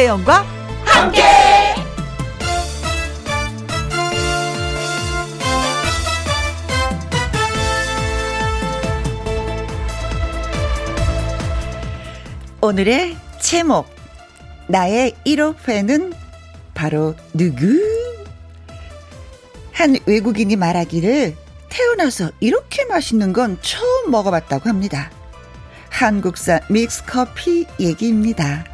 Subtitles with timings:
[0.00, 0.46] 김혜영과
[0.86, 1.22] 함께.
[12.62, 13.90] 오늘의 제목
[14.68, 16.14] 나의 1호 팬은
[16.72, 17.66] 바로 누구?
[19.72, 21.36] 한 외국인이 말하기를
[21.68, 25.10] 태어나서 이렇게 맛있는 건 처음 먹어봤다고 합니다.
[25.90, 28.69] 한국산 믹스 커피 얘기입니다.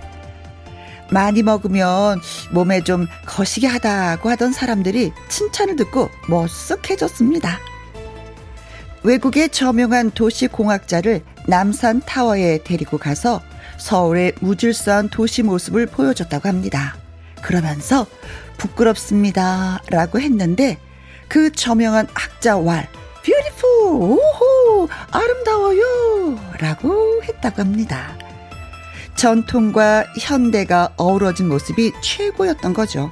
[1.10, 2.20] 많이 먹으면
[2.50, 7.58] 몸에 좀 거시기 하다고 하던 사람들이 칭찬을 듣고 머쓱해졌습니다.
[9.02, 13.40] 외국의 저명한 도시 공학자를 남산 타워에 데리고 가서
[13.78, 16.96] 서울의 무질서한 도시 모습을 보여줬다고 합니다.
[17.40, 18.06] 그러면서
[18.56, 19.80] 부끄럽습니다.
[19.90, 20.78] 라고 했는데
[21.28, 22.88] 그 저명한 학자 왈,
[23.22, 26.38] 뷰티풀, 오호, 아름다워요.
[26.58, 28.16] 라고 했다고 합니다.
[29.16, 33.10] 전통과 현대가 어우러진 모습이 최고였던 거죠.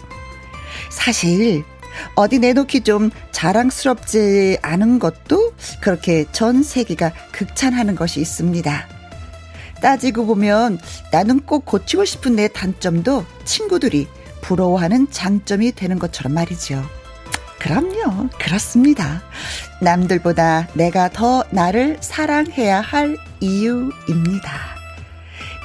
[0.91, 1.65] 사실,
[2.15, 8.89] 어디 내놓기 좀 자랑스럽지 않은 것도 그렇게 전 세계가 극찬하는 것이 있습니다.
[9.81, 10.79] 따지고 보면
[11.13, 14.09] 나는 꼭 고치고 싶은 내 단점도 친구들이
[14.41, 16.83] 부러워하는 장점이 되는 것처럼 말이죠.
[17.59, 18.29] 그럼요.
[18.39, 19.23] 그렇습니다.
[19.81, 24.74] 남들보다 내가 더 나를 사랑해야 할 이유입니다.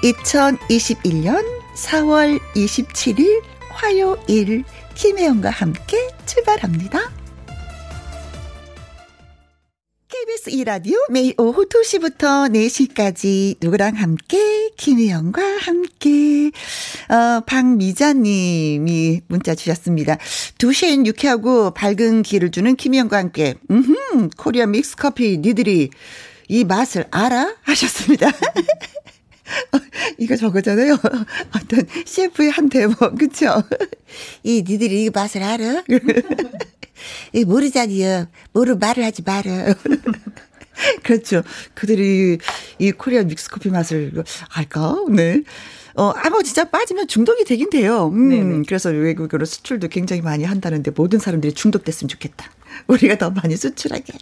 [0.03, 1.44] 2021년
[1.75, 4.64] 4월 27일 화요일
[4.95, 7.11] 김혜영과 함께 출발합니다.
[10.08, 16.52] KBS 2라디오 매일 오후 2시부터 4시까지 누구랑 함께 김혜영과 함께
[17.09, 20.17] 어, 박미자님이 문자 주셨습니다.
[20.58, 25.89] 2시엔 유쾌하고 밝은 기를 주는 김혜영과 함께 음흠 코리아 믹스 커피 니들이
[26.48, 27.55] 이 맛을 알아?
[27.61, 28.32] 하셨습니다.
[30.17, 30.98] 이거 저거잖아요.
[31.55, 33.64] 어떤 셰프의 한 대목, 그쵸?
[34.43, 35.83] 이 니들이 이 맛을 알아?
[37.33, 38.27] 이 모르잖니요.
[38.54, 39.76] 모르 말을 하지 말아.
[41.04, 41.43] 그렇죠.
[41.73, 42.38] 그들이
[42.80, 44.23] 이 코리아 믹스커피 맛을
[44.54, 44.95] 알까?
[45.09, 45.42] 네.
[45.95, 48.08] 어, 아, 뭐 진짜 빠지면 중독이 되긴 돼요.
[48.08, 48.61] 음, 네네.
[48.67, 52.49] 그래서 외국으로 수출도 굉장히 많이 한다는데 모든 사람들이 중독됐으면 좋겠다.
[52.88, 54.14] 우리가 더 많이 수출하게.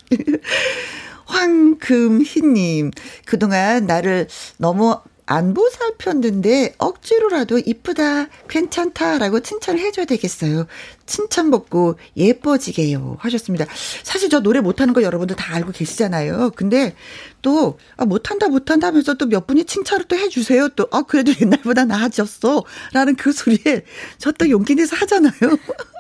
[1.26, 2.92] 황금희님,
[3.26, 4.28] 그동안 나를
[4.58, 10.68] 너무 안 보 살폈는데 억지로라도 이쁘다, 괜찮다라고 칭찬을 해줘야 되겠어요.
[11.06, 13.18] 칭찬 먹고 예뻐지게요.
[13.20, 13.66] 하셨습니다.
[14.04, 16.52] 사실 저 노래 못하는 거 여러분들 다 알고 계시잖아요.
[16.56, 16.96] 근데
[17.42, 20.70] 또, 아, 못한다, 못한다 하면서 또 몇 분이 칭찬을 또 해주세요.
[20.70, 22.64] 또, 아, 그래도 옛날보다 나아졌어.
[22.94, 23.84] 라는 그 소리에
[24.18, 25.34] 저 또 용기 내서 하잖아요.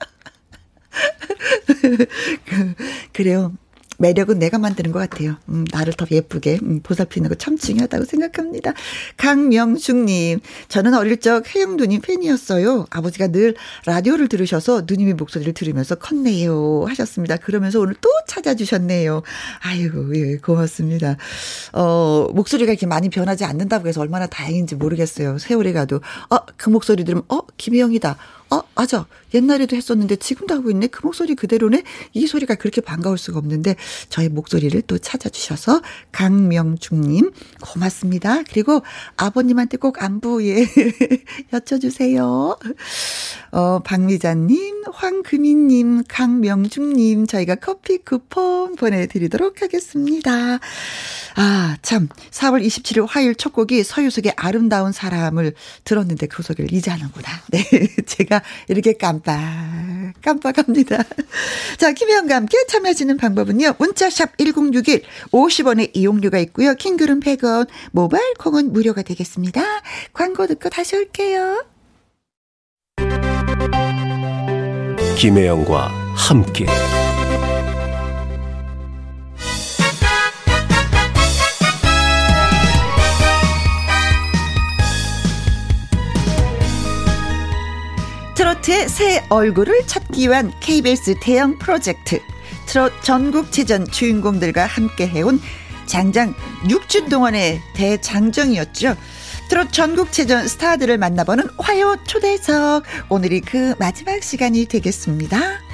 [2.45, 2.73] 그,
[3.13, 3.53] 그래요.
[3.97, 5.37] 매력은 내가 만드는 것 같아요.
[5.49, 8.73] 음, 나를 더 예쁘게 음, 보살피는 거 참 중요하다고 생각합니다.
[9.17, 12.85] 강명숙님, 저는 어릴 적 혜영 누님 팬이었어요.
[12.89, 13.55] 아버지가 늘
[13.85, 17.37] 라디오를 들으셔서 누님의 목소리를 들으면서 컸네요 하셨습니다.
[17.37, 19.21] 그러면서 오늘 또 찾아주셨네요.
[19.61, 21.17] 아이고 예, 고맙습니다.
[21.73, 25.37] 어 목소리가 이렇게 많이 변하지 않는다고 해서 얼마나 다행인지 모르겠어요.
[25.37, 28.17] 세월이 가도 어 그 목소리 들으면 어 김혜영이다.
[28.49, 29.05] 어, 맞아.
[29.33, 30.87] 옛날에도 했었는데 지금도 하고 있네.
[30.87, 31.83] 그 목소리 그대로네.
[32.13, 33.75] 이 소리가 그렇게 반가울 수가 없는데
[34.09, 35.81] 저의 목소리를 또 찾아주셔서
[36.11, 37.31] 강명중님
[37.61, 38.43] 고맙습니다.
[38.43, 38.83] 그리고
[39.17, 40.65] 아버님한테 꼭 안부 예
[41.51, 42.57] 여쭤주세요.
[43.51, 50.59] 어, 박미자님, 황금희님, 강명중님 저희가 커피 쿠폰 보내드리도록 하겠습니다.
[51.35, 52.09] 아, 참.
[52.31, 55.53] 4월 27일 화요일 첫 곡이 서유석의 아름다운 사람을
[55.83, 57.27] 들었는데 그 소개를 이제 하는구나.
[57.51, 57.63] 네.
[58.05, 58.36] 제가
[58.67, 59.37] 이렇게 깜빡,
[60.21, 61.03] 깜빡합니다.
[61.77, 63.73] 자, 김혜영과 함께 참여하시는 방법은요.
[63.77, 66.73] 문자샵 1061, 50원의 이용료가 있고요.
[66.75, 69.63] 킹글은 100원, 모바일 콩은 무료가 되겠습니다.
[70.13, 71.65] 광고 듣고 다시 올게요.
[75.17, 76.67] 김혜영과 함께.
[88.57, 92.21] 트로트의 새 얼굴을 찾기 위한 KBS 대형 프로젝트
[92.65, 95.39] 트롯 전국체전 주인공들과 함께 해온
[95.85, 96.33] 장장
[96.65, 98.95] 6주 동안의 대장정이었죠.
[99.49, 102.83] 트롯 전국체전 스타들을 만나보는 화요 초대석.
[103.09, 105.66] 오늘이 그 마지막 시간이 되겠습니다.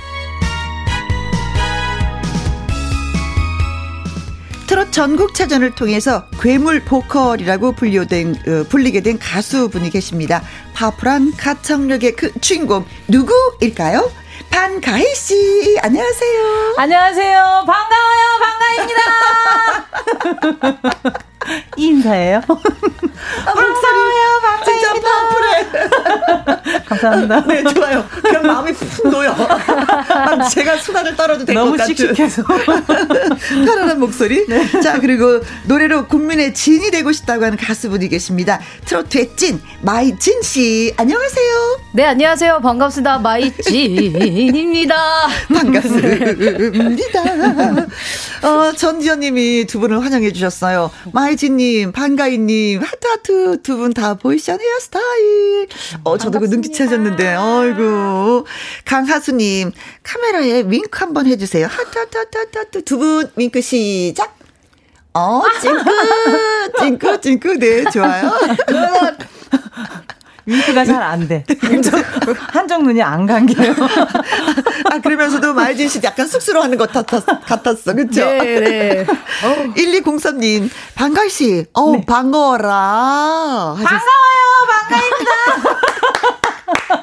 [4.74, 10.42] 트롯 전국체전을 통해서 괴물 보컬이라고 불리된, 어, 불리게 된 가수분이 계십니다.
[10.74, 14.12] 파풀한 가창력의 그 주인공 누구일까요?
[14.50, 16.76] 반가희 씨, 안녕하세요.
[16.80, 17.66] 안녕하세요.
[17.68, 18.40] 반가워요.
[20.42, 21.24] 반가입니다.
[21.78, 22.42] 인사예요.
[22.48, 24.40] 아, 반가워요.
[24.42, 24.64] 반가입니다.
[24.66, 26.84] 진짜 파풀해.
[26.86, 27.44] 감사합니다.
[27.48, 28.06] 네, 좋아요.
[28.22, 29.36] 그럼 마음이 푹 놓여.
[30.52, 31.78] 제가 수다를 떨어도 될 것 같은.
[31.78, 32.44] 너무 씩씩해서.
[33.66, 34.46] 편안한 목소리.
[34.48, 34.68] 네.
[34.82, 38.60] 자, 그리고 노래로 국민의 진이 되고 싶다고 하는 가수분이 계십니다.
[38.86, 40.94] 트로트의 찐, 마이진 씨.
[40.98, 41.80] 안녕하세요.
[41.94, 42.60] 네, 안녕하세요.
[42.62, 43.20] 반갑습니다.
[43.20, 44.96] 마이진입니다.
[45.54, 47.14] 반갑습니다.
[48.44, 50.92] 어, 전지현 님이 두 분을 환영해 주셨어요.
[51.12, 55.68] 마이 진 님, 반가이님, 하트하트 두 분 다 boyish한 헤어스타일.
[56.04, 58.46] 어, 저도 그 눈치채셨는데, 어이구.
[58.86, 59.72] 강하수님,
[60.04, 61.68] 카메라에 윙크 한번 해주세요.
[61.68, 64.38] 하트하트하트하트 두 분 윙크 시작.
[65.16, 65.86] 어, 찡긋,
[66.80, 67.60] 찡긋, 찡긋.
[67.60, 68.32] 네, 좋아요.
[70.46, 71.44] 윙크가 잘 안 돼.
[71.62, 71.94] 한쪽,
[72.56, 73.74] 한쪽 눈이 안 감겨요.
[74.92, 77.94] 아, 그러면서도 마이진 씨 약간 쑥스러워하는 것 같았, 같았어.
[77.94, 78.26] 그쵸?
[78.26, 79.06] 네, 네.
[79.76, 82.06] 1203님, 반가이 씨, 어우, 네.
[82.06, 83.76] 반가워라.
[83.78, 85.32] 반가워요, 반가입니다.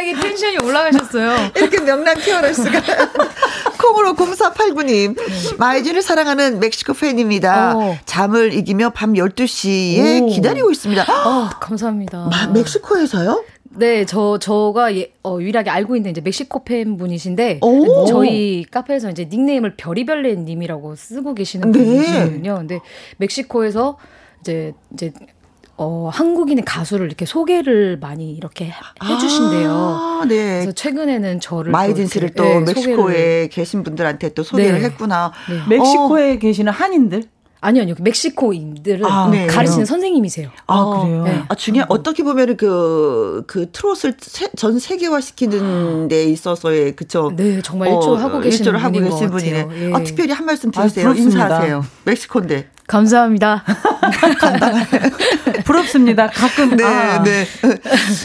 [0.00, 1.50] 갑자기 텐션이 올라가셨어요.
[1.56, 2.16] 이렇게 명랑
[2.54, 2.80] 수가.
[3.80, 5.16] 콩으로 0489님,
[5.58, 7.76] 마이진을 사랑하는 멕시코 팬입니다.
[7.76, 7.80] 오.
[7.80, 7.98] 어.
[8.06, 10.26] 잠을 이기며 밤 12시에 오.
[10.26, 11.02] 기다리고 있습니다.
[11.02, 12.28] 어, 감사합니다.
[12.30, 13.44] 마, 멕시코에서요?
[13.72, 17.60] 네, 저 저가 예, 어, 유일하게 알고 있는 이제 멕시코 팬 분이신데
[18.08, 21.78] 저희 카페에서 이제 닉네임을 별이별레 님이라고 쓰고 계시는 네.
[21.78, 22.54] 분이시거든요.
[22.56, 22.80] 근데
[23.18, 23.96] 멕시코에서
[24.40, 25.12] 이제 이제
[25.82, 28.70] 어, 한국인의 가수를 이렇게 소개를 많이 이렇게
[29.02, 29.70] 해주신대요.
[29.70, 30.58] 아, 네.
[30.58, 33.48] 그래서 최근에는 저를 마이진 씨를 또, 네, 멕시코에 소개를.
[33.48, 34.84] 계신 분들한테 또 소개를 네.
[34.84, 35.32] 했구나.
[35.48, 35.78] 네.
[35.78, 36.38] 멕시코에 어.
[36.38, 37.22] 계시는 한인들?
[37.62, 37.94] 아니요, 아니요.
[37.98, 39.46] 멕시코인들을 아, 네.
[39.46, 40.50] 가르치는 선생님이세요.
[40.66, 41.24] 아, 그래요?
[41.24, 41.42] 네.
[41.48, 47.32] 아, 중요한, 어떻게 보면은 그, 그 트롯을 세, 전 세계화 시키는 데 있어서의, 그쵸?
[47.34, 49.68] 네, 정말 일조를 어, 하고 계신 일조를 하고 계신 분이네.
[49.76, 49.92] 예.
[49.94, 51.08] 아, 특별히 한 말씀 드리세요.
[51.08, 51.86] 아, 인사하세요.
[52.04, 52.68] 멕시코인데.
[52.90, 53.62] 감사합니다.
[55.64, 56.26] 부럽습니다.
[56.26, 56.76] 가끔.
[56.76, 57.22] 네, 아.
[57.22, 57.46] 네.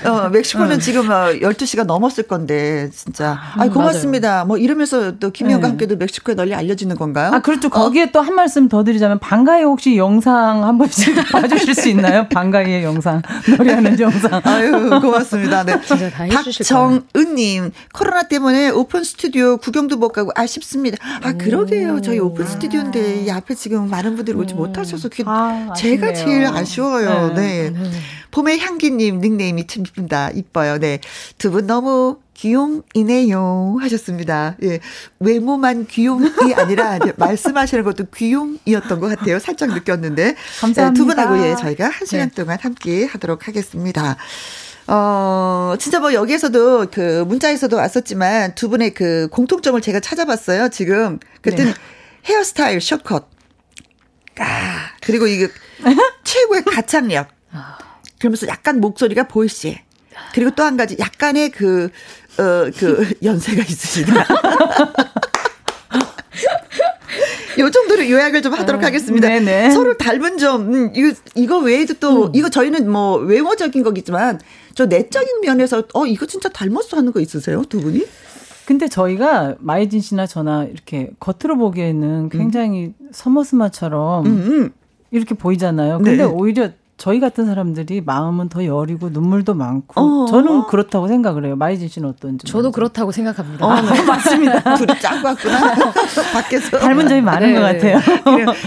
[0.09, 0.79] 어, 멕시코는 어.
[0.79, 3.37] 지금 12시가 어, 넘었을 건데, 진짜.
[3.57, 4.29] 아, 고맙습니다.
[4.29, 4.45] 맞아요.
[4.45, 5.71] 뭐 이러면서 또 김희영과 네.
[5.71, 7.31] 함께도 멕시코에 널리 알려지는 건가요?
[7.31, 7.69] 아, 그렇죠.
[7.69, 8.09] 거기에 어.
[8.11, 12.27] 또한 말씀 더 드리자면, 방가에 혹시 영상 한 번씩 봐주실 수 있나요?
[12.29, 13.21] 방가이의 영상.
[13.55, 14.41] 노래하는 영상.
[14.43, 15.63] 아유, 고맙습니다.
[15.63, 15.79] 네.
[15.85, 20.97] 진짜 다 박정은님, 코로나 때문에 오픈 스튜디오 구경도 못 가고 아쉽습니다.
[21.21, 22.01] 아, 그러게요.
[22.01, 27.33] 저희 오픈 스튜디오인데, 이 앞에 지금 많은 분들이 오지 못하셔서 그 아, 제가 제일 아쉬워요.
[27.35, 27.69] 네.
[27.69, 27.89] 네.
[28.31, 30.31] 봄의 향기님 닉네임이 참 이쁘다.
[30.31, 30.77] 이뻐요.
[30.79, 30.99] 네.
[31.37, 33.77] 두 분 너무 귀욤이네요.
[33.79, 34.57] 하셨습니다.
[34.63, 34.79] 예.
[35.19, 39.39] 외모만 귀욤이 아니라 말씀하시는 것도 귀욤이었던 것 같아요.
[39.39, 40.35] 살짝 느꼈는데.
[40.59, 40.89] 감사합니다.
[40.89, 42.35] 네, 두 분하고 예, 저희가 한 시간 네.
[42.35, 44.17] 동안 함께 하도록 하겠습니다.
[44.87, 50.69] 어, 진짜 뭐 여기에서도 그 문자에서도 왔었지만 두 분의 그 공통점을 제가 찾아봤어요.
[50.69, 51.19] 지금.
[51.41, 51.75] 그랬더니 네.
[52.25, 53.34] 헤어스타일 숏컷.
[54.39, 55.47] 아, 그리고 이게
[56.23, 57.27] 최고의 가창력.
[58.19, 59.79] 그러면서 약간 목소리가 보이시.
[60.33, 61.89] 그리고 또 한 가지 약간의 그,
[62.37, 64.25] 어, 그 연세가 있으시다.
[67.59, 69.27] 요 정도로 요약을 좀 하도록 어, 하겠습니다.
[69.29, 69.71] 네네.
[69.71, 72.31] 서로 닮은 점, 음, 이거, 이거 외에도 또, 음.
[72.33, 74.41] 이거 저희는 뭐 외모적인 거겠지만,
[74.73, 77.63] 저 내적인 면에서, 어, 이거 진짜 닮았어 하는 거 있으세요?
[77.69, 78.05] 두 분이?
[78.65, 83.09] 근데 저희가 마이진 씨나 저나 이렇게 겉으로 보기에는 굉장히 음.
[83.11, 84.71] 서머스마처럼 음, 음.
[85.11, 85.97] 이렇게 보이잖아요.
[85.97, 86.23] 근데 네.
[86.23, 90.25] 오히려 저희 같은 사람들이 마음은 더 여리고 눈물도 많고 어.
[90.27, 91.55] 저는 그렇다고 생각을 해요.
[91.55, 92.47] 마이진 씨는 어떤지.
[92.47, 93.65] 저도 그렇다고 생각합니다.
[93.65, 94.01] 어, 네.
[94.03, 94.61] 맞습니다.
[94.75, 95.75] 둘이 짜고 왔구나.
[96.33, 97.59] 밖에서 닮은 점이 많은 네.
[97.59, 97.99] 것 같아요.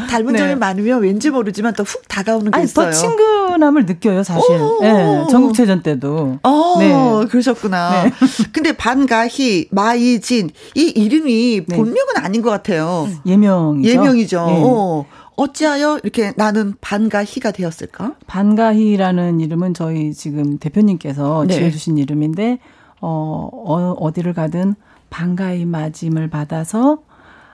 [0.09, 0.39] 닮은 네.
[0.39, 2.87] 점이 많으면 왠지 모르지만 또 훅 다가오는 게 아니, 있어요.
[2.87, 4.59] 더 친근함을 느껴요, 사실.
[4.83, 6.39] 네, 전국체전 때도.
[6.43, 7.27] 어, 네.
[7.31, 8.05] 그러셨구나.
[8.05, 8.13] 네.
[8.53, 11.77] 근데 반가희, 마이진 이 이름이 네.
[11.77, 13.09] 본명은 아닌 것 같아요.
[13.25, 13.89] 예명이죠.
[13.89, 14.41] 예명이죠.
[14.47, 15.07] 어.
[15.39, 18.17] 어찌하여 이렇게 나는 반가 희가 되었을까?
[18.27, 21.55] 반가 희라는 이름은 저희 지금 대표님께서 네.
[21.55, 22.59] 지어주신 이름인데,
[23.01, 24.75] 어, 어, 어디를 가든
[25.11, 27.05] 반가이 맞음을 받아서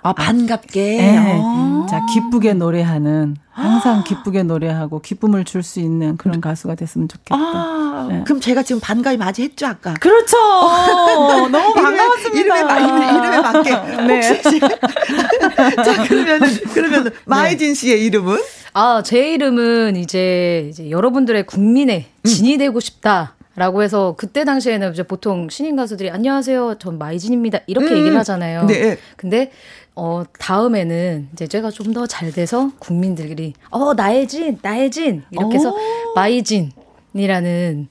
[0.07, 0.97] 아, 반갑게.
[0.99, 1.17] 네.
[1.43, 1.87] 아.
[1.89, 7.35] 자, 기쁘게 노래하는, 항상 기쁘게 노래하고 기쁨을 줄 수 있는 그런 가수가 됐으면 좋겠다.
[7.35, 8.23] 아, 네.
[8.27, 9.95] 그럼 제가 지금 반가이 맞이했죠, 아까?
[9.95, 10.37] 그렇죠!
[11.51, 12.39] 너무 반가웠습니다.
[12.39, 13.71] 이름에, 이름에, 이름에 맞게.
[14.07, 14.21] 네.
[15.83, 17.11] 자, 그러면은, 그러면 네.
[17.25, 18.37] 마이진 씨의 이름은?
[18.75, 22.29] 아, 제 이름은 이제, 이제 여러분들의 국민의 음.
[22.29, 22.59] 진이 음.
[22.59, 23.37] 되고 싶다.
[23.57, 26.75] 라고 해서 그때 당시에는 이제 보통 신인 가수들이 안녕하세요.
[26.81, 27.61] 전 마이진입니다.
[27.69, 27.99] 이렇게 음.
[27.99, 28.67] 얘기를 하잖아요.
[28.67, 28.99] 네.
[29.17, 29.53] 근데
[29.97, 35.23] 어, 다음에는 이제 제가 좀 더 잘 돼서 국민들이, 어, 나의 진, 나의 진.
[35.31, 35.77] 이렇게 해서 어.
[36.15, 36.73] 마이 진.
[37.15, 37.87] 이라는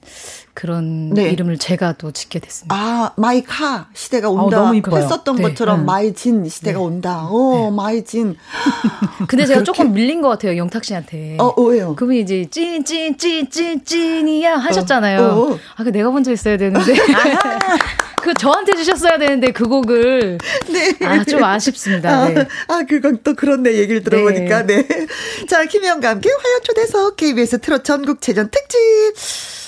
[0.54, 1.30] 그런 네.
[1.30, 2.74] 이름을 제가 또 짓게 됐습니다.
[2.74, 4.62] 아, 마이카 시대가 어, 온다.
[4.62, 4.72] 어.
[4.72, 5.42] 했었던 네.
[5.42, 5.84] 것처럼 네.
[5.84, 6.84] 마이진 시대가 네.
[6.84, 7.26] 온다.
[7.28, 7.76] 어, 네.
[7.76, 8.36] 마이진.
[9.26, 9.64] 근데 제가 그렇게...
[9.64, 11.36] 조금 밀린 것 같아요, 영탁 씨한테.
[11.40, 11.96] 어, 왜요?
[11.96, 15.20] 그분이 이제 찐, 찐, 찐, 찐, 찐이야 하셨잖아요.
[15.20, 15.58] 어, 어.
[15.76, 16.94] 아, 그 내가 먼저 했어야 되는데.
[18.24, 21.06] 그 저한테 주셨어야 되는데 그 곡을 네.
[21.06, 22.28] 아, 좀 아쉽습니다.
[22.28, 22.46] 네.
[22.68, 24.86] 아, 아, 그건 또 그렇네 얘기를 들어보니까 네.
[24.86, 25.06] 네.
[25.46, 28.78] 자, 김혜영과 함께 화요 초대석 KBS 트롯 전국 체전 특집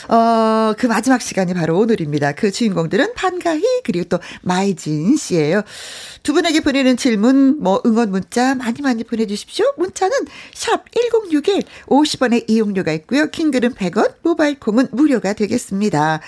[0.09, 2.33] 어, 그 마지막 시간이 바로 오늘입니다.
[2.33, 5.63] 그 주인공들은 판가희 그리고 또 마이진 씨예요.
[6.23, 9.67] 두 분에게 보내는 질문 뭐 응원 문자 많이 많이 보내 주십시오.
[9.77, 10.17] 문자는
[10.55, 13.27] 샵 1061 50원의 이용료가 있고요.
[13.31, 16.21] 킹글은 100원 모바일 콩은 무료가 되겠습니다.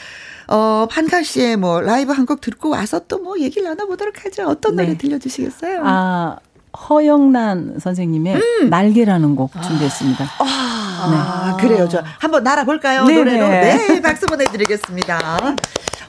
[0.51, 4.47] 어, 판가 씨의 뭐 라이브 한 곡 듣고 와서 또 뭐 얘기를 나눠 보도록 하죠.
[4.47, 4.99] 어떤 노래 네.
[4.99, 5.83] 들려 주시겠어요?
[5.85, 6.37] 아,
[6.89, 8.71] 허영란 선생님의 음.
[8.71, 10.25] 날개라는 곡 준비했습니다.
[10.39, 11.63] 아, 네.
[11.69, 11.89] 그래요.
[11.89, 13.05] 저 한번 날아볼까요?
[13.05, 13.19] 네네.
[13.19, 13.49] 노래로.
[13.49, 15.57] 네, 박수 보내드리겠습니다.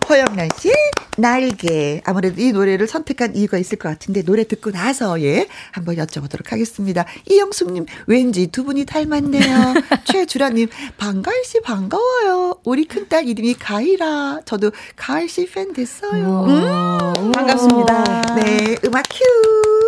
[0.10, 0.72] 허영란 씨,
[1.18, 2.02] 날개.
[2.04, 7.06] 아무래도 이 노래를 선택한 이유가 있을 것 같은데, 노래 듣고 나서, 예, 한번 여쭤보도록 하겠습니다.
[7.30, 9.74] 이영숙님, 왠지 두 분이 닮았네요.
[10.06, 12.56] 최주라님, 반가일 씨 반가워요.
[12.64, 14.40] 우리 큰딸 이름이 가이라.
[14.46, 16.46] 저도 가을 씨 팬 됐어요.
[16.48, 18.36] 음, 반갑습니다.
[18.36, 19.79] 네, 음악 큐.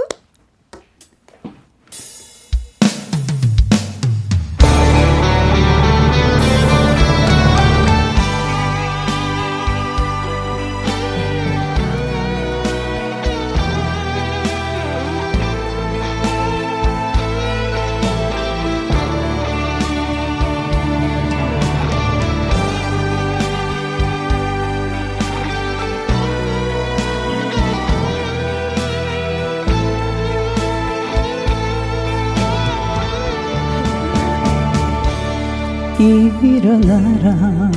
[36.80, 37.72] 일어나라.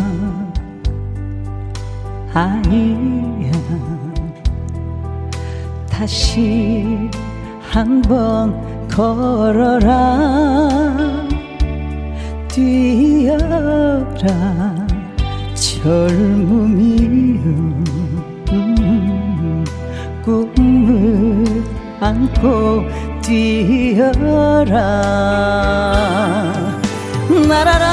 [2.32, 3.52] 아이야.
[5.90, 7.10] 다시
[7.70, 8.54] 한 번
[8.88, 9.98] 걸어라.
[12.48, 14.26] 뛰어라.
[15.54, 17.42] 젊음이여.
[20.24, 21.44] 꿈을
[22.00, 22.82] 안고
[23.22, 24.74] 뛰어라.
[27.48, 27.83] 나라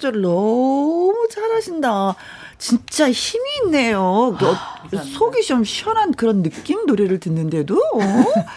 [0.00, 2.16] 조절을 너무 잘하신다.
[2.58, 4.36] 진짜 힘이 있네요.
[4.38, 7.76] 그 아, 속이 좀 시원한 그런 느낌 노래를 듣는데도.
[7.76, 8.00] 어?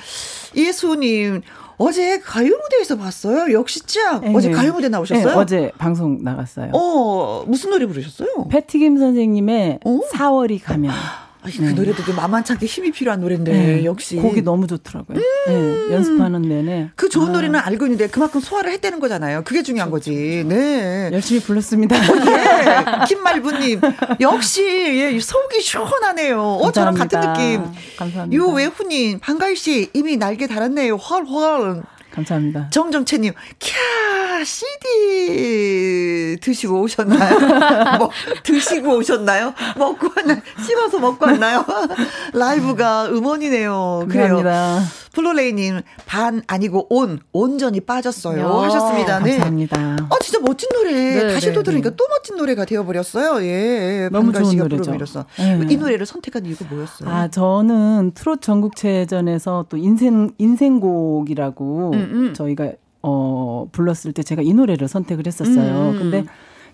[0.56, 1.42] 예수님,
[1.78, 3.54] 어제 가요 무대에서 봤어요.
[3.54, 4.22] 역시 짱.
[4.22, 4.34] 네.
[4.36, 5.26] 어제 가요 무대 나오셨어요?
[5.26, 6.72] 네, 어제 방송 나갔어요.
[6.74, 8.48] 어, 무슨 노래 부르셨어요?
[8.50, 10.00] 패티김 선생님의 어?
[10.12, 10.92] 4월이 가면.
[11.44, 11.74] 아니, 그 네.
[11.74, 13.86] 노래도 만만찮게 힘이 필요한 노래인데 네.
[13.86, 15.18] 역시 곡이 너무 좋더라고요.
[15.18, 15.96] 음~ 네.
[15.96, 17.32] 연습하는 내내 그 좋은 아.
[17.34, 19.44] 노래는 알고 있는데 그만큼 소화를 했다는 거잖아요.
[19.44, 20.12] 그게 중요한 그렇죠.
[20.12, 20.44] 거지.
[20.48, 21.96] 네, 열심히 불렀습니다.
[21.96, 23.82] 어, 예, 김말부님
[24.22, 26.42] 역시 예, 속이 시원하네요.
[26.42, 27.64] 어, 저랑 같은 느낌.
[27.98, 28.32] 감사합니다.
[28.32, 30.96] 유외훈님 반가이 씨 이미 날개 달았네요.
[30.96, 31.84] 헐헐.
[32.14, 32.70] 감사합니다.
[32.70, 37.40] 정정채님, 캬, CD 드시고 오셨나요?
[37.98, 38.10] 뭐,
[38.44, 39.54] 드시고 오셨나요?
[39.78, 40.40] 먹고 왔나요?
[40.66, 41.66] 씹어서 먹고 왔나요?
[42.34, 44.08] 라이브가 음원이네요.
[44.10, 44.82] 감사합니다.
[45.14, 48.42] 플로레이님, 반 아니고 온, 온전히 빠졌어요.
[48.42, 49.20] 야, 하셨습니다.
[49.20, 49.38] 네.
[49.38, 50.08] 감사합니다.
[50.10, 50.92] 어, 진짜 멋진 노래.
[50.92, 51.96] 네, 다시 네, 또 들으니까 네.
[51.96, 53.46] 또 멋진 노래가 되어버렸어요.
[53.46, 54.10] 예.
[54.12, 54.92] 너무 좋은 노래죠.
[55.38, 55.68] 네.
[55.70, 57.10] 이 노래를 선택한 이유가 뭐였어요?
[57.10, 62.34] 아, 저는 트롯 전국체전에서 또 인생, 인생곡이라고 음, 음.
[62.34, 62.72] 저희가
[63.04, 65.92] 어, 불렀을 때 제가 이 노래를 선택을 했었어요.
[65.92, 66.00] 음.
[66.00, 66.26] 근데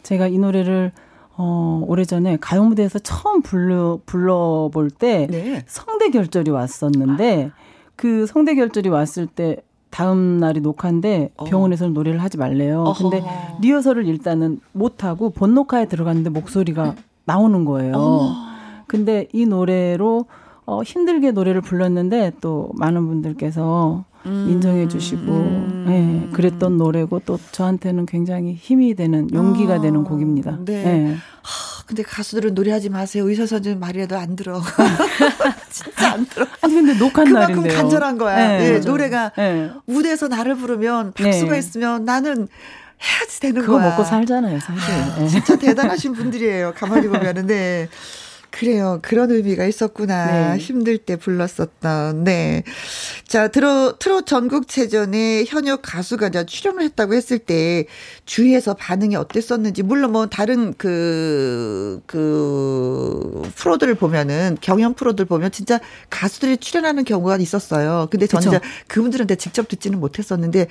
[0.03, 0.93] 제가 이 노래를
[1.35, 5.63] 어, 오래전에 가요 무대에서 처음 불러, 불러볼 때 네.
[5.67, 7.51] 성대 결절이 왔었는데
[7.99, 9.57] 그 성대 결절이 왔을 때
[9.89, 11.43] 다음 날이 녹화인데 어.
[11.43, 12.83] 병원에서는 노래를 하지 말래요.
[12.83, 13.09] 어허.
[13.09, 13.25] 근데
[13.59, 17.93] 리허설을 일단은 못 하고 본 녹화에 들어갔는데 목소리가 나오는 거예요.
[17.97, 18.35] 어.
[18.87, 20.27] 근데 이 노래로
[20.65, 24.47] 어 힘들게 노래를 불렀는데 또 많은 분들께서 음.
[24.49, 25.85] 인정해 주시고 음.
[25.89, 29.81] 예, 그랬던 노래고 또 저한테는 굉장히 힘이 되는 용기가 어.
[29.81, 30.59] 되는 곡입니다.
[30.63, 30.73] 네.
[30.73, 31.15] 예.
[31.89, 33.27] 하, 근데 가수들은 노래하지 마세요.
[33.27, 34.61] 의사 선생님 말이라도 안 들어.
[35.71, 36.45] 진짜 안 들어.
[36.61, 38.47] 아니 근데 녹한 날인데 그만큼 간절한 거야.
[38.47, 39.71] 네, 네, 노래가 네.
[39.85, 41.57] 무대에서 나를 부르면 박수가 네.
[41.57, 42.47] 있으면 나는
[43.01, 43.85] 해야지 되는 그거 거야.
[43.85, 44.93] 그거 먹고 살잖아요, 사실.
[44.93, 46.73] 아, 진짜 대단하신 분들이에요.
[46.75, 47.89] 가만히 보면은 네.
[48.51, 48.99] 그래요.
[49.01, 50.53] 그런 의미가 있었구나.
[50.53, 50.57] 네.
[50.57, 52.23] 힘들 때 불렀었던.
[52.23, 52.63] 네.
[53.27, 57.85] 자, 트롯, 트롯 전국체전에 현역 가수가 출연을 했다고 했을 때
[58.25, 66.57] 주위에서 반응이 어땠었는지, 물론 뭐 다른 그, 그, 프로들을 보면은, 경연 프로들 보면 진짜 가수들이
[66.57, 68.07] 출연하는 경우가 있었어요.
[68.09, 68.59] 근데 저는?
[68.87, 70.67] 그분들한테 직접 듣지는 못했었는데,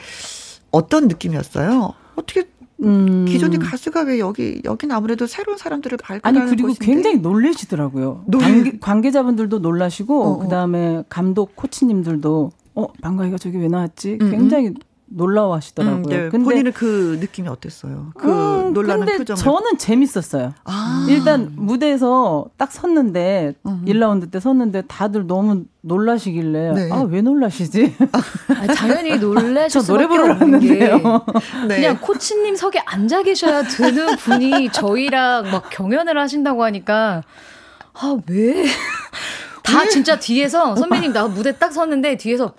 [0.71, 1.95] 어떤 느낌이었어요?
[2.17, 2.45] 어떻게
[2.83, 3.25] 음.
[3.27, 6.87] 기존의 가수가 왜 여기 여기는 아무래도 새로운 사람들을 발굴하는 아니 그리고 곳인데.
[6.87, 8.25] 굉장히 놀래시더라고요.
[8.27, 8.79] 놀...
[8.81, 10.38] 관계, 자분들도 놀라시고 어, 어.
[10.38, 14.19] 그다음에 감독 코치님들도 어 방가이가 저기 왜 나왔지?
[14.21, 14.31] 음, 음.
[14.31, 14.75] 굉장히
[15.11, 15.97] 놀라워하시더라고요.
[15.97, 16.29] 음, 네.
[16.29, 18.12] 근데 본인은 그 느낌이 어땠어요?
[18.16, 19.42] 그 음, 놀라는 근데 표정을.
[19.42, 20.55] 저는 재밌었어요.
[20.64, 21.07] 아.
[21.09, 23.85] 일단 무대에서 딱 섰는데 음.
[23.87, 26.92] 1라운드 때 섰는데 다들 너무 놀라시길래 네.
[26.92, 27.94] 아왜 놀라시지?
[28.49, 31.25] 아, 당연히 놀라셔 노래 부르러 왔는데요.
[31.68, 31.77] 네.
[31.77, 37.23] 그냥 코치님 석에 앉아 계셔야 되는 분이 저희랑 막 경연을 하신다고 하니까
[37.94, 38.64] 아 왜?
[39.64, 42.55] 다 진짜 뒤에서 선배님 나 무대 딱 섰는데 뒤에서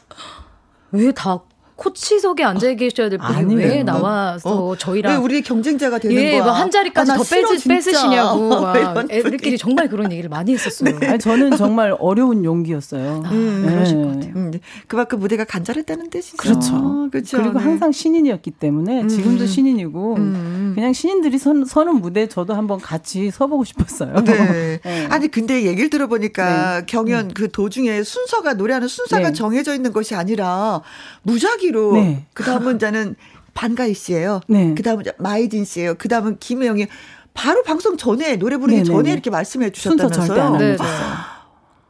[0.91, 1.39] 왜 다
[1.79, 3.67] 코치석에 앉아 계셔야 될 분이 아니네요.
[3.67, 6.43] 왜 나와서 어, 저희랑 왜 우리 경쟁자가 되는 예, 거야?
[6.43, 8.67] 뭐한 자리까지 아, 더 싫어, 뺏, 뺏으시냐고
[9.09, 10.99] 애들끼리 정말 그런 얘기를 많이 했었어요.
[10.99, 11.07] 네.
[11.07, 13.23] 아니, 저는 정말 어려운 용기였어요.
[13.25, 13.73] 아, 음, 네.
[13.73, 14.33] 그러실 것 같아요.
[14.35, 14.51] 음,
[14.87, 16.37] 그만큼 무대가 간절했다는 뜻이죠.
[16.37, 16.75] 그렇죠.
[16.75, 17.37] 어, 그렇죠.
[17.37, 17.63] 그리고 네.
[17.63, 19.07] 항상 신인이었기 때문에 음.
[19.07, 20.71] 지금도 신인이고 음.
[20.75, 24.15] 그냥 신인들이 선, 서는 무대 저도 한번 같이 서보고 싶었어요.
[24.25, 24.79] 네.
[24.83, 25.07] 네.
[25.09, 26.85] 아니 근데 얘기를 들어보니까 네.
[26.87, 27.31] 경연 음.
[27.33, 29.33] 그 도중에 순서가 노래하는 순서가 네.
[29.33, 30.81] 정해져 있는 것이 아니라
[31.23, 32.25] 무작위 순위로 네.
[32.34, 33.15] 그 다음은 저는
[33.53, 34.41] 반가희 씨예요.
[34.47, 34.73] 네.
[34.75, 35.95] 그 다음은 마이진 씨예요.
[35.97, 36.88] 그 다음은 김혜영이
[37.34, 38.86] 바로 방송 전에 노래 부르기 네네네.
[38.86, 39.13] 전에 네, 네.
[39.13, 40.58] 이렇게 말씀해 주셨다면서요.
[40.58, 40.77] 네, 네.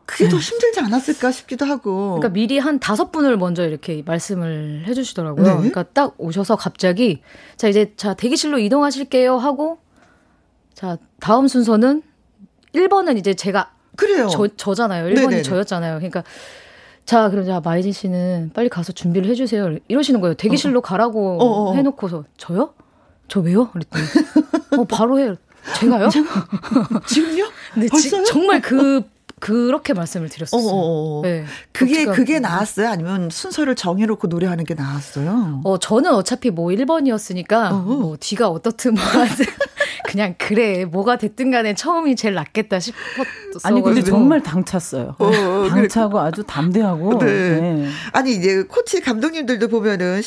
[0.06, 2.15] 그게 더 힘들지 않았을까 싶기도 하고.
[2.15, 5.46] 그러니까 미리 한 다섯 분을 먼저 이렇게 말씀을 해주시더라고요.
[5.46, 5.54] 네.
[5.54, 7.22] 그러니까 딱 오셔서 갑자기
[7.58, 9.78] 자 이제 자 대기실로 이동하실게요 하고
[10.74, 12.02] 자 다음 순서는
[12.74, 14.28] 1번은 이제 제가 그래요.
[14.30, 15.08] 저, 저잖아요.
[15.10, 15.42] 1번이 네네네.
[15.44, 15.96] 저였잖아요.
[15.98, 16.24] 그러니까
[17.10, 19.78] 자, 그럼 자, 마이진 씨는 빨리 가서 준비를 해주세요.
[19.88, 20.36] 이러시는 거예요.
[20.36, 20.82] 대기실로 어.
[20.84, 21.74] 가라고 어, 어.
[21.74, 22.76] 해놓고서, 저요?
[23.28, 23.72] 저 왜요?
[23.72, 24.04] 그랬더니,
[24.78, 25.34] 어, 바로 해.
[25.80, 26.10] 제가요?
[27.08, 27.48] 지금요?
[27.78, 29.02] 네, 지, 정말 그,
[29.39, 30.62] 그렇게 말씀을 드렸어요.
[30.62, 31.22] 어어어.
[31.24, 31.45] 네.
[31.72, 32.88] 그게, 그게 나았어요?
[32.89, 35.62] 아니면 순서를 정해놓고 노래하는 게 나았어요?
[35.63, 37.82] 어, 저는 어차피 뭐 1번이었으니까, 어어.
[37.82, 39.04] 뭐, 뒤가 어떻든 뭐,
[40.10, 43.60] 그냥 그래 뭐가 됐든 간에 처음이 제일 낫겠다 싶었어.
[43.63, 45.15] 아니 근데 정말 당찼어요.
[45.19, 46.22] 어, 어 당차고 그래.
[46.24, 47.19] 아주 담대하고.
[47.19, 47.60] 네.
[47.60, 47.88] 네.
[48.12, 50.22] 아니 이제 코치 감독님들도 보면은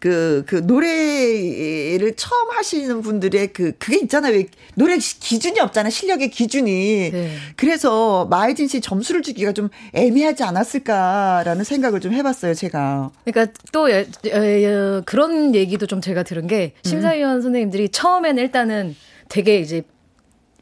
[0.00, 4.34] 그그 그 노래를 처음 하시는 분들의 그 그게 있잖아요.
[4.34, 5.90] 왜 노래 기준이 없잖아.
[5.90, 7.10] 실력의 기준이.
[7.12, 7.36] 네.
[7.54, 12.54] 그래서 마이진 씨 점수를 주기가 좀 애매하지 않았을까라는 생각을 좀 해봤어요.
[12.54, 13.12] 제가.
[13.24, 17.42] 그러니까 또 여, 여, 여, 그런 얘기도 좀 제가 들은 게 심사위원 음.
[17.42, 18.96] 선생님들이 처음에는 일단은
[19.30, 19.82] 되게 이제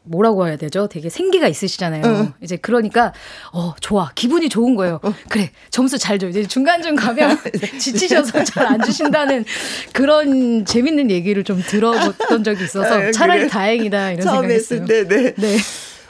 [0.03, 0.87] 뭐라고 해야 되죠?
[0.87, 2.03] 되게 생기가 있으시잖아요.
[2.05, 2.33] 어.
[2.41, 3.13] 이제 그러니까
[3.51, 4.99] 어 좋아 기분이 좋은 거예요.
[5.03, 5.13] 어.
[5.27, 6.29] 그래 점수 잘 줘.
[6.29, 7.37] 이제 중간 중 가면
[7.79, 9.43] 지치셔서 잘 안 주신다는
[9.93, 13.49] 그런 재밌는 얘기를 좀 들어봤던 적이 있어서 아, 차라리 그래.
[13.49, 14.85] 다행이다 이런 생각했어요.
[14.85, 15.33] 네, 네.
[15.35, 15.57] 네.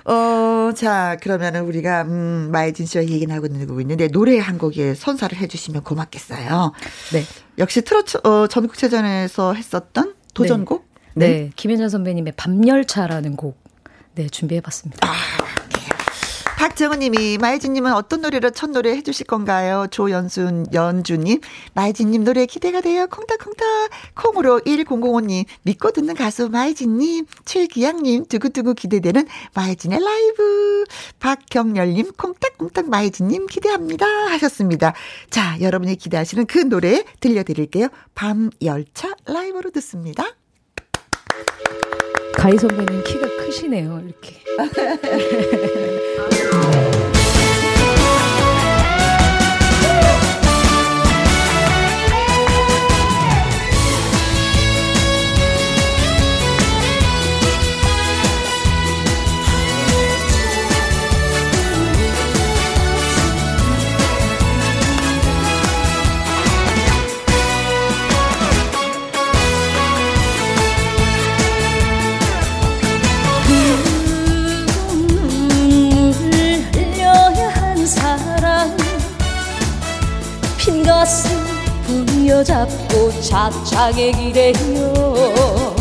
[0.06, 3.48] 어, 자, 그러면은 우리가, 음, 마이진 씨와 얘기 나고
[3.82, 6.72] 있는데, 노래 한 곡에 선사를 해주시면 고맙겠어요.
[7.14, 7.24] 네.
[7.60, 10.82] 역시 트로트, 어, 전국체전에서 했었던 도전곡?
[10.82, 10.89] 네.
[11.20, 11.50] 네.
[11.56, 13.62] 김현정 선배님의 밤열차라는 곡,
[14.16, 15.08] 네, 준비해봤습니다.
[15.08, 15.14] 아,
[16.60, 19.88] 박정은님이 마이진님은 어떤 노래로 첫 노래 해주실 건가요?
[19.92, 21.40] 조연순 연주님
[21.74, 23.08] 마이진님 노래 기대가 돼요.
[23.08, 23.66] 콩닥콩닥
[24.14, 30.84] 콩으로 1005님 믿고 듣는 가수 마이진님 최기양님 두구두구 기대되는 마이진의 라이브
[31.20, 34.94] 박경열님 콩닥콩닥 마이진님 기대합니다 하셨습니다.
[35.30, 37.88] 자 여러분이 기대하시는 그 노래 들려드릴게요.
[38.16, 40.26] 밤 열차 라이브로 듣습니다.
[42.36, 44.40] 가희 선배님 키가 크시네요, 이렇게.
[82.40, 85.76] 부여잡고 차창에 기대요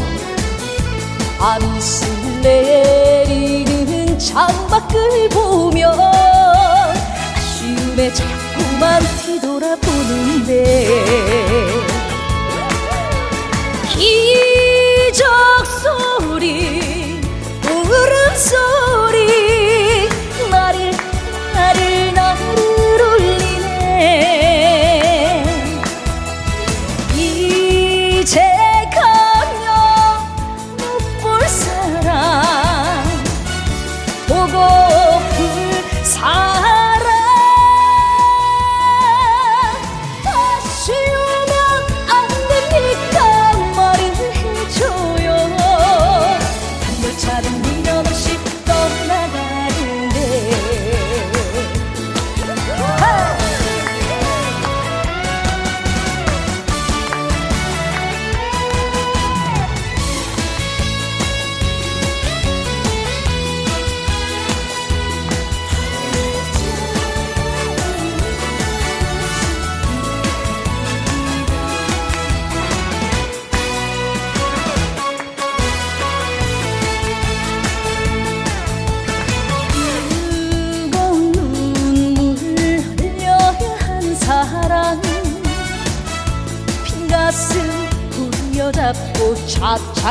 [1.39, 5.93] 밤이슬 내리는 창밖을 보며
[7.37, 10.89] 아쉬움에 자꾸만 뒤돌아보는데
[13.91, 15.27] 기적
[15.67, 17.21] 소리
[17.65, 19.08] 울음 소리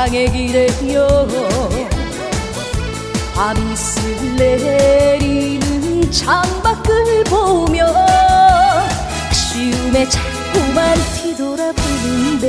[0.07, 1.27] 차창에 기대요
[3.35, 7.93] 밤이슬 내리는 창밖을 보며
[9.33, 12.47] 쉬움에 자꾸만 뒤돌아보는데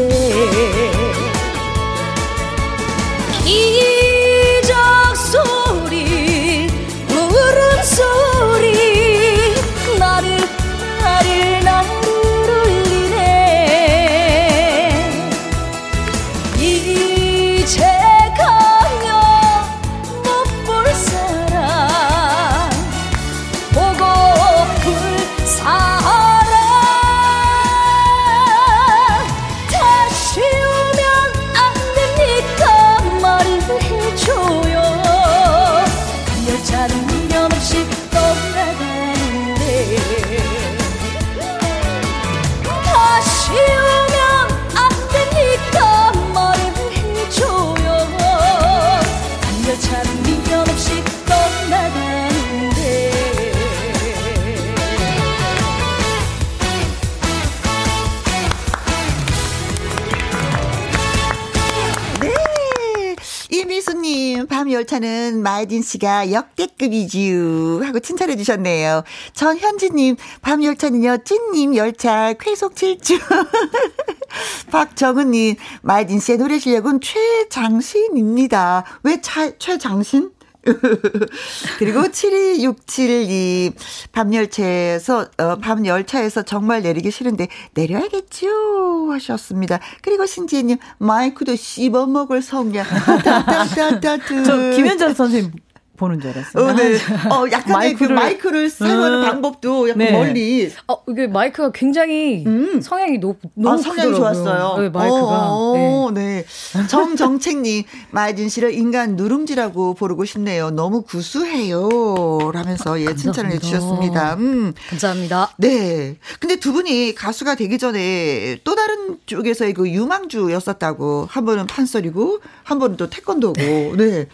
[64.98, 67.84] 밤열차는 마이딘 씨가 역대급이지요.
[67.84, 69.02] 하고 칭찬해 주셨네요.
[69.32, 73.18] 전현지님, 밤 열차는요, 찐님 열차 쾌속 7주.
[74.70, 78.84] 박정은님, 마이딘 씨의 노래 실력은 최장신입니다.
[79.04, 80.30] 왜 차, 최장신?
[81.79, 83.75] 그리고 7267님,
[84.12, 89.11] 밤열차에서, 어, 밤열차에서 정말 내리기 싫은데 내려야겠죠?
[89.12, 89.79] 하셨습니다.
[90.03, 92.85] 그리고 신지혜님, 마이크도 씹어먹을 성량.
[94.44, 95.53] 저 김현정 선생님
[95.98, 96.64] 보는 줄 알았어요.
[96.64, 96.94] 어, 네.
[97.30, 99.24] 어, 약간의 마이크를, 그 마이크를 사용하는 음.
[99.24, 100.12] 방법도 약간 네.
[100.12, 100.72] 멀리.
[100.87, 102.80] 어, 이게 마이크가 굉장히 음.
[102.80, 104.76] 성향이 높, 너무 아, 성향이 좋았어요.
[104.78, 105.48] 네, 마이크가.
[105.50, 106.44] 어, 네.
[106.74, 106.87] 네.
[106.88, 110.70] 정정책님, 마이진 씨를 인간 누룽지라고 부르고 싶네요.
[110.70, 112.38] 너무 구수해요.
[112.54, 114.34] 라면서 예, 칭찬을 해주셨습니다.
[114.37, 114.72] 음.
[114.88, 115.50] 감사합니다.
[115.58, 116.16] 네.
[116.40, 121.26] 근데 두 분이 가수가 되기 전에 또 다른 쪽에서의 그 유망주였었다고.
[121.28, 123.96] 한 번은 판설이고, 한 번은 또 태권도고.
[123.96, 124.28] 네.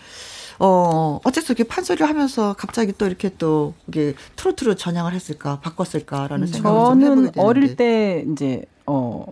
[0.60, 6.78] 어, 어째서 이렇게 판소리를 하면서 갑자기 또 이렇게 또 이게 트로트로 전향을 했을까, 바꿨을까라는 생각을
[6.80, 7.32] 좀 해보게 되는데.
[7.32, 9.24] 저는 어릴 때 이제 어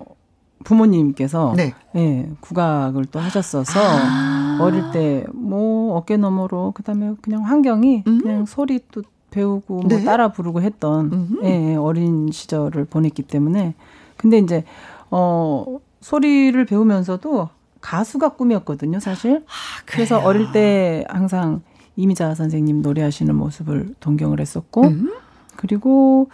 [0.64, 1.74] 부모님께서 네.
[1.96, 4.58] 예, 국악을 또 하셨어서 아.
[4.60, 8.20] 어릴 때 뭐 어깨 너머로 그다음에 그냥 환경이 음.
[8.22, 9.96] 그냥 소리 또 배우고 뭐 네?
[9.96, 13.74] 뭐 따라 부르고 했던 예, 어린 시절을 보냈기 때문에
[14.16, 14.64] 근데 이제
[15.10, 17.48] 어 소리를 배우면서도
[17.82, 19.44] 가수가 꿈이었거든요, 사실.
[19.46, 21.60] 아, 그래서 어릴 때 항상
[21.96, 25.12] 이미자 선생님 노래하시는 모습을 동경을 했었고, 음?
[25.56, 26.30] 그리고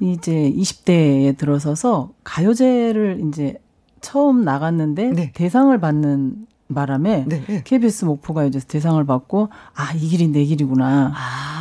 [0.00, 3.58] 이제 20대에 들어서서 가요제를 이제
[4.00, 5.32] 처음 나갔는데 네.
[5.34, 7.62] 대상을 받는 바람에 네.
[7.64, 11.12] KBS 목포가요제에서 대상을 받고 아 이 길이 내 길이구나.
[11.14, 11.59] 아,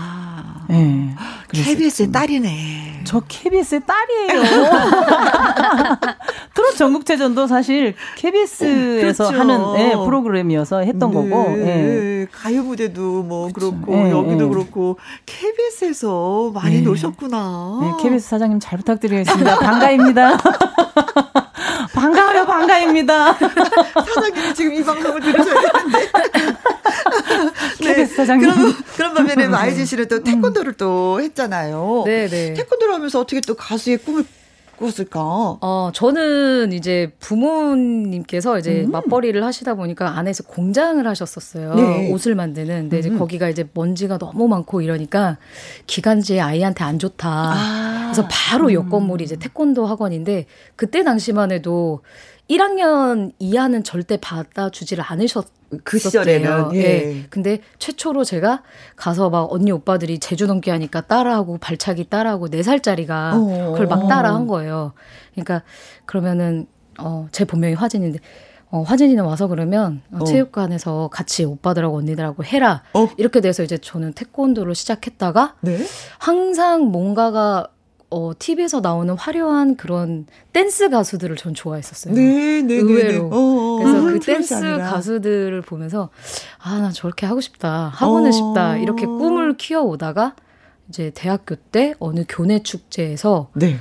[0.69, 1.15] 네.
[1.51, 3.01] KBS의 딸이네.
[3.03, 4.43] 저 KBS의 딸이에요.
[6.53, 9.39] 트롯 전국체전도 사실 KBS에서 그렇죠.
[9.39, 11.15] 하는 네, 프로그램이어서 했던 네.
[11.15, 11.55] 거고.
[11.55, 12.27] 네.
[12.32, 13.71] 가요 무대도 뭐 그렇죠.
[13.71, 14.49] 그렇고 네, 여기도 네.
[14.49, 16.82] 그렇고 KBS에서 많이 네.
[16.82, 17.79] 노셨구나.
[17.82, 19.58] 네, KBS 사장님 잘 부탁드리겠습니다.
[19.60, 20.38] 반가입니다.
[21.95, 23.34] 반가워요, 반가입니다.
[24.13, 26.59] 사장님이 지금 이 방송을 들으셔야 되는데.
[28.15, 28.49] 사장님.
[28.49, 32.03] 그럼, 그런 반면에 마이진 씨는 또 태권도를 또 했잖아요.
[32.05, 32.53] 네, 네.
[32.53, 34.23] 태권도를 하면서 어떻게 또 가수의 꿈을
[34.79, 35.19] 꿨을까?
[35.21, 38.91] 어, 저는 이제 부모님께서 이제 음.
[38.91, 41.75] 맞벌이를 하시다 보니까 안에서 공장을 하셨었어요.
[41.75, 42.12] 네.
[42.12, 42.83] 옷을 만드는.
[42.83, 42.99] 근데 음.
[42.99, 45.38] 이제 거기가 이제 먼지가 너무 많고 이러니까
[45.85, 47.29] 기간지에 아이한테 안 좋다.
[47.29, 48.01] 아.
[48.05, 48.73] 그래서 바로 음.
[48.73, 52.01] 옆 건물이 이제 태권도 학원인데 그때 당시만 해도
[52.49, 56.79] 1학년 이하는 절대 받아주지를 않으셨 그 시절에는 예.
[56.79, 57.25] 예.
[57.29, 58.63] 근데 최초로 제가
[58.95, 63.71] 가서 막 언니 오빠들이 제주 넘기 하니까 따라하고 발차기 따라하고 4살짜리가 어.
[63.71, 64.93] 그걸 막 따라한 거예요.
[65.34, 65.63] 그러니까
[66.05, 68.19] 그러면은 어제 본명이 화진인데
[68.71, 70.23] 어, 화진이는 와서 그러면 어.
[70.23, 72.84] 체육관에서 같이 오빠들하고 언니들하고 해라.
[72.93, 73.10] 어.
[73.17, 75.77] 이렇게 돼서 이제 저는 태권도를 시작했다가 네?
[76.19, 77.67] 항상 뭔가가
[78.12, 82.13] 어, TV에서 나오는 화려한 그런 댄스 가수들을 전 좋아했었어요.
[82.13, 83.12] 네, 네, 네 의외로.
[83.12, 83.19] 네, 네.
[83.32, 84.89] 어, 그래서 그 댄스 아니라.
[84.91, 86.10] 가수들을 보면서
[86.58, 87.89] 아, 나 저렇게 하고 싶다.
[87.93, 88.32] 하고는 어.
[88.32, 88.78] 싶다.
[88.78, 90.36] 이렇게 꿈을 키워오다가
[90.89, 93.78] 이제 대학교 때 어느 교내 축제에서 네.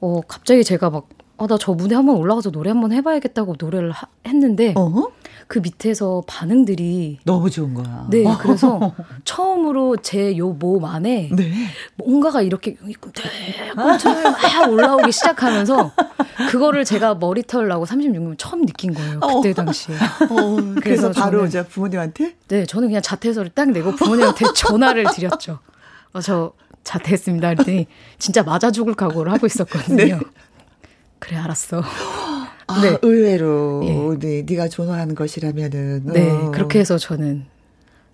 [0.00, 1.08] 어, 갑자기 제가 막
[1.40, 5.12] 아, 나 저 무대 한번 올라가서 노래 한번 해봐야겠다고 노래를 하, 했는데 어허?
[5.48, 8.06] 그 밑에서 반응들이 너무 좋은 거야.
[8.10, 11.52] 네, 그래서 처음으로 제 요 몸 안에 네.
[11.96, 13.74] 뭔가가 이렇게 꿈틀꿈틀
[14.22, 15.90] 막 올라오기 시작하면서
[16.50, 19.20] 그거를 제가 머리털 나고 36년 처음 느낀 거예요.
[19.20, 19.54] 그때 어.
[19.54, 19.94] 당시에.
[19.96, 22.36] 어, 그래서 바로 이제 부모님한테?
[22.48, 25.60] 네, 저는 그냥 자퇴서를 딱 내고 부모님한테 전화를 드렸죠.
[26.12, 26.52] 어, 저
[26.84, 27.54] 자퇴했습니다.
[27.54, 27.86] 그랬더니
[28.18, 29.96] 진짜 맞아 죽을 각오를 하고 있었거든요.
[30.04, 30.20] 네.
[31.18, 31.82] 그래 알았어.
[32.68, 32.98] 아, 네.
[33.02, 34.18] 의외로 예.
[34.18, 36.50] 네, 네가 좋아하는 것이라면은 네 어.
[36.52, 37.46] 그렇게 해서 저는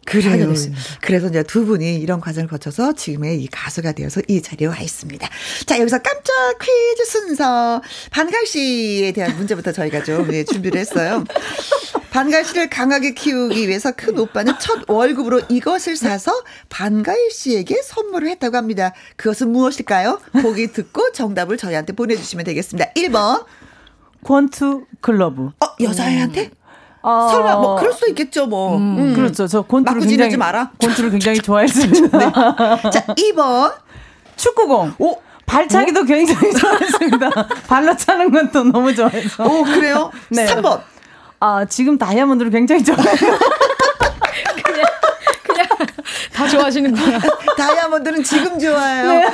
[0.06, 0.52] 그래요.
[1.00, 5.28] 그래서 이제 두 분이 이런 과정을 거쳐서 지금의 이 가수가 되어서 이 자리에 와 있습니다.
[5.66, 7.80] 자, 여기서 깜짝 퀴즈 순서.
[8.10, 11.24] 반갈 씨에 대한 문제부터 저희가 좀 네, 준비를 했어요.
[12.10, 16.32] 반가 씨를 강하게 키우기 위해서 큰 오빠는 첫 월급으로 이것을 사서
[16.68, 18.92] 반가 씨에게 선물을 했다고 합니다.
[19.16, 20.20] 그것은 무엇일까요?
[20.42, 22.92] 보기 듣고 정답을 저희한테 보내주시면 되겠습니다.
[22.92, 23.44] 1번.
[24.24, 25.50] 권투 글러브.
[25.60, 26.50] 어, 여자애한테?
[27.02, 27.28] 어...
[27.30, 28.76] 설마 뭐 그럴 수 있겠죠 뭐.
[28.76, 29.14] 음, 음.
[29.14, 29.46] 그렇죠.
[29.46, 30.70] 저 권투를 굉장히 마라.
[30.80, 32.18] 권투를 굉장히 좋아했습니다.
[32.18, 32.32] 네.
[32.90, 33.72] 자, 2번
[34.36, 34.94] 축구공.
[34.98, 35.16] 오.
[35.46, 36.02] 발차기도 어?
[36.04, 37.30] 굉장히 좋아했습니다.
[37.68, 39.44] 발로 차는 건 또 너무 좋아해서.
[39.44, 40.10] 오, 그래요?
[40.30, 40.46] 네.
[40.46, 40.80] 3번.
[41.40, 43.04] 아, 지금 다이아몬드를 굉장히 좋아해요.
[46.54, 46.60] 좋아.
[46.60, 47.18] 좋아하시는구나.
[47.56, 49.08] 다이아몬드는 지금 좋아요.
[49.08, 49.24] 네.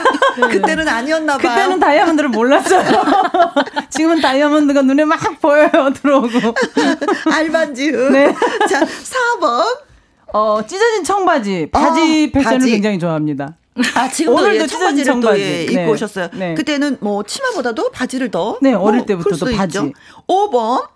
[0.50, 1.54] 그때는 아니었나 봐요.
[1.54, 2.82] 그때는 다이아몬드를 몰랐어요.
[3.90, 5.70] 지금은 다이아몬드가 눈에 막 보여요.
[6.02, 6.54] 들어오고.
[7.32, 8.10] 알반지우.
[8.10, 8.34] 네.
[8.68, 9.64] 자, 4번.
[10.32, 11.68] 어, 찢어진 청바지.
[11.72, 12.70] 바지 어, 패션을 바지.
[12.70, 13.56] 굉장히 좋아합니다.
[13.94, 15.38] 아, 지금도 오늘도 예, 청바지를 청바지.
[15.40, 15.88] 또 예, 입고 네.
[15.90, 16.28] 오셨어요.
[16.34, 16.54] 네.
[16.54, 19.78] 그때는 뭐 치마보다도 바지를 더 네, 어릴 뭐 때부터도 바지.
[19.78, 19.92] 있죠.
[20.28, 20.86] 5번.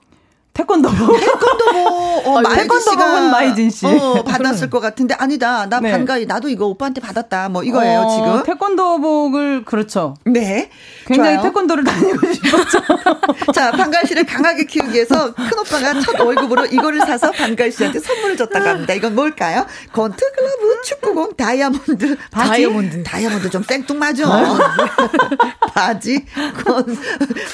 [0.55, 1.21] 태권도복.
[1.21, 1.75] 태권도복.
[2.27, 3.87] 어, 아, 태권도복은 마이진 씨.
[3.87, 5.67] 어, 받았을 것 같은데 아니다.
[5.69, 5.90] 나 네.
[5.90, 7.49] 반가이 나도 이거 오빠한테 받았다.
[7.49, 8.43] 뭐 이거예요 어, 지금.
[8.45, 10.14] 태권도복을 그렇죠.
[10.25, 10.71] 네.
[11.07, 11.43] 굉장히 좋아요.
[11.43, 12.79] 태권도를 다니고 싶었죠.
[13.53, 18.37] 자, 반갈 씨를 강하게 키우기 위해서 큰 오빠가 첫 월급으로 이거를 사서 반갈 씨한테 선물을
[18.37, 18.95] 줬다고 합니다.
[18.95, 19.67] 이건 뭘까요?
[19.93, 22.17] 건트 글러브, 축구공, 다이아몬드.
[22.31, 22.49] 바지?
[22.49, 23.03] 다이아몬드.
[23.03, 24.14] 다이아몬드 좀 생뚱맞아.
[25.75, 26.25] 바지,
[26.64, 26.97] 건,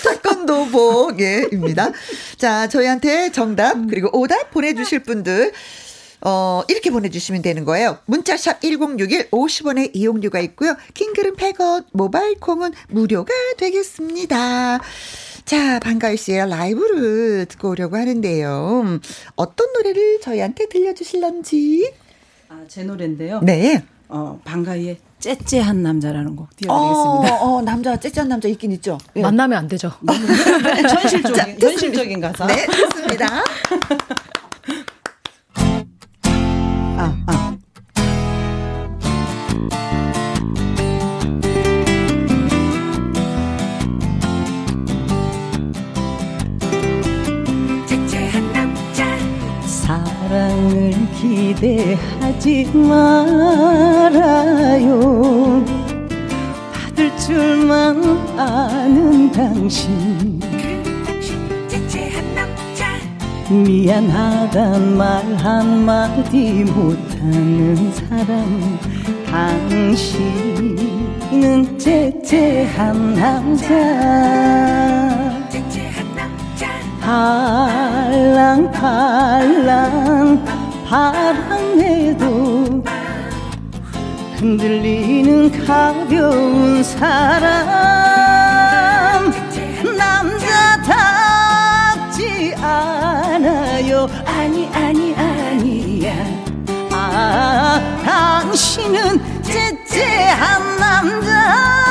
[0.05, 1.91] 태권도복, 예, 입니다.
[2.37, 5.53] 자, 저희 한테 정답, 그리고 오답 보내주실 분들.
[6.23, 7.99] 어, 이렇게 보내주시면 되는 거예요.
[8.07, 10.77] 문자샵 1061 50원의 이용료가 있고요.
[10.93, 14.81] 킹글은 100원, 모바일 콩은 무료가 되겠습니다.
[15.47, 19.01] 자, 반가이 씨의 라이브를 듣고 오려고 하는데요.
[19.37, 21.93] 어떤 노래를 저희한테 들려주실런지.
[22.51, 23.41] 아, 제 노래인데요.
[23.41, 23.83] 네.
[24.09, 27.37] 어, 반가이의 째째한 남자라는 곡 띄워드리겠습니다.
[27.43, 28.99] 어, 어, 남자 째째한 남자 있긴 있죠.
[29.17, 29.21] 예.
[29.23, 29.93] 만나면 안 되죠.
[30.09, 32.47] 현실적인, 자, 현실적인 가사.
[32.47, 33.27] 네, 좋습니다.
[36.97, 37.50] 아, 아.
[51.55, 54.05] 기대하지 말아요.
[56.73, 60.39] 받을 줄만 아는 당신.
[63.49, 68.79] 미안하단 말 한마디 못하는 사람.
[69.27, 70.77] 당신은
[71.79, 73.75] 째째한 남자.
[77.01, 78.71] 팔랑팔랑
[80.91, 82.83] 바람에도
[84.39, 87.71] 흔들리는 가벼운 사람.
[90.83, 94.09] 남자답지 않아요.
[94.27, 96.13] 아니 아니 아니야.
[96.91, 101.90] 아 당신은 째째한 남자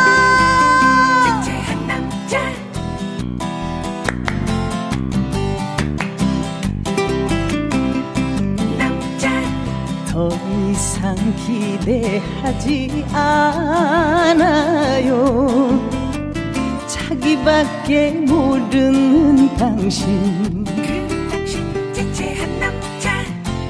[11.10, 14.38] 이상 기대하지 않아요.
[16.88, 20.64] 자기밖에 모르는 당신.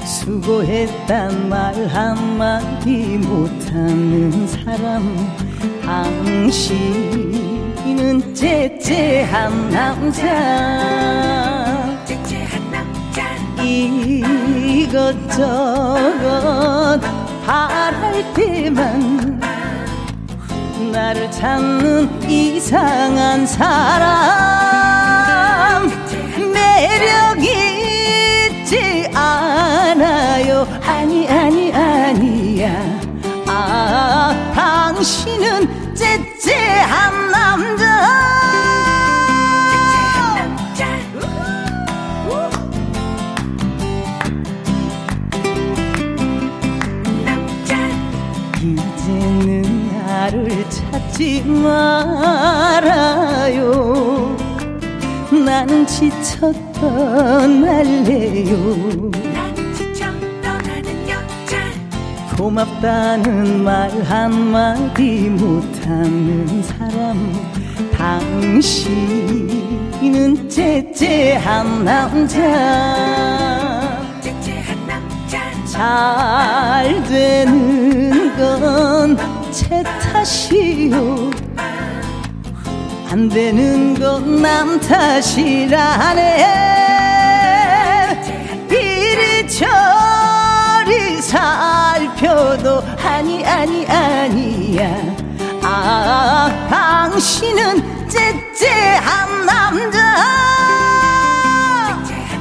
[0.04, 5.16] 수고했단 말 한마디 못하는 사람.
[5.82, 7.14] 당신은
[8.34, 10.90] 째째한 남자.
[14.92, 16.00] 이것저것
[17.50, 19.40] 바랄 때만
[20.92, 24.70] 나를 찾는 이상한 사람.
[26.52, 30.64] 매력 있지 않아요.
[30.86, 32.70] 아니 아니 아니야.
[33.48, 38.49] 아 당신은 째째한 남자
[51.20, 53.04] 찾지 말아요.
[55.44, 58.56] 나는 지쳐 떠날래요.
[62.38, 67.30] 고맙다는 말 한마디 못하는 사람.
[67.98, 68.88] 당신은
[70.48, 72.40] 째째한 남자.
[75.66, 79.82] 잘 되는 건제
[80.20, 81.30] 탓이요
[83.10, 86.46] 안 되는 건 남 탓이라네.
[88.70, 89.62] 이리저리
[91.22, 94.90] 살펴도 아니 아니 아니야.
[95.62, 99.98] 아 당신은 째째한 남자.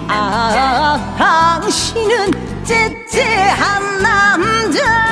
[0.09, 2.31] 아 당신은
[2.65, 5.08] 째째한 남자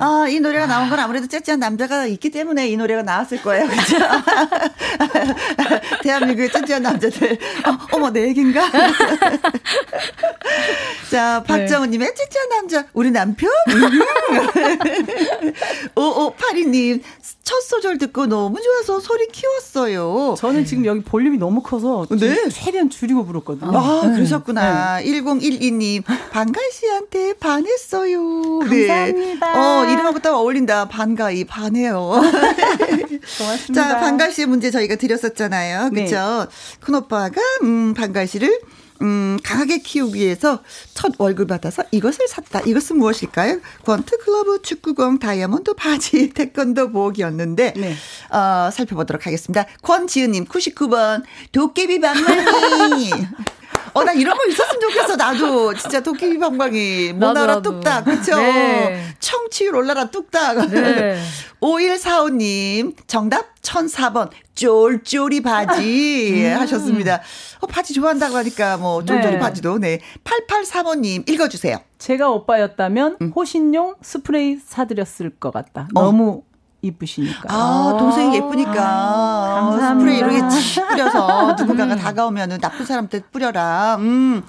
[0.00, 3.66] 아, 이 노래가 나온 건 아무래도 째째한 남자가 있기 때문에 이 노래가 나왔을 거예요.
[3.68, 3.98] 그죠?
[6.02, 7.38] 대한민국의 째째한 남자들.
[7.92, 8.62] 어, 머내 얘기인가?
[11.10, 12.14] 자, 박정우 님의 네.
[12.14, 12.84] 째째한 남자.
[12.92, 13.50] 우리 남편?
[15.94, 17.00] 5582님,
[17.42, 20.34] 첫 소절 듣고 너무 좋아서 소리 키웠어요.
[20.36, 22.50] 저는 지금 여기 볼륨이 너무 커서 네.
[22.50, 23.72] 최대한 줄이고 부르거든요.
[23.74, 24.16] 아, 네.
[24.16, 24.98] 그러셨구나.
[24.98, 25.04] 네.
[25.10, 28.20] 1012님, 반가 씨한테 반했어요.
[28.68, 28.86] 네.
[28.86, 29.52] 감사합니다.
[29.52, 29.58] 네.
[29.58, 30.88] 어, 이 름하고 어울린다.
[30.88, 32.20] 반가이, 반해요.
[33.38, 33.72] 고맙습니다.
[33.74, 35.90] 자, 반가 씨의 문제 저희가 드렸었잖아요.
[35.90, 36.46] 그쵸?
[36.48, 36.76] 네.
[36.80, 38.58] 큰 오빠가, 음, 반가 씨를
[39.00, 40.60] 음, 강하게 키우기 위해서
[40.92, 42.60] 첫 월급 받아서 이것을 샀다.
[42.60, 43.60] 이것은 무엇일까요?
[43.84, 47.94] 권투 글러브 축구공 다이아몬드 바지 태권도 복이었는데 네.
[48.30, 49.66] 어, 살펴보도록 하겠습니다.
[49.82, 53.10] 권지은님 99번 도깨비 방망이
[53.98, 55.16] 어, 나 이런 거 있었으면 좋겠어.
[55.16, 58.04] 나도 진짜 도깨비 방방이 모나라 뚝딱.
[58.04, 58.36] 그쵸?
[58.36, 59.04] 네.
[59.18, 60.70] 청취율 올라라 뚝딱.
[60.70, 61.20] 네.
[61.60, 64.30] 5145님, 정답 1004번.
[64.54, 66.60] 쫄쫄이 바지 음.
[66.60, 67.20] 하셨습니다.
[67.60, 69.38] 어, 바지 좋아한다고 하니까 뭐 쫄쫄이 네.
[69.38, 69.78] 바지도.
[69.78, 70.00] 네.
[70.24, 71.78] 8835님 읽어주세요.
[71.98, 73.32] 제가 오빠였다면 음.
[73.34, 75.88] 호신용 스프레이 사드렸을 것 같다.
[75.94, 76.02] 어.
[76.02, 76.42] 너무
[76.80, 77.48] 이쁘시니까.
[77.48, 78.72] 아, 동생이 예쁘니까.
[78.76, 79.98] 아, 감사합니다.
[79.98, 81.98] 스프레이 이렇게 뿌려서 누군가가 음.
[81.98, 83.96] 다가오면은 나쁜 사람한테 뿌려라.
[83.98, 84.44] 음.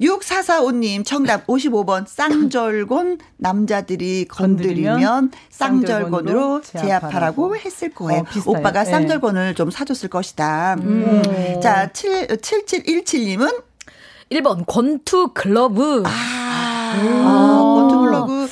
[0.00, 8.22] 6445님 정답 55번 쌍절곤 남자들이 건드리면 쌍절곤으로 제압하라고 했을 거예요.
[8.22, 8.90] 어, 오빠가 네.
[8.90, 10.76] 쌍절곤을 좀 사줬을 것이다.
[10.80, 11.22] 음.
[11.26, 11.60] 음.
[11.62, 13.62] 자, 7, 7717님은
[14.32, 16.02] 1번 권투 글러브.
[16.04, 18.48] 아, 아 권투 글러브.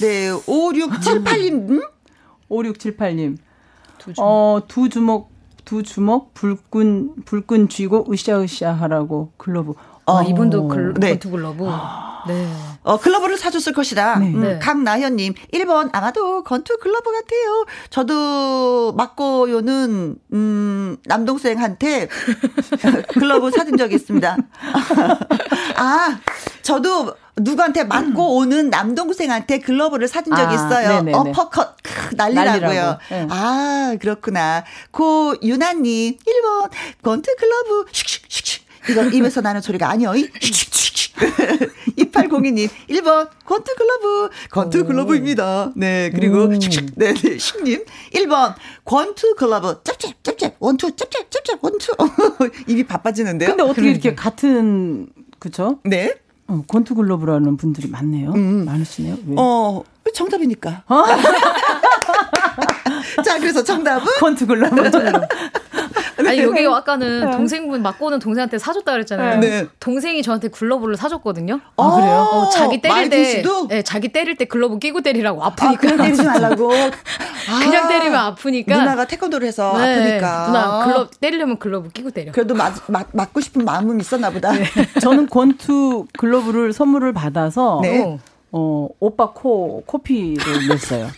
[0.00, 1.70] 네, 5678님.
[1.70, 1.82] 음?
[2.50, 3.36] 5678님.
[3.98, 4.26] 두 주먹.
[4.26, 5.30] 어, 두 주먹,
[5.64, 9.74] 두 주먹, 불끈, 불끈 쥐고 으쌰으쌰 하라고 글러브.
[10.06, 11.18] 어, 아, 이분도 글, 네.
[11.18, 11.64] 트 글러브.
[12.28, 12.46] 네.
[12.82, 14.20] 어, 글러브를 사줬을 것이다.
[14.20, 14.26] 네.
[14.32, 14.58] 음, 네.
[14.60, 17.66] 강나현님, 1번, 아마도 권투 글러브 같아요.
[17.90, 22.08] 저도 맞고요는, 음, 남동생한테
[23.10, 24.36] 글러브 사준 적이 있습니다.
[25.76, 26.18] 아,
[26.62, 31.02] 저도 누구한테 맞고 오는 남동생한테 글러브를 사준 적이 아, 있어요.
[31.02, 31.76] 네 어퍼컷
[32.14, 32.98] 난리라고요.
[33.10, 33.26] 네.
[33.30, 34.64] 아 그렇구나.
[34.90, 36.70] 고유나님 1번
[37.02, 40.12] 권투 글러브 슉슉슉슉 이거 입에서 나는 소리가 아니요.
[41.98, 45.72] 2802님 1번 권투 글러브 권투 글러브입니다.
[45.76, 47.84] 네 그리고 슉슉 네네 슉님
[48.14, 51.92] 1번 권투 글러브 짭짭 짭짭 원투 짭짭 짭짭 원투
[52.66, 53.50] 입이 바빠지는데요.
[53.50, 54.00] 근데 어떻게 그러니까.
[54.08, 55.08] 이렇게 같은
[55.38, 55.80] 그쵸?
[55.84, 56.14] 네.
[56.48, 58.30] 어, 권투 글러브라는 분들이 많네요.
[58.32, 58.64] 음.
[58.64, 59.16] 많으시네요.
[59.26, 59.34] 왜?
[59.38, 59.82] 어,
[60.14, 60.84] 정답이니까.
[60.88, 61.04] 어?
[63.24, 64.06] 자, 그래서 정답은?
[64.20, 64.76] 권투 글러브.
[66.18, 67.36] 아니 여기 아까는 네.
[67.36, 69.40] 동생분 맞고는 동생한테 사줬다 그랬잖아요.
[69.40, 69.66] 네.
[69.80, 71.60] 동생이 저한테 글러브를 사줬거든요.
[71.76, 72.28] 아, 그래요?
[72.32, 75.74] 어, 자기 때릴 때, 네, 자기 때릴 때 글러브 끼고 때리라고 아프니까.
[75.74, 76.68] 아, 그냥 때리지 말라고.
[77.62, 78.78] 그냥 아, 때리면 아프니까.
[78.78, 80.46] 누나가 태권도를 해서 네, 아프니까.
[80.46, 82.32] 누나 글러 때리려면 글러브 끼고 때려.
[82.32, 84.52] 그래도 맞, 맞, 맞고 싶은 마음은 있었나 보다.
[84.52, 84.64] 네.
[85.00, 88.18] 저는 권투 글러브를 선물을 받아서 네.
[88.52, 91.08] 어, 오빠 코 코피를 냈어요.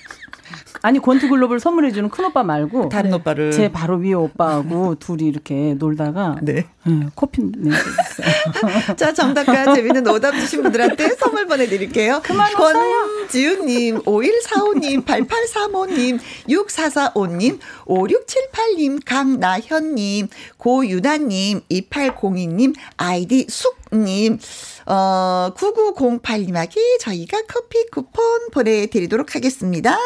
[0.82, 5.74] 아니 권투 글러브를 선물해주는 큰 오빠 말고 다른 오빠를 제 바로 위에 오빠하고 둘이 이렇게
[5.74, 8.94] 놀다가 네, 네 코피 내줬어요.
[8.96, 12.20] 자 정답과 재밌는 오답 주신 분들한테 선물 보내드릴게요.
[12.22, 16.18] 그만 권지훈님, 5145님, 8835님,
[16.48, 24.38] 6445님, 5678님, 강나현님, 고유나님, 2802님, 아이디 숙님.
[24.86, 29.98] 어, 9908님에게 저희가 커피 쿠폰 보내드리도록 하겠습니다.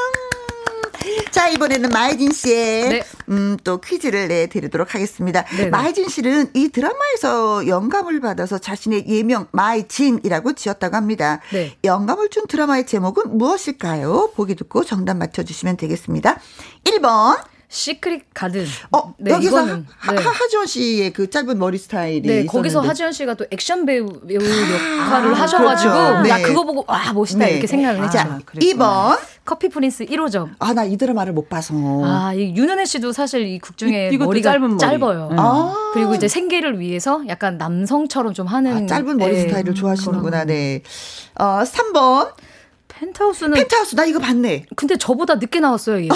[1.31, 3.03] 자, 이번에는 마이진 씨의 네.
[3.31, 5.45] 음, 또 퀴즈를 내드리도록 하겠습니다.
[5.57, 5.71] 네네.
[5.71, 11.41] 마이진 씨는 이 드라마에서 영감을 받아서 자신의 예명 마이진이라고 지었다고 합니다.
[11.53, 11.77] 네.
[11.85, 14.33] 영감을 준 드라마의 제목은 무엇일까요?
[14.35, 16.39] 보기 듣고 정답 맞춰주시면 되겠습니다.
[16.85, 17.43] 1번
[17.73, 18.67] 시크릿 가든.
[18.93, 20.23] 어, 네, 여기서 이거는, 하, 네.
[20.23, 22.21] 하지원 씨의 그 짧은 머리 스타일이.
[22.21, 22.47] 네, 있었는데.
[22.47, 26.29] 거기서 하지원 씨가 또 액션 배우, 배우 역할을 아, 하셔가지고, 그렇죠.
[26.29, 26.43] 나 네.
[26.43, 27.53] 그거 보고, 와, 멋있다, 네.
[27.53, 28.19] 이렇게 생각을 했죠.
[28.19, 29.19] 아, 2번.
[29.45, 30.51] 커피 프린스 1호점.
[30.61, 31.75] 아, 나 이 드라마를 못 봐서.
[32.05, 34.79] 아, 이 윤은혜 씨도 사실 이극 중에 이, 머리가 짧은 머리.
[34.79, 35.29] 짧아요.
[35.31, 35.37] 네.
[35.39, 35.91] 아.
[35.95, 38.85] 그리고 이제 생계를 위해서 약간 남성처럼 좀 하는.
[38.85, 39.41] 아, 짧은 머리 네.
[39.43, 40.83] 스타일을 좋아하시는구나, 네.
[41.39, 42.33] 어, 3번.
[42.89, 44.67] 펜트하우스는 펜트하우스 나 이거 봤네.
[44.77, 46.15] 근데 저보다 늦게 나왔어요, 얘가.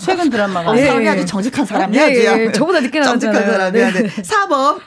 [0.00, 0.70] 최근 드라마가.
[0.70, 1.10] 어, 사람이 네.
[1.10, 2.06] 아주 정직한 사람이야.
[2.06, 2.12] 네,
[2.46, 3.34] 네, 저보다 늦게 나왔잖아요.
[3.38, 3.92] 정직한 사람이야.
[3.92, 4.06] 네.
[4.22, 4.80] 4번.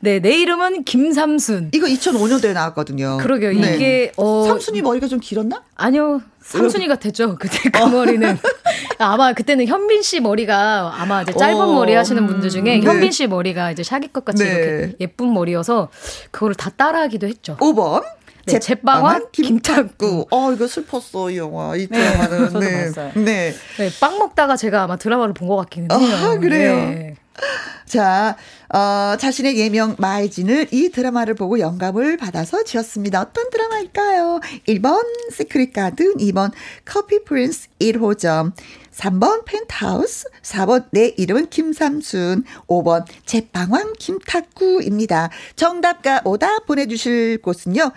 [0.00, 1.70] 네, 내 이름은 김삼순.
[1.74, 3.18] 이거 2005년도에 나왔거든요.
[3.18, 3.52] 그러게요.
[3.52, 3.74] 네.
[3.74, 5.62] 이게 어 삼순이 머리가 좀 길었나?
[5.74, 6.20] 아니요.
[6.42, 7.36] 삼순이 같았죠.
[7.38, 7.88] 그때 그 어.
[7.88, 8.38] 머리는
[8.98, 11.72] 아마 그때는 현빈 씨 머리가 아마 이제 짧은 어.
[11.72, 12.80] 머리 하시는 분들 중에 네.
[12.80, 14.50] 현빈 씨 머리가 이제 샤기 것 같이 네.
[14.50, 15.88] 이렇게 예쁜 머리여서
[16.30, 17.56] 그거를 다 따라하기도 했죠.
[17.58, 18.04] 5번.
[18.46, 20.28] 네, 제빵왕 김탁구.
[20.30, 21.74] 어, 이거 슬펐어, 이 영화.
[21.74, 21.98] 이 네.
[21.98, 22.84] 네, 저도 네.
[22.84, 23.10] 봤어요.
[23.16, 23.52] 네.
[23.76, 23.90] 네.
[23.98, 26.16] 빵 먹다가 제가 아마 드라마를 본 것 같기는 해요.
[26.16, 26.76] 아, 그래요?
[26.76, 27.16] 네.
[27.86, 28.36] 자,
[28.68, 33.20] 어, 자신의 예명 마이진을 이 드라마를 보고 영감을 받아서 지었습니다.
[33.20, 34.40] 어떤 드라마일까요?
[34.66, 36.52] 1번 시크릿 가든, 2번
[36.84, 38.52] 커피 프린스 1호점,
[38.92, 45.30] 3번 펜트하우스, 4번 내 이름은 김삼순, 5번 제빵왕 김탁구입니다.
[45.54, 47.92] 정답과 오답 보내주실 곳은요,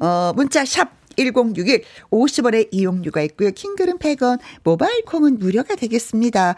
[0.00, 3.50] 어, 문자 샵 1061, 50원의 이용료가 있고요.
[3.50, 6.56] 킹글은 100원, 모바일 콩은 무료가 되겠습니다.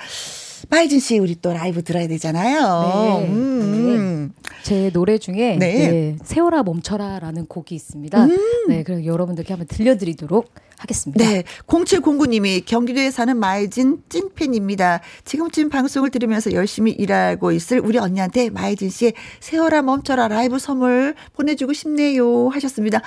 [0.69, 3.21] 마이진 씨, 우리 또 라이브 들어야 되잖아요.
[3.23, 3.29] 네.
[3.29, 4.33] 음.
[4.35, 4.51] 네.
[4.63, 5.89] 제 노래 중에 네.
[5.91, 6.17] 네.
[6.23, 8.25] 세월아 멈춰라라는 곡이 있습니다.
[8.25, 8.39] 음.
[8.69, 11.25] 네, 그럼 여러분들께 한번 들려드리도록 하겠습니다.
[11.25, 11.43] 네.
[11.67, 15.01] 0709님이 경기도에 사는 마이진 찐팬입니다.
[15.25, 21.73] 지금쯤 방송을 들으면서 열심히 일하고 있을 우리 언니한테 마이진 씨의 세월아 멈춰라 라이브 선물 보내주고
[21.73, 22.49] 싶네요.
[22.49, 23.01] 하셨습니다.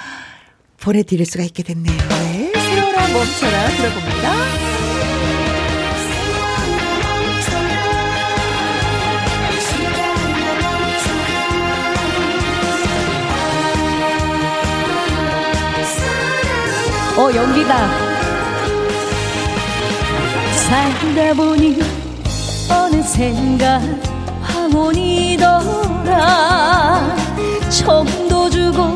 [0.82, 1.97] 보내드릴 수가 있게 됐네요.
[1.97, 2.52] 네.
[2.54, 4.70] 세월아 멈춰라 들어봅니다.
[17.22, 17.88] 어 연기다.
[20.55, 21.80] 살다 보니
[22.67, 23.80] 어느샌가
[25.38, 27.15] 돌아
[27.69, 28.95] 정도 주고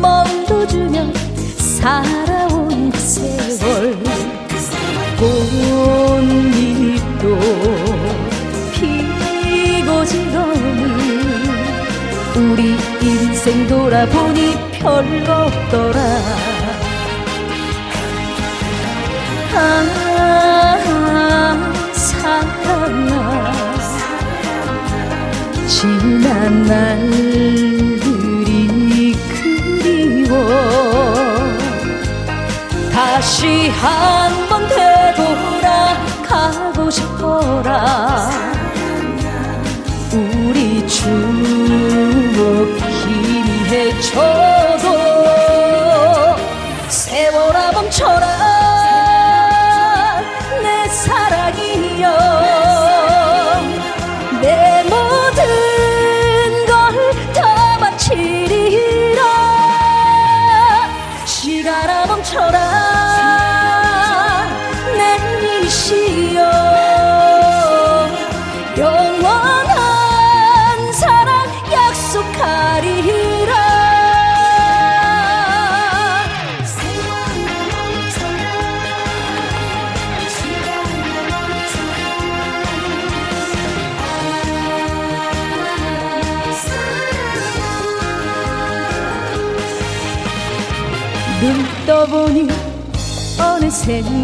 [0.00, 1.04] 멍도 주며
[1.58, 3.94] 살아온 세월.
[5.18, 6.56] 꽃잎도
[8.72, 11.20] 피고 지더니
[12.36, 16.59] 우리 인생 돌아보니 별거 없더라
[19.52, 20.76] 아,
[21.92, 23.42] 사랑아
[25.66, 27.98] 지난 날들이
[29.28, 30.34] 그리워.
[32.92, 38.28] 다시 한 번 되돌아가고 싶어라.
[40.12, 44.86] 우리 추억 희미해져도
[46.88, 48.39] 세월아 멈춰라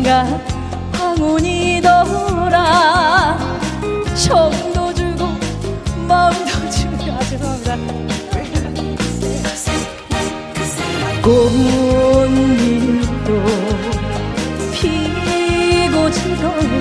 [0.07, 0.41] 어느샌가
[0.93, 3.37] 황혼이 돌아
[4.15, 5.27] 정도 주고
[6.07, 7.11] 마음도 주고.
[7.11, 7.77] 아 죄송합니다.
[11.23, 13.31] 꽃잎도
[14.73, 16.77] 피고 지더니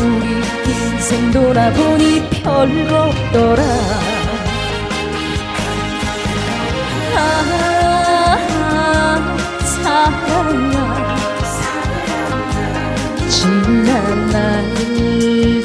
[0.00, 0.26] 우리
[0.68, 3.62] 인생 돌아보니 별거 없더라.
[7.16, 7.18] 아
[9.82, 10.93] 사랑아
[13.34, 15.62] 지난 날들이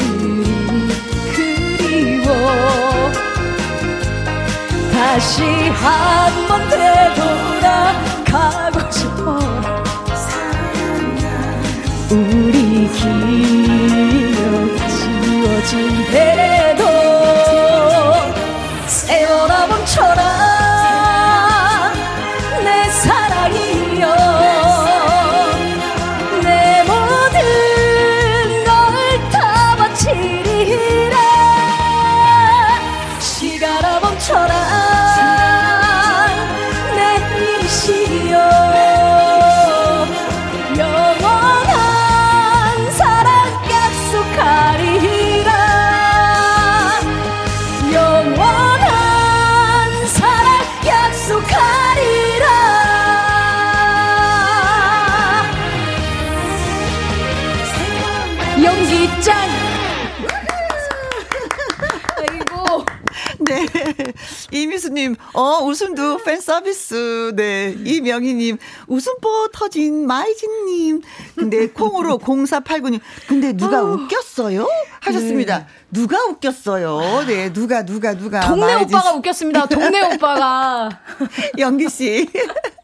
[1.35, 2.31] 그리워.
[4.91, 9.25] 다시 한 번 되돌아가고 싶어.
[12.11, 14.39] 우리 기억
[14.89, 15.71] 지워진
[16.11, 16.13] 해
[65.33, 67.31] 어, 웃음도 팬 서비스.
[67.35, 67.75] 네.
[67.85, 68.57] 이명희님,
[68.87, 71.01] 웃음보 터진 마이진님.
[71.35, 73.85] 근데 콩으로 0489님, 근데 누가 어.
[73.93, 74.67] 웃겼어요?
[75.01, 75.59] 하셨습니다.
[75.59, 75.65] 네.
[75.91, 77.25] 누가 웃겼어요?
[77.27, 78.41] 네, 누가, 누가, 누가.
[78.41, 79.65] 동네 오빠가 웃겼습니다.
[79.67, 80.89] 동네 오빠가.
[81.57, 82.27] 영기 씨.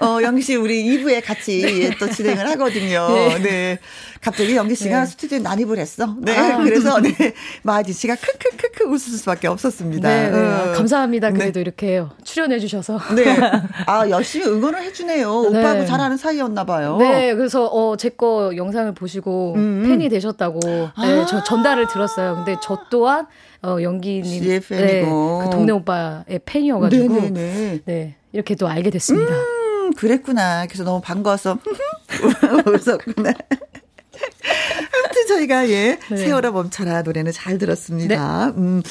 [0.00, 3.08] 어, 영기 씨, 우리 2부에 같이 또 진행을 하거든요.
[3.14, 3.38] 네.
[3.38, 3.78] 네.
[4.20, 5.06] 갑자기 영기 씨가 네.
[5.06, 6.16] 스튜디오에 난입을 했어.
[6.18, 6.36] 네.
[6.36, 6.56] 아.
[6.58, 7.14] 그래서, 네.
[7.62, 10.08] 마지 씨가 크크크크 웃을 수밖에 없었습니다.
[10.08, 10.30] 네.
[10.30, 10.38] 네.
[10.38, 11.30] 아, 감사합니다.
[11.30, 11.38] 네.
[11.38, 13.00] 그래도 이렇게 출연해주셔서.
[13.14, 13.36] 네.
[13.86, 15.50] 아, 열심히 응원을 해주네요.
[15.50, 15.58] 네.
[15.60, 16.96] 오빠하고 잘하는 사이였나봐요.
[16.98, 17.34] 네.
[17.34, 19.84] 그래서, 어, 제 거 영상을 보시고 음.
[19.88, 20.60] 팬이 되셨다고.
[20.60, 20.88] 네.
[20.94, 21.26] 아.
[21.28, 22.36] 저 전달을 들었어요.
[22.36, 23.26] 근데 저 또한,
[23.64, 24.42] 어, 연기님.
[24.44, 27.14] 네, 그 동네 오빠의 팬이어가지고.
[27.14, 27.80] 네네네.
[27.84, 28.14] 네.
[28.32, 29.32] 이렇게 또 알게 됐습니다.
[29.34, 30.66] 음, 그랬구나.
[30.66, 31.58] 그래서 너무 반가워서
[32.66, 33.32] 웃었구나.
[34.94, 36.16] 아무튼 저희가 예 네.
[36.16, 38.46] 세월아 멈춰라 노래는 잘 들었습니다.
[38.46, 38.52] 네.
[38.56, 38.82] 음.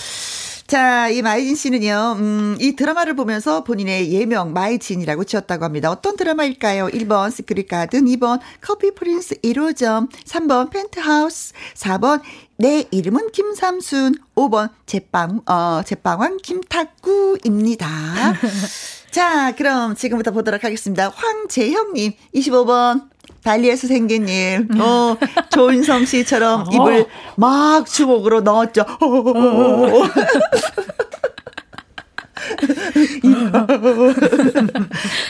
[0.73, 5.91] 자, 이 마이진 씨는요, 음, 이 드라마를 보면서 본인의 예명 마이진이라고 지었다고 합니다.
[5.91, 6.87] 어떤 드라마일까요?
[6.87, 12.23] 1번 시크릿 가든, 2번 커피 프린스 1호점, 3번 펜트하우스, 4번
[12.57, 17.87] 내 이름은 김삼순, 5번 제빵, 어, 제빵왕 김탁구입니다.
[19.11, 21.09] 자, 그럼 지금부터 보도록 하겠습니다.
[21.09, 23.12] 황재형님, 25번.
[23.43, 24.67] 달리에서 생긴 일.
[24.79, 25.17] 어,
[25.49, 26.65] 조인성 씨처럼 어.
[26.71, 28.85] 입을 막 주먹으로 넣었죠.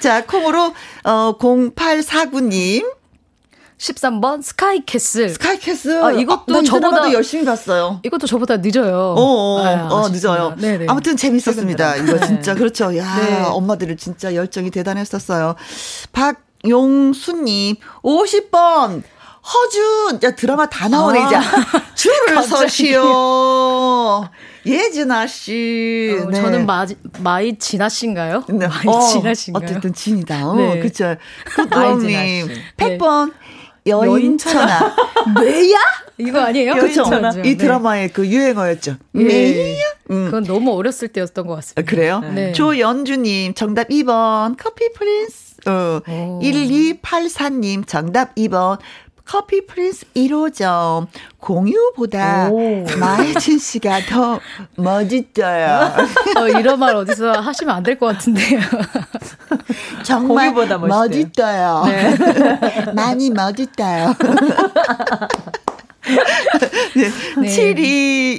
[0.01, 3.03] 자, 콩으로, 어, 0849님.
[3.78, 5.30] 13번 스카이캐슬.
[5.30, 6.03] 스카이캐슬.
[6.03, 7.99] 아, 이것도 아, 저보다 열심히 봤어요.
[8.03, 9.16] 이것도 저보다 늦어요.
[9.18, 10.55] 어, 어, 아, 어 늦어요.
[10.57, 10.86] 네네.
[10.88, 11.97] 아무튼 재밌었습니다.
[11.97, 12.59] 이거 진짜 네.
[12.59, 12.95] 그렇죠.
[12.95, 13.41] 야, 네.
[13.43, 15.55] 엄마들은 진짜 열정이 대단했었어요.
[16.14, 19.03] 박용수님 50번
[19.45, 21.36] 허준, 야, 드라마 다 나오네, 아, 이제.
[21.95, 24.26] 줄을 서시오.
[24.66, 26.18] 예진아 씨.
[26.22, 26.41] 어, 네.
[26.41, 26.86] 저는 마,
[27.20, 28.45] 마이 진아 씨인가요?
[28.47, 28.68] 네.
[28.68, 29.66] 마이 어, 진아 씨인가요?
[29.66, 30.47] 어쨌든 진이다.
[30.47, 30.80] 어, 네.
[30.80, 31.16] 그쵸.
[31.43, 32.47] 그럼님
[32.78, 33.34] 100번.
[33.86, 34.95] 여인천하.
[35.41, 35.78] 뭬야?
[36.18, 36.76] 이거 아니에요?
[36.76, 37.03] 그렇죠.
[37.43, 38.14] 이 드라마의 네.
[38.14, 38.95] 그 유행어였죠.
[39.16, 39.24] 예.
[39.24, 39.84] 뭬야?
[40.11, 40.26] 음.
[40.26, 41.82] 그건 너무 어렸을 때였던 것 같습니다.
[41.82, 42.22] 아, 그래요?
[42.34, 42.53] 네.
[42.53, 45.53] 조연주님, 정답 2번, 커피 프린스.
[45.68, 46.01] 어,
[46.41, 48.78] 1284님, 정답 2번,
[49.26, 51.07] 커피 프린스 1호점
[51.39, 52.49] 공유보다
[52.99, 54.39] 마혜진 씨가 더
[54.76, 55.93] 멋있어요.
[56.38, 58.59] 어, 이런 말 어디서 하시면 안 될 것 같은데요.
[60.03, 61.84] 정말 멋있어요.
[61.86, 62.16] 네.
[62.93, 64.14] 많이 멋있어요.
[66.95, 67.09] 네.
[67.38, 67.47] 네.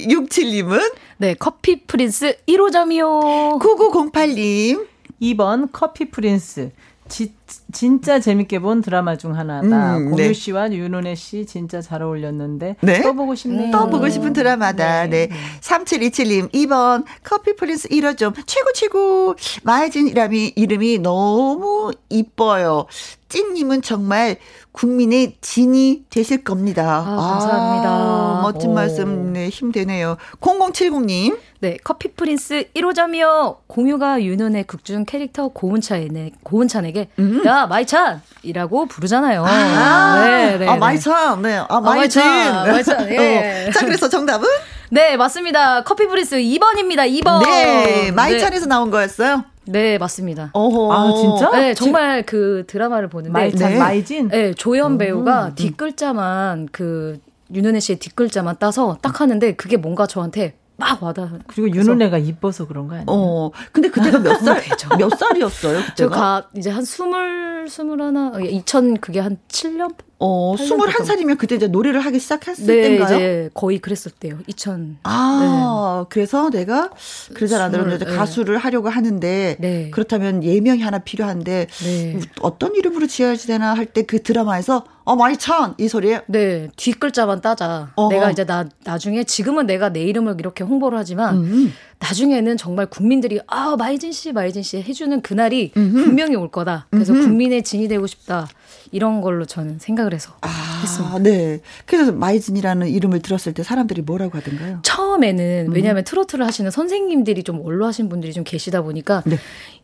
[0.07, 0.93] 7267님은?
[1.17, 3.59] 네, 커피 프린스 1호점이요.
[3.59, 4.87] 9908님.
[5.21, 6.71] 2번 커피 프린스.
[7.07, 7.33] 지,
[7.71, 9.97] 진짜 재밌게 본 드라마 중 하나다.
[9.97, 10.33] 음, 공유 네.
[10.33, 13.01] 씨와 윤은혜 씨 진짜 잘 어울렸는데 네?
[13.01, 13.71] 떠보고 싶네요.
[13.71, 15.07] 떠보고 싶은 드라마다.
[15.07, 15.27] 네.
[15.27, 15.35] 네.
[15.61, 22.85] 3727님 2번 커피 프린스 1호점 최고 최고 마혜진 이름이 이름이 너무 이뻐요.
[23.29, 24.37] 찐님은 정말
[24.71, 27.03] 국민의 진이 되실 겁니다.
[27.05, 27.89] 아, 감사합니다.
[27.89, 28.73] 아, 멋진 오.
[28.73, 30.17] 말씀, 네, 힘되네요.
[30.41, 31.37] 0070님.
[31.61, 33.57] 네, 커피 프린스 1호점이요.
[33.67, 37.44] 공유가 윤은혜의 극중 캐릭터 고은찬에, 고은찬에게, 음.
[37.45, 39.43] 야, 마이찬 이라고 부르잖아요.
[39.45, 40.67] 아, 네, 네.
[40.67, 40.79] 아, 네.
[40.79, 41.41] 마이찬.
[41.41, 41.61] 네.
[41.67, 42.21] 아, 마이진.
[42.21, 43.09] 아, 마이찬.
[43.11, 43.67] 예.
[43.69, 43.71] 어.
[43.71, 44.47] 자, 그래서 정답은?
[44.89, 45.83] 네, 맞습니다.
[45.83, 47.09] 커피 프린스 2번입니다.
[47.21, 47.43] 2번.
[47.45, 48.69] 네, 마이찬에서 네.
[48.69, 49.43] 나온 거였어요.
[49.65, 50.51] 네, 맞습니다.
[50.53, 50.93] 어허.
[50.93, 51.51] 아, 진짜?
[51.51, 52.25] 네, 정말 지...
[52.27, 53.31] 그 드라마를 보는데.
[53.31, 53.79] 마이찬, 네.
[53.79, 54.27] 마이진?
[54.29, 55.55] 네, 조연 배우가 음.
[55.55, 57.19] 뒷글자만 그,
[57.53, 61.39] 윤은혜 씨의 뒷글자만 따서 딱 하는데 그게 뭔가 저한테 막 와닿아.
[61.47, 63.05] 그리고 윤은혜가 이뻐서 그런 거 아니에요?
[63.07, 63.51] 어.
[63.71, 64.61] 근데 그때가 몇 살,
[64.99, 65.79] 몇 살이었어요?
[65.79, 65.93] 그때가?
[65.95, 69.95] 제가 이제 한 스물, 스물 하나, 2000, 그게 한 7년?
[70.25, 73.15] 어, 21살이면 그때 이제 노래를 하기 시작했을 네, 때인가요?
[73.15, 74.39] 이제 거의 그랬을 때요.
[74.47, 74.97] 2000.
[75.03, 76.07] 아, 네.
[76.09, 76.89] 그래서 내가
[77.33, 78.15] 그러지 않았는데 네.
[78.15, 79.89] 가수를 하려고 하는데 네.
[79.91, 82.19] 그렇다면 예명이 하나 필요한데 네.
[82.41, 85.75] 어떤 이름으로 지어야지 되나 할 때 그 드라마에서 어, 마이찬!
[85.77, 86.21] 이 소리에?
[86.25, 86.67] 네.
[86.77, 87.91] 뒷글자만 따자.
[87.95, 88.09] 어허.
[88.09, 91.73] 내가 이제 나, 나중에, 지금은 내가 내 이름을 이렇게 홍보를 하지만, 음.
[91.99, 96.05] 나중에는 정말 국민들이, 아, 마이진 씨, 마이진 씨 해주는 그날이 음흠.
[96.05, 96.87] 분명히 올 거다.
[96.89, 97.21] 그래서 음흠.
[97.27, 98.47] 국민의 진이 되고 싶다.
[98.95, 100.47] 이런 걸로 저는 생각을 해서 아,
[100.81, 101.19] 했습니다.
[101.19, 101.59] 네.
[101.85, 104.79] 그래서 마이진이라는 이름을 들었을 때 사람들이 뭐라고 하던가요?
[104.83, 105.73] 처음에는, 음.
[105.73, 109.37] 왜냐하면 트로트를 하시는 선생님들이 좀 연로하신 분들이 좀 계시다 보니까, 네.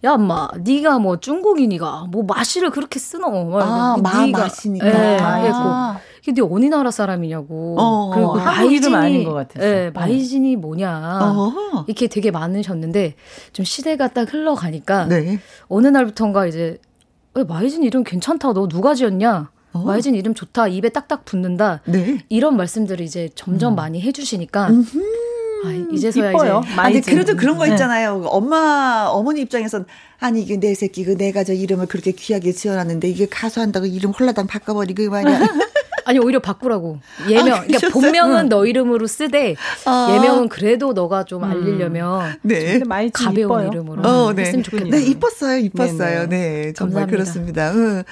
[0.06, 3.60] 야, 마, 네가 뭐 중국인이가 뭐 마시를 그렇게 쓰노?
[3.60, 4.86] 아, 마, 마시니까.
[4.86, 6.00] 네, 아.
[6.24, 7.76] 근데 어느 나라 사람이냐고.
[7.80, 9.60] 어, 그리고 마이진이 아닌 것 같았어.
[9.60, 11.20] 네, 마이진이 뭐냐.
[11.22, 11.84] 어.
[11.88, 13.16] 이렇게 되게 많으셨는데
[13.52, 15.40] 좀 시대가 딱 흘러가니까 네.
[15.68, 16.78] 어느 날부턴가 이제
[17.34, 18.54] 마이진 이름 괜찮다.
[18.54, 19.50] 너 누가 지었냐?
[19.74, 19.80] 어.
[19.80, 20.68] 마이진 이름 좋다.
[20.68, 21.82] 입에 딱딱 붙는다.
[21.86, 22.20] 네.
[22.30, 23.76] 이런 말씀들을 이제 점점 음.
[23.76, 24.70] 많이 해주시니까.
[24.70, 25.00] 음흠.
[25.64, 26.62] 아, 이제서야 이뻐요.
[26.66, 26.74] 이제.
[26.82, 27.72] 아니 그래도 그런 거 네.
[27.72, 28.20] 있잖아요.
[28.20, 28.28] 네.
[28.30, 29.86] 엄마 어머니 입장에선
[30.20, 34.48] 아니 이게 내 새끼 그 내가 저 이름을 그렇게 귀하게 지어놨는데 이게 가수한다고 이름 홀라당
[34.48, 35.40] 바꿔버리고 말이야.
[36.06, 37.00] 아니 오히려 바꾸라고
[37.30, 37.60] 예명.
[37.60, 38.50] 아, 그러니까 본명은 응.
[38.50, 40.16] 너 이름으로 쓰되 아.
[40.16, 41.52] 예명은 그래도 너가 좀 음.
[41.52, 42.80] 알리려면 네.
[42.80, 43.68] 좀 가벼운 이뻐요.
[43.68, 44.44] 이름으로 어, 네.
[44.44, 44.92] 했으면 좋겠네요.
[44.92, 46.28] 네 이뻤어요, 이뻤어요.
[46.28, 46.28] 네네.
[46.28, 47.12] 네 정말 감사합니다.
[47.12, 47.72] 그렇습니다.
[47.74, 48.04] 응.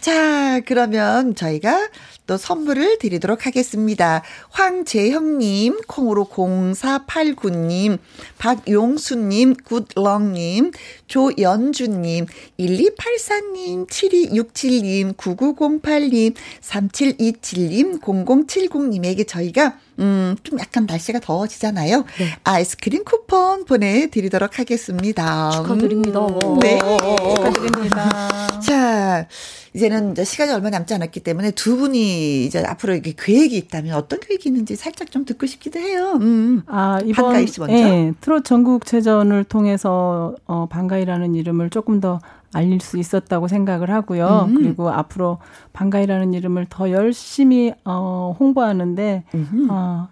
[0.00, 1.88] 자 그러면 저희가
[2.28, 4.22] 또 선물을 드리도록 하겠습니다.
[4.50, 7.98] 황재형님, 콩으로 0489님,
[8.36, 10.72] 박용수님, 굿렁님,
[11.06, 12.26] 조연주님,
[12.60, 22.04] 1284님, 7267님, 9908님, 3727님, 0070님에게 저희가 음, 좀 약간 날씨가 더워지잖아요.
[22.18, 22.26] 네.
[22.44, 25.50] 아이스크림 쿠폰 보내드리도록 하겠습니다.
[25.50, 26.26] 축하드립니다.
[26.26, 26.78] 음, 네.
[26.78, 28.60] 축하드립니다.
[28.60, 29.26] 자,
[29.74, 34.20] 이제는 이제 시간이 얼마 남지 않았기 때문에 두 분이 이제 앞으로 이렇게 계획이 있다면 어떤
[34.20, 36.18] 계획이 있는지 살짝 좀 듣고 싶기도 해요.
[36.20, 36.62] 음.
[36.66, 37.36] 아, 이번
[37.70, 42.20] 예, 트롯 전국체전을 통해서 어, 반가이라는 이름을 조금 더
[42.54, 44.46] 알릴 수 있었다고 생각을 하고요.
[44.48, 44.54] 음.
[44.54, 45.38] 그리고 앞으로
[45.72, 49.24] 반가이라는 이름을 더 열심히 어, 홍보하는데
[49.70, 50.08] 어,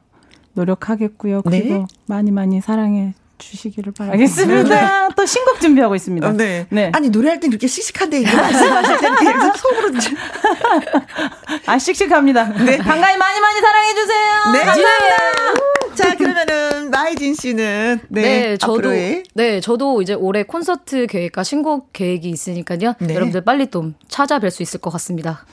[0.55, 1.43] 노력하겠고요.
[1.43, 1.87] 그리고 네.
[2.07, 5.09] 많이 많이 사랑해 주시기를 바라겠습니다.
[5.09, 5.09] 네.
[5.17, 6.33] 또 신곡 준비하고 있습니다.
[6.33, 6.67] 네.
[6.71, 6.91] 네.
[6.95, 9.91] 아니 노래할 땐 그렇게 씩씩한데 이거 말씀하실 땐 계속 속으로
[11.67, 12.45] 아 씩씩합니다.
[12.65, 12.79] 네.
[12.79, 14.53] 반가이 많이 많이 사랑해 주세요.
[14.53, 14.59] 네.
[14.65, 15.95] 감사합니다.
[15.95, 19.23] 자 그러면은 마이진 씨는 네, 네 저도 앞으로의.
[19.35, 22.95] 네 저도 이제 올해 콘서트 계획과 신곡 계획이 있으니까요.
[22.99, 23.15] 네.
[23.15, 25.45] 여러분들 빨리 좀 찾아뵐 수 있을 것 같습니다.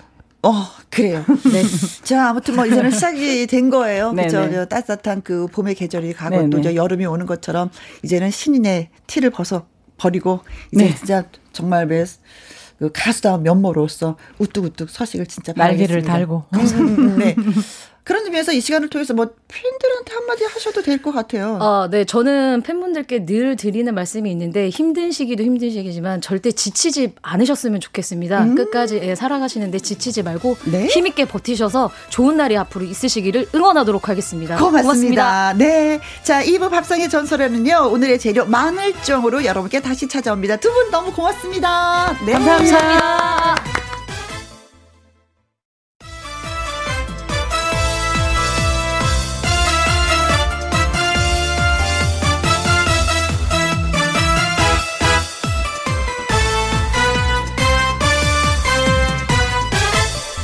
[0.44, 1.24] 어, 그래요.
[1.52, 1.64] 네.
[2.04, 4.12] 자, 아무튼 뭐 이제는 시작이 된 거예요.
[4.12, 4.46] 네, 그죠?
[4.46, 4.66] 네.
[4.68, 6.50] 따뜻한 그 봄의 계절이 가고 네네.
[6.50, 7.70] 또 이제 여름이 오는 것처럼
[8.04, 9.66] 이제는 신인의 티를 벗어
[9.98, 10.42] 버리고
[10.74, 10.96] 이제 네.
[10.96, 11.24] 진짜
[11.54, 11.88] 정말
[12.78, 16.44] 그 가수다운 면모로서 우뚝우뚝 서식을 진짜 날개를 달고.
[16.54, 17.36] 음, 음, 음, 네.
[18.04, 21.58] 그런 의미에서 이 시간을 통해서 뭐 팬들한테 한마디 하셔도 될 것 같아요.
[21.62, 22.04] 어, 네.
[22.06, 28.44] 저는 팬분들께 늘 드리는 말씀이 있는데 힘든 시기도 힘든 시기지만 절대 지치지 않으셨으면 좋겠습니다.
[28.44, 28.56] 음.
[28.56, 30.86] 끝까지 예, 살아가시는데 지치지 말고 네?
[30.88, 34.58] 힘있게 버티셔서 좋은 날이 앞으로 있으시기를 응원하도록 하겠습니다.
[34.58, 34.82] 고맙습니다.
[34.82, 35.54] 고맙습니다.
[35.58, 36.00] 네.
[36.24, 37.90] 자, 2부 밥상의 전설에는요.
[37.92, 40.58] 오늘의 재료 마늘정으로 여러분께 다시 찾아옵니다.
[40.58, 42.18] 두 분 너무 고맙습니다.
[42.26, 42.34] 네.
[42.34, 42.78] 감사합니다.
[42.78, 43.93] 감사합니다.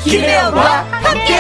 [0.10, 0.62] 김혜영과
[1.04, 1.36] 함께.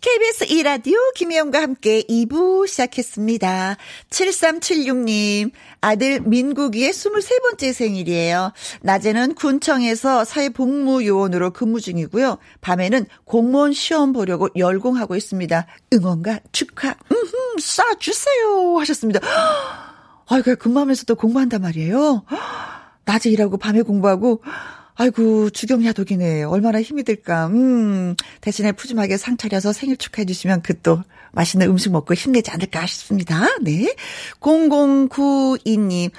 [0.00, 3.76] KBS 2라디오 김혜영과 함께 2부 시작했습니다.
[4.08, 5.50] 7376님,
[5.82, 8.52] 아들 민국이의 23번째 생일이에요.
[8.80, 12.38] 낮에는 군청에서 사회복무요원으로 근무 중이고요.
[12.62, 15.66] 밤에는 공무원 시험 보려고 열공하고 있습니다.
[15.92, 18.78] 응원과 축하, 음흠, 쏴주세요.
[18.78, 19.20] 하셨습니다.
[20.26, 22.24] 아이고, 근무하면서도 공부한단 말이에요.
[23.10, 24.42] 낮에 일하고 밤에 공부하고
[24.94, 26.42] 아이고 주경야독이네.
[26.42, 27.46] 얼마나 힘이 들까.
[27.46, 28.14] 음.
[28.40, 31.02] 대신에 푸짐하게 상 차려서 생일 축하해 주시면 그 또
[31.32, 33.46] 맛있는 음식 먹고 힘내지 않을까 싶습니다.
[33.62, 33.94] 네.
[34.40, 36.10] 0092님.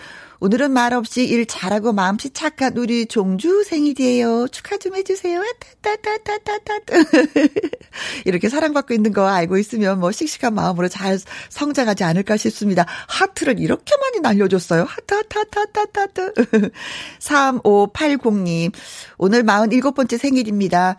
[0.44, 4.48] 오늘은 말없이 일 잘하고 마음씨 착한 우리 종주 생일이에요.
[4.48, 5.40] 축하 좀 해주세요.
[5.82, 6.96] 따따따따따따.
[8.26, 11.20] 이렇게 사랑받고 있는 거 알고 있으면 뭐 씩씩한 마음으로 잘
[11.50, 12.88] 성장하지 않을까 싶습니다.
[13.08, 14.86] 하트를 이렇게 많이 날려줬어요.
[14.86, 16.72] 하트, 하트, 하트, 하트, 하트.
[17.20, 18.74] 3580님.
[19.20, 20.98] 오늘 47번째 생일입니다.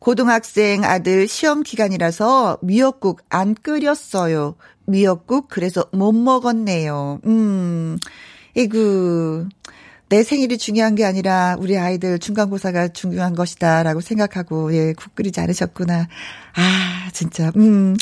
[0.00, 4.56] 고등학생 아들 시험 기간이라서 미역국 안 끓였어요.
[4.84, 7.20] 미역국 그래서 못 먹었네요.
[7.24, 7.98] 음.
[8.54, 9.48] 이구,
[10.08, 16.08] 내 생일이 중요한 게 아니라 우리 아이들 중간고사가 중요한 것이다라고 생각하고, 예, 국 끓이지 않으셨구나.
[16.54, 17.96] 아, 진짜, 음,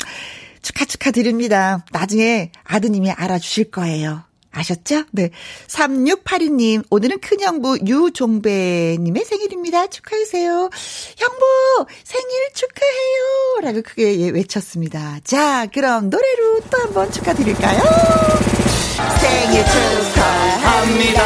[0.61, 1.85] 축하 축하드립니다.
[1.91, 4.23] 나중에 아드님이 알아주실 거예요.
[4.51, 5.05] 아셨죠?
[5.11, 5.29] 네.
[5.67, 9.87] 3682님, 오늘은 큰형부 유종배님의 생일입니다.
[9.87, 10.69] 축하해주세요.
[11.17, 13.61] 형부, 생일 축하해요.
[13.61, 15.19] 라고 크게 예, 외쳤습니다.
[15.23, 18.80] 자, 그럼 노래로 또 한번 축하드릴까요?
[19.19, 21.21] 생일 축하합니다.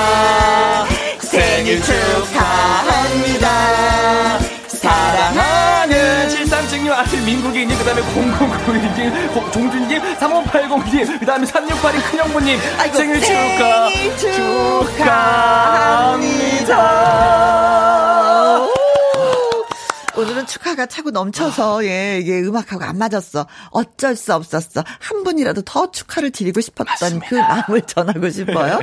[1.19, 3.49] 생일 축하합니다.
[4.67, 12.59] 사랑하는 73증님 아들 민국이님 그 다음에 0091님 종준님 3580님 그 다음에 3682 큰형부님
[12.93, 16.15] 생일 축하 축하합니다.
[16.15, 18.05] 오늘은 축하
[20.66, 23.47] 축하가 차고 넘쳐서 예 이게 음악하고 안 맞았어.
[23.70, 24.84] 어쩔 수 없었어.
[24.99, 26.88] 한 분이라도 더 축하를 드리고 싶었던
[27.20, 27.28] 맞습니다.
[27.28, 28.80] 그 마음을 전하고 싶어요.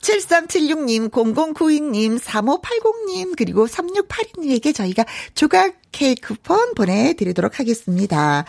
[0.00, 5.04] 7376님, 0092님, 3580님 그리고 3682님에게 저희가
[5.34, 8.44] 조각 케이크 쿠폰 보내드리도록 하겠습니다.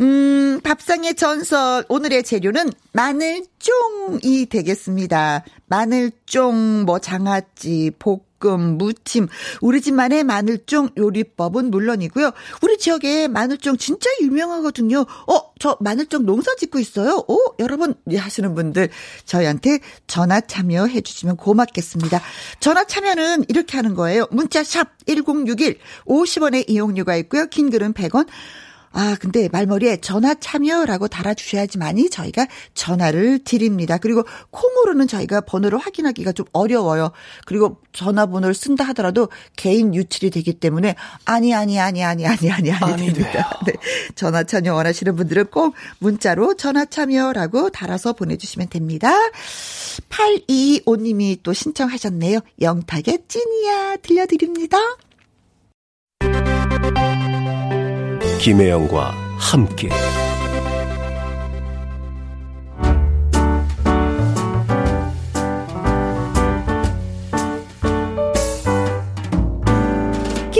[0.00, 1.84] 음, 밥상의 전설.
[1.88, 5.44] 오늘의 재료는 마늘쫑이 되겠습니다.
[5.66, 7.92] 마늘쫑, 뭐, 장아찌,
[8.40, 9.28] 볶음, 무침.
[9.60, 12.32] 우리 집만의 마늘쫑 요리법은 물론이고요.
[12.62, 15.00] 우리 지역에 마늘쫑 진짜 유명하거든요.
[15.00, 17.24] 어, 저 마늘쫑 농사 짓고 있어요.
[17.28, 18.90] 오, 여러분, 하시는 분들
[19.24, 22.20] 저희한테 전화 참여해 주시면 고맙겠습니다.
[22.60, 24.26] 전화 참여는 이렇게 하는 거예요.
[24.30, 27.46] 문자 샵 1061, 50원의 이용료가 있고요.
[27.46, 28.26] 긴 글은 100원.
[28.92, 33.98] 아, 근데 말머리에 전화 참여라고 달아주셔야지만이 저희가 전화를 드립니다.
[33.98, 37.12] 그리고 콩으로는 저희가 번호를 확인하기가 좀 어려워요.
[37.44, 42.92] 그리고 전화번호를 쓴다 하더라도 개인 유출이 되기 때문에 아니, 아니, 아니, 아니, 아니, 아니, 아니.
[42.92, 43.58] 아니 됩니다.
[43.66, 43.72] 네.
[44.14, 49.10] 전화 참여 원하시는 분들은 꼭 문자로 전화 참여라고 달아서 보내주시면 됩니다.
[50.08, 52.40] 825님이 또 신청하셨네요.
[52.60, 54.78] 영탁의 찐이야 들려드립니다.
[58.38, 59.88] 김혜영과 함께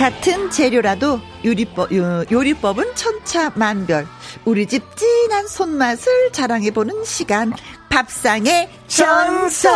[0.00, 1.90] 같은 재료라도 요리법,
[2.32, 4.06] 요리법은 천차만별.
[4.46, 7.52] 우리 집 진한 손맛을 자랑해보는 시간.
[7.90, 9.68] 밥상의 전설.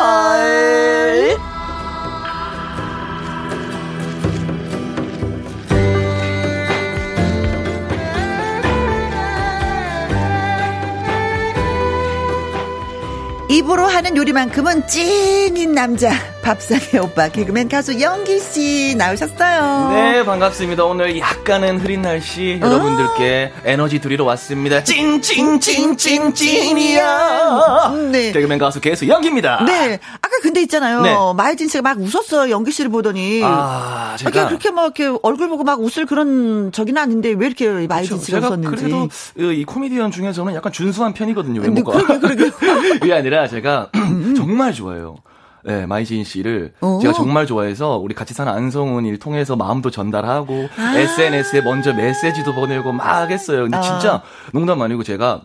[13.51, 19.91] 입으로 하는 요리만큼은 찐인 남자 밥상의 오빠 개그맨 가수 영기 씨 나오셨어요.
[19.95, 20.85] 네 반갑습니다.
[20.85, 22.67] 오늘 약간은 흐린 날씨 어?
[22.67, 24.85] 여러분들께 에너지 드리러 왔습니다.
[24.85, 27.95] 찐찐찐찐 찐이야.
[28.13, 28.33] 네.
[28.33, 29.65] 개그맨 가수 개수 영기입니다.
[29.65, 29.99] 네.
[30.21, 31.01] 아까 근데 있잖아요.
[31.01, 31.15] 네.
[31.35, 32.51] 마이진 씨가 막 웃었어요.
[32.51, 33.41] 영기 씨를 보더니.
[33.43, 38.19] 아 제가 그렇게 막 이렇게 얼굴 보고 막 웃을 그런 적이는 아닌데 왜 이렇게 마이진
[38.19, 38.25] 그렇죠.
[38.27, 38.77] 씨가 제가 웃었는지.
[38.77, 39.09] 그래도
[39.53, 41.63] 이 코미디언 중에서는 약간 준수한 편이거든요.
[41.63, 41.93] 외모가.
[42.05, 42.51] 그러게 그러게.
[43.01, 43.89] 그게 아니라 제가
[44.37, 45.17] 정말 좋아해요.
[45.65, 46.99] 네, 마이진 씨를 오.
[47.01, 50.95] 제가 정말 좋아해서 우리 같이 사는 안성훈이를 통해서 마음도 전달하고 아.
[50.99, 53.63] SNS에 먼저 메시지도 보내고 막 했어요.
[53.63, 53.81] 근데 아.
[53.81, 55.41] 진짜 농담 아니고 제가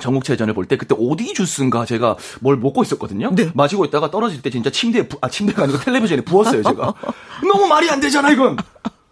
[0.00, 3.34] 전국체전을 볼 때 그때 오디 주스인가 제가 뭘 먹고 있었거든요.
[3.34, 3.50] 네.
[3.54, 6.94] 마시고 있다가 떨어질 때 진짜 침대에 부, 아 침대가 아니고 텔레비전에 부었어요 제가.
[7.46, 8.56] 너무 말이 안 되잖아 이건.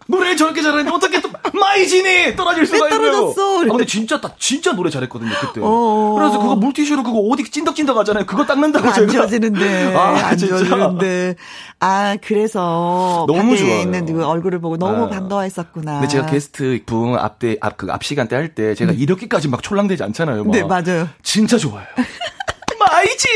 [0.09, 2.89] 노래 저렇게 잘하는데 어떻게 또 마이진이 떨어질 수가 있어요?
[2.89, 3.61] 떨어졌어.
[3.61, 5.61] 아, 근데 진짜 딱 진짜 노래 잘했거든요 그때.
[5.63, 6.15] 어.
[6.17, 8.25] 그래서 그거 물티슈로 그거 어디 찐덕찐덕 하잖아요.
[8.25, 9.07] 그거 닦는다고 안 제가.
[9.11, 9.93] 지워지는데.
[9.95, 11.35] 아, 안 지워지는데.
[11.79, 15.09] 아 그래서 너무 좋아 있는 그 얼굴을 보고 너무 아.
[15.09, 15.99] 반가워했었구나.
[15.99, 18.97] 근데 제가 게스트 분 앞대 앞 그 앞 시간 때 할 때 제가 음.
[18.99, 20.43] 이렇게까지 막 촐랑대지 않잖아요.
[20.43, 20.51] 막.
[20.51, 21.07] 네 맞아요.
[21.21, 21.85] 진짜 좋아요.
[22.79, 23.29] 마이진.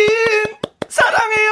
[0.93, 1.51] 사랑해요.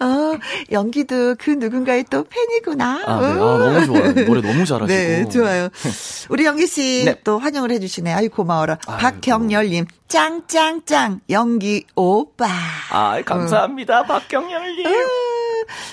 [0.00, 0.38] 어,
[0.72, 3.02] 연기도 그 누군가의 또 팬이구나.
[3.06, 3.26] 아, 네.
[3.26, 4.14] 아, 너무 좋아요.
[4.24, 4.86] 노래 너무 잘하시고.
[4.86, 5.68] 네, 좋아요.
[6.30, 7.42] 우리 연기 씨또 네.
[7.42, 8.12] 환영을 해주시네.
[8.12, 8.76] 아유, 고마워라.
[8.86, 12.46] 박경열님, 짱짱짱, 연기 오빠.
[12.90, 14.00] 아, 감사합니다.
[14.00, 14.04] 어.
[14.04, 14.86] 박경열님.
[14.86, 15.06] 음.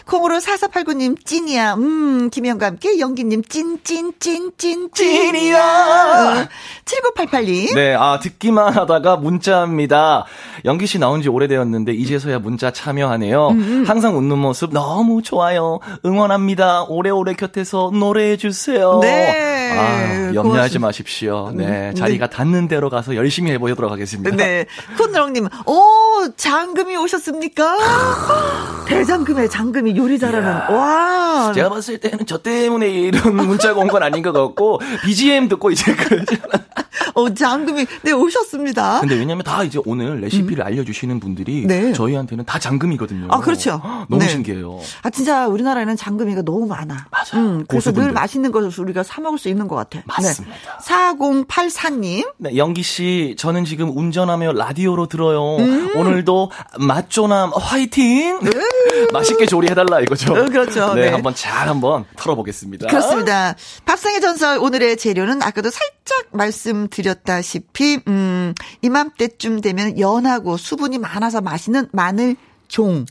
[0.05, 1.73] 콩으로 4489님 찐이야.
[1.75, 6.47] 음, 김영과 함께 연기님 찐 찐 찐 찐 찐이야.
[6.85, 7.75] 7988님.
[7.75, 10.25] 네, 아 듣기만 하다가 문자입니다.
[10.65, 13.49] 연기 씨 나온 지 오래되었는데 이제서야 문자 참여하네요.
[13.49, 13.85] 음음.
[13.87, 15.79] 항상 웃는 모습 너무 좋아요.
[16.05, 16.83] 응원합니다.
[16.83, 18.99] 오래오래 곁에서 노래해 주세요.
[19.01, 19.57] 네.
[19.77, 21.51] 아, 염려하지 마십시오.
[21.53, 22.35] 네, 음, 자리가 네.
[22.35, 24.35] 닿는 대로 가서 열심히 해보도록 하겠습니다.
[24.35, 24.65] 네.
[24.97, 27.77] 콘드렁님, 오, 장금이 오셨습니까?
[28.87, 31.51] 대장금의 장 금이 요리 잘하는, 와.
[31.53, 35.93] 제가 봤을 때는 저 때문에 이런 문자가 온 건 아닌 것 같고, BGM 듣고 이제
[35.95, 36.23] 그,
[37.15, 38.99] 어, 장금이, 네, 오셨습니다.
[38.99, 40.67] 근데 왜냐면 다 이제 오늘 레시피를 음.
[40.67, 41.93] 알려주시는 분들이 네.
[41.93, 43.27] 저희한테는 다 장금이거든요.
[43.31, 43.81] 아, 그렇죠.
[44.09, 44.27] 너무 네.
[44.29, 44.79] 신기해요.
[45.03, 47.07] 아, 진짜 우리나라에는 장금이가 너무 많아.
[47.09, 47.37] 맞아.
[47.37, 48.03] 음, 그래서 고수분들.
[48.03, 50.01] 늘 맛있는 것을 우리가 사 먹을 수 있는 것 같아.
[50.05, 50.53] 맞습니다.
[50.55, 50.83] 네.
[50.85, 52.27] 4084님.
[52.37, 55.57] 네, 영기 씨, 저는 지금 운전하며 라디오로 들어요.
[55.57, 55.91] 음.
[55.95, 58.39] 오늘도 맛조남 화이팅!
[58.43, 58.51] 음.
[59.13, 60.33] 맛있게 조리해달라 이거죠.
[60.33, 60.93] 음, 그렇죠.
[60.93, 62.87] 네, 네, 한번 잘 한번 털어보겠습니다.
[62.87, 63.55] 그렇습니다.
[63.85, 72.35] 밥상의 전설 오늘의 재료는 아까도 살짝 말씀드렸다시피, 음, 이맘때쯤 되면 연하고 수분이 많아서 맛있는 마늘
[72.67, 73.05] 종이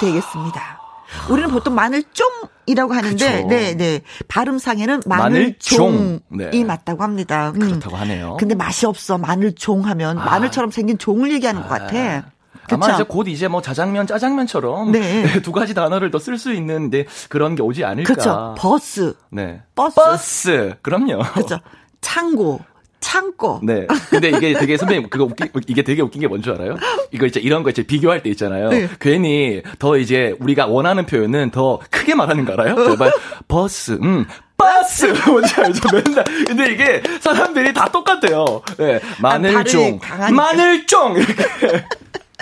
[0.00, 0.80] 되겠습니다.
[1.28, 3.46] 우리는 보통 마늘쫑이라고 하는데, 그쵸.
[3.48, 4.00] 네, 네.
[4.28, 6.64] 발음상에는 마늘종이 네.
[6.64, 7.52] 맞다고 합니다.
[7.54, 7.58] 음.
[7.58, 8.36] 그렇다고 하네요.
[8.38, 9.18] 근데 맛이 없어.
[9.18, 10.24] 마늘종 하면 아.
[10.24, 12.32] 마늘처럼 생긴 종을 얘기하는 것 같아.
[12.74, 12.84] 그쵸?
[12.84, 15.00] 아마 이제 곧 이제 뭐 자장면, 짜장면처럼 네.
[15.22, 18.12] 네, 두 가지 단어를 더 쓸 수 있는 데 그런 게 오지 않을까.
[18.12, 18.54] 그렇죠.
[18.58, 19.14] 버스.
[19.30, 19.62] 네.
[19.74, 19.94] 버스.
[19.96, 20.74] 버스.
[20.82, 21.22] 그럼요.
[21.34, 21.58] 그렇죠.
[22.00, 22.60] 창고.
[23.00, 23.60] 창고.
[23.64, 23.86] 네.
[24.10, 26.76] 근데 이게 되게 선배님 그거 웃기 이게 되게 웃긴 게 뭔 줄 알아요?
[27.10, 28.68] 이거 이제 이런 거 이제 비교할 때 있잖아요.
[28.70, 28.88] 네.
[29.00, 32.76] 괜히 더 이제 우리가 원하는 표현은 더 크게 말하는 거 알아요?
[32.90, 33.12] 제발
[33.48, 33.98] 버스.
[34.00, 34.24] 음.
[34.56, 35.80] 버스 뭔지 알죠?
[35.92, 38.62] 맨날 근데 이게 사람들이 다 똑같아요.
[38.78, 41.84] 네, 마늘종, 아, 마늘종 이렇게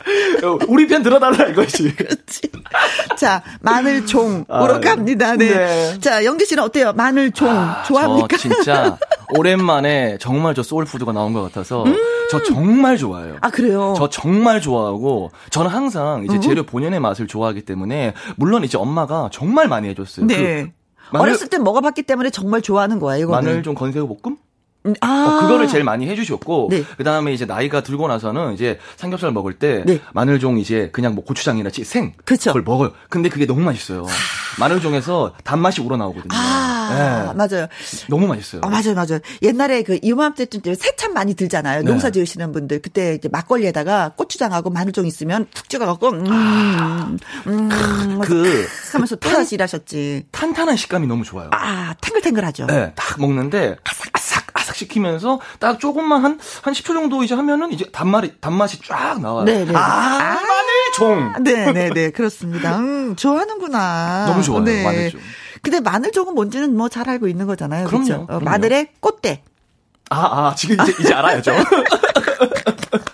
[0.69, 1.95] 우리 편 들어달라 이거지.
[1.95, 2.51] 그렇지.
[3.17, 5.37] 자, 마늘종으로 아, 갑니다.
[5.37, 5.49] 네.
[5.49, 6.01] 네.
[6.01, 6.93] 자, 영기 씨는 어때요?
[6.93, 8.37] 마늘종 아, 좋아합니까?
[8.37, 8.99] 진짜
[9.37, 11.97] 오랜만에 정말 저 소울푸드가 나온 것 같아서 음~
[12.31, 13.37] 저 정말 좋아해요.
[13.41, 13.95] 아, 그래요?
[13.97, 16.41] 저 정말 좋아하고 저는 항상 이제 음.
[16.41, 20.27] 재료 본연의 맛을 좋아하기 때문에 물론 이제 엄마가 정말 많이 해줬어요.
[20.27, 20.37] 네.
[20.37, 20.71] 그
[21.13, 23.25] 마늘, 어렸을 때 먹어봤기 때문에 정말 좋아하는 거예요.
[23.25, 23.45] 이거는.
[23.45, 24.37] 마늘 좀 건새우 볶음?
[24.87, 25.07] 음, 아.
[25.29, 26.85] 어, 그거를 제일 많이 해주셨고 네.
[26.97, 30.01] 그 다음에 이제 나이가 들고 나서는 이제 삼겹살 먹을 때 네.
[30.13, 32.51] 마늘종 이제 그냥 뭐 고추장이나 생 그쵸.
[32.51, 32.93] 그걸 먹어요.
[33.09, 34.07] 근데 그게 너무 맛있어요.
[34.59, 36.29] 마늘종에서 단맛이 우러나오거든요.
[36.33, 37.35] 아, 네.
[37.35, 37.67] 맞아요.
[38.09, 38.63] 너무 맛있어요.
[38.65, 39.21] 아, 맞아요, 맞아요.
[39.43, 41.83] 옛날에 그 이맘때쯤 새참 많이 들잖아요.
[41.83, 41.91] 네.
[41.91, 42.83] 농사 지으시는 분들.
[42.83, 47.11] 그때 이제 막걸리에다가 고추장하고 마늘종 있으면 툭 찍어갖고, 음, 아.
[47.47, 50.27] 음, 그, 하면서 또 다시 일하셨지.
[50.33, 51.51] 탄탄한 식감이 너무 좋아요.
[51.53, 52.67] 아, 탱글탱글하죠.
[52.67, 54.11] 네, 딱 먹는데, 아삭
[54.81, 59.45] 시키면서 딱 조금만 한, 한 10초 정도 이제 하면은 이제 단맛이, 단맛이 쫙 나와요.
[59.45, 59.65] 네네.
[59.67, 59.77] 네.
[59.77, 61.43] 아, 아, 마늘종!
[61.43, 62.79] 네네네, 네, 그렇습니다.
[62.79, 64.27] 음, 좋아하는구나.
[64.29, 64.83] 너무 좋아요, 네.
[64.85, 65.21] 마늘 종.
[65.63, 67.87] 근데 마늘 종은 뭔지는 뭐 잘 알고 있는 거잖아요.
[67.87, 68.05] 그럼요.
[68.05, 68.27] 그렇죠?
[68.29, 69.43] 어, 마늘의 꽃대.
[70.11, 71.53] 아, 아, 지금 이제, 이제 알아야죠.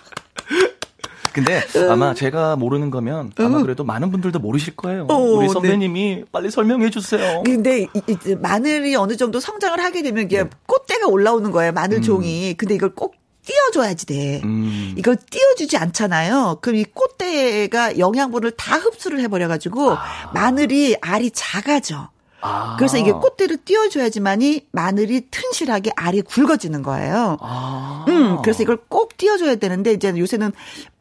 [1.37, 5.05] 근데 아마 제가 모르는 거면 아마 그래도 많은 분들도 모르실 거예요.
[5.09, 5.53] 어, 우리 네.
[5.53, 6.23] 선배님이 네.
[6.31, 7.43] 빨리 설명해 주세요.
[7.45, 10.49] 근데 이제 마늘이 어느 정도 성장을 하게 되면 이게 네.
[10.65, 11.71] 꽃대가 올라오는 거예요.
[11.73, 12.51] 마늘 종이.
[12.51, 12.55] 음.
[12.57, 13.15] 근데 이걸 꼭
[13.45, 14.41] 띄워줘야지 돼.
[14.43, 14.95] 음.
[14.97, 16.57] 이걸 띄워주지 않잖아요.
[16.61, 20.31] 그럼 이 꽃대가 영양분을 다 흡수를 해버려가지고 아.
[20.33, 22.09] 마늘이 알이 작아져.
[22.41, 22.75] 아.
[22.77, 27.37] 그래서 이게 꽃대를 띄워줘야지만이 마늘이 튼실하게 알이 굵어지는 거예요.
[27.41, 28.05] 아.
[28.07, 30.51] 음, 그래서 이걸 꼭 띄워줘야 되는데 이제 요새는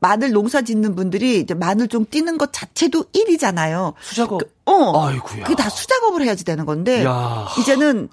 [0.00, 3.94] 마늘 농사 짓는 분들이 이제 마늘 좀 띄는 것 자체도 일이잖아요.
[4.00, 4.40] 수작업.
[4.40, 5.06] 그, 어.
[5.06, 5.44] 아이고야.
[5.44, 7.46] 그게 다 수작업을 해야지 되는 건데 야.
[7.58, 8.08] 이제는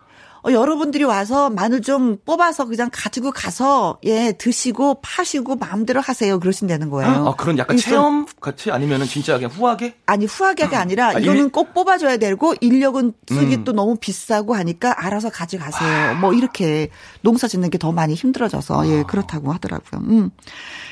[0.46, 6.90] 어, 여러분들이 와서 마늘 좀 뽑아서 그냥 가지고 가서 예 드시고 파시고 마음대로 하세요 그러신다는
[6.90, 7.28] 거예요.
[7.28, 9.98] 아 그런 약간 체험 같이 아니면은 진짜 그냥 후하게?
[10.08, 11.52] 아니 후하게가 아니라 아, 이거는 일...
[11.52, 13.64] 꼭 뽑아줘야 되고 인력은 쓰기 음.
[13.64, 15.90] 또 너무 비싸고 하니까 알아서 가져가세요.
[15.90, 16.14] 아.
[16.16, 16.90] 뭐 이렇게
[17.22, 19.04] 농사 짓는 게 더 많이 힘들어져서 예 아.
[19.04, 20.02] 그렇다고 하더라고요.
[20.08, 20.30] 음.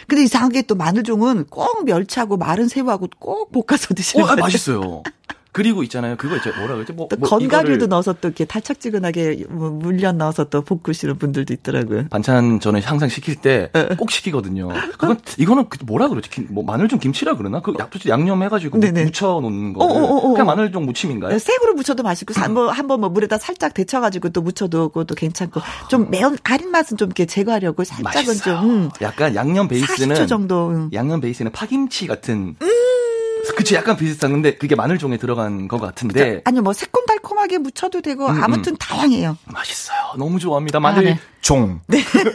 [0.08, 5.04] 근데 이상하게 또 마늘종은 꼭 멸치하고 마른 새우하고 꼭 볶아서 드시는 어, 아, 맛있어요.
[5.52, 6.16] 그리고 있잖아요.
[6.18, 6.52] 그거 있죠.
[6.58, 6.94] 뭐라 그러지?
[6.94, 7.88] 뭐, 뭐 건가류도 이거를...
[7.90, 12.08] 넣어서 또 이렇게 달짝지근하게 뭐 물엿 넣어서 또 볶으시는 분들도 있더라고요.
[12.10, 14.70] 반찬 저는 항상 시킬 때 꼭 시키거든요.
[14.94, 16.30] 그건 이거는 그 뭐라 그러지?
[16.50, 17.62] 뭐 마늘 좀 김치라 그러나?
[17.62, 17.74] 그
[18.08, 20.32] 양념 해가지고 묻혀 놓는 거.
[20.32, 21.32] 그냥 마늘 좀 무침인가요?
[21.32, 26.10] 네, 생으로 묻혀도 맛있고 한번 한번 뭐 물에다 살짝 데쳐가지고 또 묻혀두고 또 괜찮고 좀
[26.10, 28.60] 매운 아린 맛은 좀 이렇게 제거하려고 살짝은 맛있어요.
[28.62, 28.90] 좀 음.
[29.02, 30.90] 약간 양념 베이스는 40초 정도.
[30.94, 32.56] 양념 베이스는 파김치 같은.
[32.62, 32.81] 음.
[33.56, 36.42] 그치 약간 비슷한 건데 그게 마늘종에 들어간 것 같은데 그쵸?
[36.46, 38.44] 아니요 뭐 새콤달콤하게 무쳐도 되고 음, 음.
[38.44, 38.78] 아무튼 음.
[38.78, 39.38] 다양해요.
[39.46, 39.98] 맛있어요.
[40.18, 40.80] 너무 좋아합니다.
[40.80, 41.80] 마늘종.
[41.82, 41.98] 아, 네.
[41.98, 42.04] 네.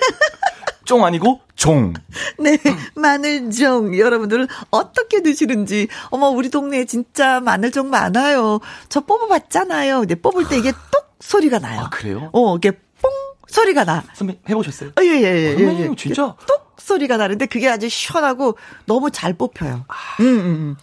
[0.86, 1.92] 쫑 아니고 종.
[2.38, 2.59] 네,
[2.94, 3.98] 마늘종.
[3.98, 5.88] 여러분들은 어떻게 드시는지.
[6.11, 8.61] 어머, 우리 동네에 진짜 마늘종 많아요.
[8.88, 10.00] 저 뽑아봤잖아요.
[10.00, 11.80] 근데 뽑을 때 이게 똑 소리가 나요.
[11.80, 12.30] 아, 그래요?
[12.32, 13.11] 어, 이게 뽕
[13.47, 14.05] 소리가 나.
[14.14, 14.90] 선배 해보셨어요?
[14.90, 15.57] 어, 예, 예, 예.
[15.59, 15.94] 예, 예.
[15.97, 16.34] 진짜?
[16.47, 19.84] 똑 소리가 나는데 그게 아주 시원하고 너무 잘 뽑혀요.
[19.88, 19.94] 아.
[20.20, 20.76] 음, 음, 음.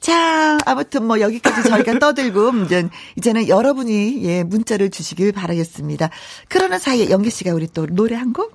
[0.00, 6.10] 자, 아무튼 뭐 여기까지 저희가 떠들고 이제 이제는 여러분이 예 문자를 주시길 바라겠습니다.
[6.48, 8.54] 그러는 사이에 영기 씨가 우리 또 노래 한 곡.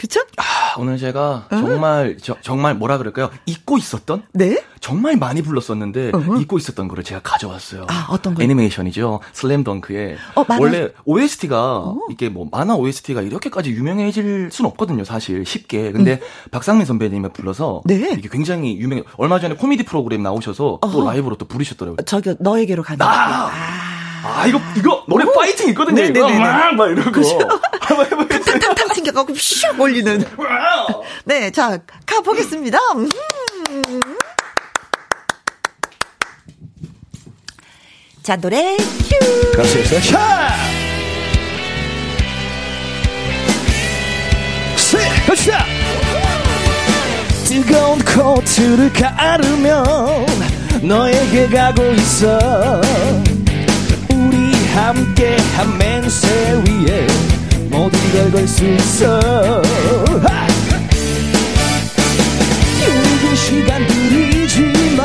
[0.00, 0.20] 음 그쵸?
[0.38, 1.56] 아, 오늘 제가 어?
[1.56, 3.28] 정말, 저, 정말 뭐라 그럴까요?
[3.44, 4.22] 잊고 있었던?
[4.32, 4.64] 네?
[4.80, 7.84] 정말 많이 불렀었는데, uh 잊고 있었던 거를 제가 가져왔어요.
[7.86, 8.42] 아, 어떤 거?
[8.42, 9.20] 애니메이션이죠.
[9.34, 10.16] 슬램덩크의.
[10.36, 11.98] 어, 원래 OST가, 어?
[12.10, 15.44] 이게 뭐, 만화 OST가 이렇게까지 유명해질 순 없거든요, 사실.
[15.44, 15.92] 쉽게.
[15.92, 16.50] 근데, 음.
[16.50, 18.14] 박상민 선배님을 불러서, 네?
[18.16, 19.02] 이게 굉장히 유명해.
[19.18, 21.04] 얼마 전에 코미디 프로그램 나오셔서, 또 어허.
[21.04, 21.98] 라이브로 또 부르셨더라고요.
[22.06, 23.04] 저기, 너에게로 가는.
[23.04, 23.50] 아!
[23.50, 23.50] 아.
[24.22, 25.32] 아, 이거, 이거, 노래 오.
[25.32, 26.02] 파이팅 있거든요.
[26.02, 26.38] 네네네.
[26.38, 27.10] 막, 막 이러고.
[27.10, 27.38] 그렇죠.
[27.88, 30.24] 탕탕탕 튕겨갖고 슉 올리는.
[31.24, 32.78] 네, 자, 가보겠습니다.
[32.96, 33.08] 음.
[38.22, 39.52] 자, 노래 큐.
[39.56, 40.00] 가수였어요.
[40.00, 40.54] 샤!
[44.76, 45.64] 세, 갑시다!
[47.46, 49.82] 뜨거운 코트를 가르며
[50.82, 52.38] 너에게 가고 있어
[54.80, 56.26] 함께 한 맹세
[56.64, 57.06] 위에
[57.70, 59.62] 모든 걸 걸 수 있어.
[62.80, 64.98] 힘든 시간들이지만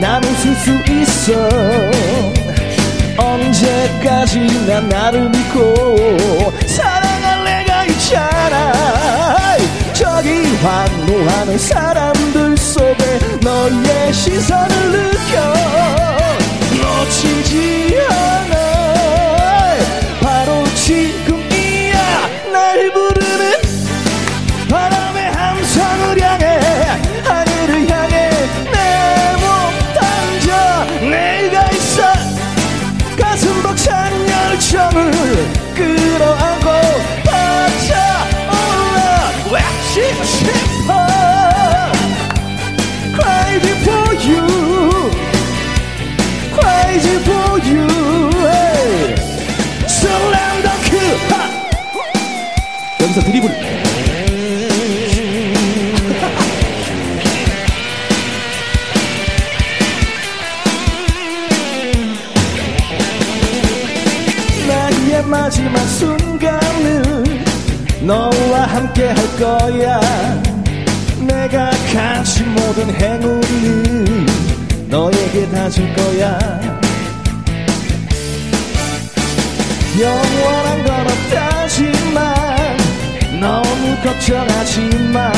[0.00, 1.48] 난 웃을 수 있어.
[3.16, 8.72] 언제까지나 나를 믿고 사랑할 내가 있잖아.
[9.92, 16.17] 저기 환호하는 사람들 속에 너의 시선을 느껴
[16.98, 18.57] 놓치지 않아
[68.98, 70.00] 함께 할 거야.
[71.20, 74.26] 내가 가진 모든 행운을
[74.88, 76.38] 너에게 다 줄 거야.
[80.00, 82.76] 영원한 건 없다지만
[83.40, 84.80] 너무 걱정하지
[85.12, 85.32] 마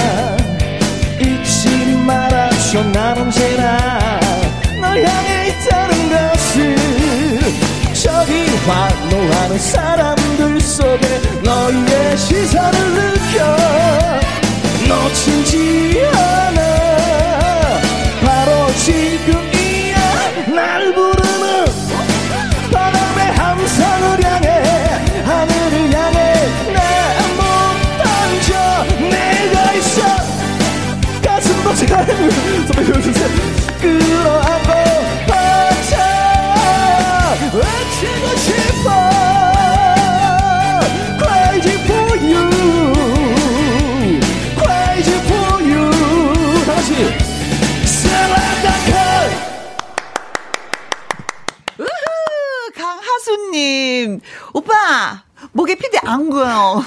[1.21, 2.83] 잊지 말아줘.
[2.85, 4.21] 난 언제나
[4.81, 6.77] 널 향해 있다는 것을.
[7.93, 13.57] 저기 환호하는 사람 들 속에 너의 시선을 느껴.
[14.89, 17.81] 놓치지 않아.
[18.25, 19.40] 바로 지금
[56.11, 56.85] 안 구요.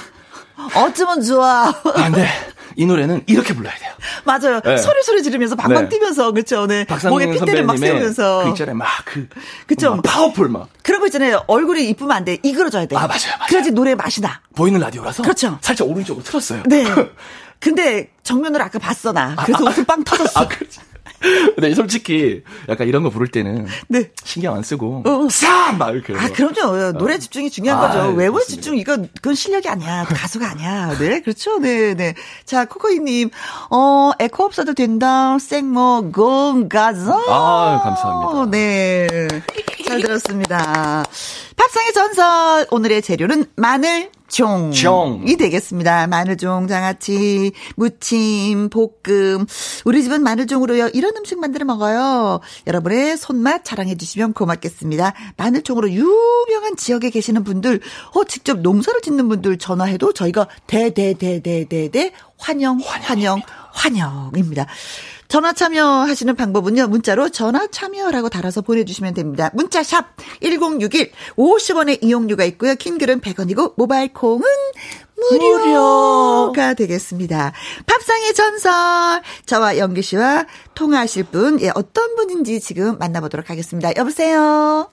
[0.74, 1.72] 어쩌면 좋아.
[1.94, 2.28] 안 돼.
[2.76, 3.90] 이 노래는 이렇게 불러야 돼요.
[4.24, 4.60] 맞아요.
[4.60, 4.76] 네.
[4.76, 5.88] 소리 소리 지르면서 방방 네.
[5.90, 6.66] 뛰면서 그렇죠.
[6.66, 6.84] 네.
[7.08, 8.74] 목에 핏대를 막 세우면서 그 있잖아요.
[8.76, 9.28] 막 그
[9.66, 10.00] 그쵸.
[10.02, 10.68] 파워풀 막.
[10.82, 11.44] 그런 거 있잖아요.
[11.46, 12.38] 얼굴이 이쁘면 안 돼.
[12.42, 12.96] 이그러져야 돼.
[12.96, 13.10] 아 맞아요.
[13.38, 13.46] 맞아요.
[13.48, 14.40] 그래야지 노래 맛이 나.
[14.56, 15.22] 보이는 라디오라서.
[15.22, 15.58] 그렇죠.
[15.60, 16.62] 살짝 오른쪽으로 틀었어요.
[16.66, 16.84] 네.
[17.60, 19.36] 근데 정면으로 아까 봤어 나.
[19.44, 19.70] 그래서 아, 아.
[19.70, 20.40] 웃음 빵 터졌어.
[20.40, 20.80] 아, 그렇지.
[21.54, 24.10] 근데 솔직히 약간 이런 거 부를 때는 네.
[24.24, 25.28] 신경 안 쓰고 어.
[25.30, 26.14] 싹막 이렇게.
[26.14, 26.92] 아 그럼요.
[26.98, 28.14] 노래 집중이 중요한 아, 거죠.
[28.14, 30.04] 외모 집중 이건 그건 실력이 아니야.
[30.08, 30.96] 그 가수가 아니야.
[30.98, 31.58] 네 그렇죠.
[31.58, 32.14] 네 네.
[32.44, 33.30] 자 코코이님
[33.70, 35.38] 어 에코 없어도 된다.
[35.38, 37.12] 생모 곤가자.
[37.28, 38.50] 아 감사합니다.
[38.50, 39.06] 네.
[39.86, 41.04] 잘 들었습니다.
[41.56, 45.24] 밥상의 전설 오늘의 재료는 마늘 종이 종.
[45.38, 46.08] 되겠습니다.
[46.08, 49.46] 마늘종, 장아찌, 무침, 볶음.
[49.84, 50.88] 우리 집은 마늘종으로요.
[50.88, 52.40] 이런 음식 만들어 먹어요.
[52.66, 55.14] 여러분의 손맛 자랑해 주시면 고맙겠습니다.
[55.36, 57.80] 마늘종으로 유명한 지역에 계시는 분들,
[58.14, 63.40] 어 직접 농사를 짓는 분들 전화해도 저희가 대대대대대대 환영 환영
[63.72, 64.66] 환영입니다.
[65.34, 66.86] 전화 참여하시는 방법은요.
[66.86, 69.50] 문자로 전화 참여라고 달아서 보내주시면 됩니다.
[69.54, 70.06] 문자샵
[70.40, 72.76] 1061 50원의 이용료가 있고요.
[72.76, 74.44] 킹글은 100원이고 모바일 콩은
[75.16, 76.74] 무료가 무료.
[76.76, 77.52] 되겠습니다.
[77.84, 78.72] 밥상의 전설
[79.44, 80.44] 저와 영기 씨와
[80.76, 83.90] 통화하실 분 예, 어떤 분인지 지금 만나보도록 하겠습니다.
[83.96, 84.88] 여보세요.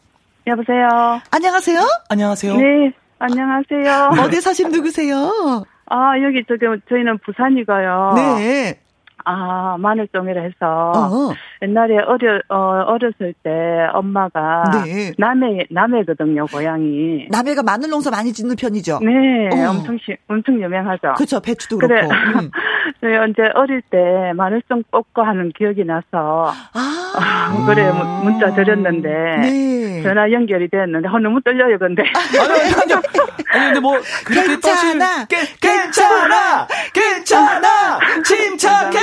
[0.47, 1.21] 여보세요.
[1.29, 1.81] 안녕하세요.
[2.09, 2.55] 안녕하세요.
[2.55, 2.91] 네.
[3.19, 4.23] 안녕하세요.
[4.23, 5.67] 어디 사신 누구세요?
[5.85, 8.13] 아, 여기 저기 저희는 부산이고요.
[8.15, 8.79] 네.
[9.25, 11.33] 아, 마늘종이라 해서 어.
[11.61, 13.49] 옛날에 어려 어, 어렸을 때
[13.93, 15.11] 엄마가 네.
[15.17, 17.27] 남해 남해거든요, 고향이.
[17.29, 18.99] 남해가 마늘 농사 많이 짓는 편이죠.
[19.01, 19.69] 네, 어.
[19.71, 21.13] 엄청 시, 엄청 유명하죠.
[21.15, 22.07] 그렇죠, 배추도 그렇고.
[22.07, 22.19] 그래.
[22.39, 22.51] 음.
[23.01, 23.97] 저희 언제 어릴 때
[24.35, 27.89] 마늘종 뽑고 하는 기억이 나서 아, 그래
[28.23, 29.09] 문자 드렸는데
[29.41, 30.03] 네.
[30.03, 32.03] 전화 연결이 됐는데 어, 너무 떨려요, 근데.
[32.03, 32.93] 아니, 아니,
[33.53, 38.99] 아니, 근데 뭐 괜찮아, 괜찮아, 괜찮아, 침착해.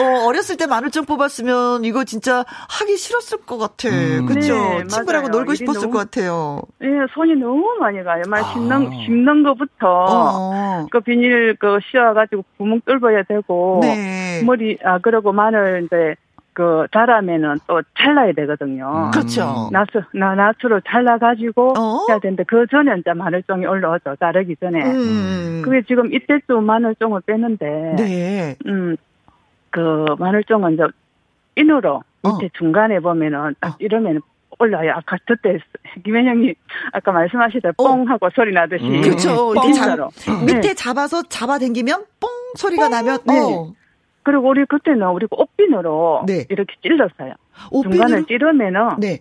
[0.00, 3.88] 어, 어렸을 때 마늘종 뽑았으면 이거 진짜 하기 싫었을 것 같아.
[3.88, 4.26] 음.
[4.26, 4.54] 그쵸?
[4.54, 5.38] 네, 친구라고 맞아요.
[5.38, 6.62] 놀고 싶었을 너무, 것 같아요.
[6.82, 8.22] 예, 네, 손이 너무 많이 가요.
[8.28, 8.44] 말 아.
[8.52, 10.86] 씹는, 씹는 것부터, 어.
[10.90, 14.42] 그 비닐 그 씌워가지고 구멍 뚫어야 되고, 네.
[14.44, 16.14] 머리, 아, 그러고 마늘 이제,
[16.54, 19.06] 그 자라면은 또 잘라야 되거든요.
[19.06, 19.10] 음.
[19.10, 19.68] 그렇죠.
[19.72, 22.06] 나스 나 나스로 잘라 가지고 어?
[22.08, 24.16] 해야 되는데 그 전에 이제 마늘종이 올라오죠.
[24.18, 24.82] 자르기 전에.
[24.84, 25.62] 음.
[25.64, 27.96] 그게 지금 이때쯤 마늘종을 빼는데.
[27.98, 28.56] 네.
[28.66, 28.96] 음
[29.74, 30.84] 그 마늘종은 이제
[31.56, 32.32] 인으로 어.
[32.32, 32.48] 밑에 어.
[32.56, 33.76] 중간에 보면은 딱 어.
[33.80, 34.20] 이러면
[34.60, 34.92] 올라요.
[34.92, 35.58] 아까 그때
[36.04, 36.54] 김현영이
[36.92, 37.72] 아까 말씀하시다 어.
[37.76, 38.84] 뽕 하고 소리 나듯이.
[38.84, 39.00] 음.
[39.00, 39.52] 그렇죠.
[40.46, 40.74] 밑에 네.
[40.74, 42.90] 잡아서 잡아당기면 뽕 소리가 뽕?
[42.92, 43.40] 나면 네.
[43.40, 43.72] 어.
[44.24, 46.46] 그리고 우리 그때는 우리 옷핀으로 네.
[46.48, 47.34] 이렇게 찔렀어요.
[47.70, 47.92] 옷핀으로?
[48.06, 49.20] 중간을 찌르면은 네.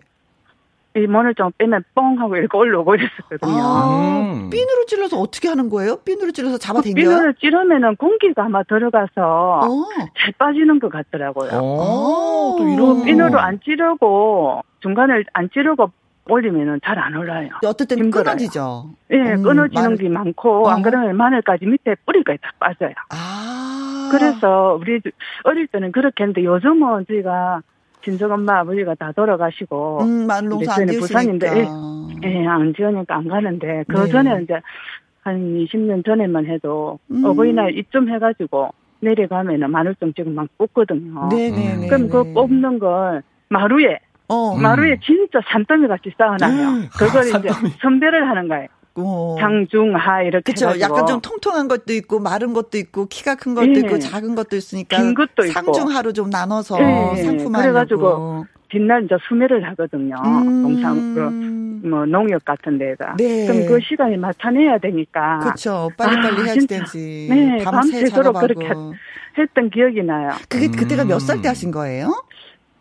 [0.96, 3.52] 이 문을 좀 빼면 뻥 하고 이렇게 올라오고 이랬었거든요.
[3.52, 5.98] 아, 핀으로 찔러서 어떻게 하는 거예요?
[5.98, 7.04] 핀으로 찔러서 잡아당겨요?
[7.04, 9.86] 그 핀으로 찌르면은 공기가 아마 들어가서 오.
[10.20, 11.50] 잘 빠지는 것 같더라고요.
[11.60, 13.04] 오, 또 이런.
[13.04, 15.90] 핀으로 안 찌르고 중간을 안 찌르고
[16.30, 17.50] 올리면은 잘 안 올라요.
[17.66, 18.24] 어떨 때는 힘들어요.
[18.26, 18.86] 끊어지죠.
[19.12, 19.98] 예, 네, 음, 끊어지는 마늘.
[19.98, 20.70] 게 많고, 어.
[20.70, 22.94] 안 그러면 마늘까지 밑에 뿌리가 다 빠져요.
[23.10, 23.50] 아.
[24.18, 25.02] 그래서 우리
[25.44, 27.62] 어릴 때는 그렇게 했는데 요즘은 저희가
[28.04, 30.04] 친정 엄마 아버지가 다 돌아가시고.
[30.04, 31.68] 음, 마늘 농사 안 부산인데,
[32.26, 34.10] 예, 예, 안 지으니까 안 가는데, 그 네.
[34.10, 34.60] 전에 이제
[35.22, 37.24] 한 20년 전에만 해도 음.
[37.24, 38.70] 어버이날 이쯤 해가지고
[39.00, 41.30] 내려가면은 마늘종 지금 막 뽑거든요.
[41.30, 41.88] 네네네.
[41.88, 44.56] 그럼 그 뽑는 걸 마루에 어.
[44.56, 46.70] 마루에 진짜 산더미 같이 쌓아놔요.
[46.70, 46.90] 음.
[46.98, 47.50] 그걸 아, 이제
[47.82, 48.68] 선별을 하는 거예요.
[48.96, 49.36] 어.
[49.40, 50.80] 장중하 이렇게 그렇죠.
[50.80, 53.80] 약간 좀 통통한 것도 있고 마른 것도 있고 키가 큰 것도 네.
[53.80, 57.24] 있고 작은 것도 있으니까 긴 것도 상중하로 좀 나눠서 네.
[57.24, 60.16] 상품화하고 그래가지고 뒷날 이제 수매를 하거든요.
[60.26, 60.64] 음.
[60.64, 63.16] 동상 그 뭐 농협 같은 데가.
[63.18, 63.46] 네.
[63.46, 65.40] 그럼 그 시간이 맞춰내야 되니까.
[65.40, 65.90] 그렇죠.
[65.98, 67.28] 빨리빨리 아, 해야지 되지.
[67.30, 67.64] 네.
[67.64, 68.70] 밤새도록 그렇게
[69.38, 70.30] 했던 기억이 나요.
[70.48, 72.24] 그게 그때가 몇 살 때 하신 거예요?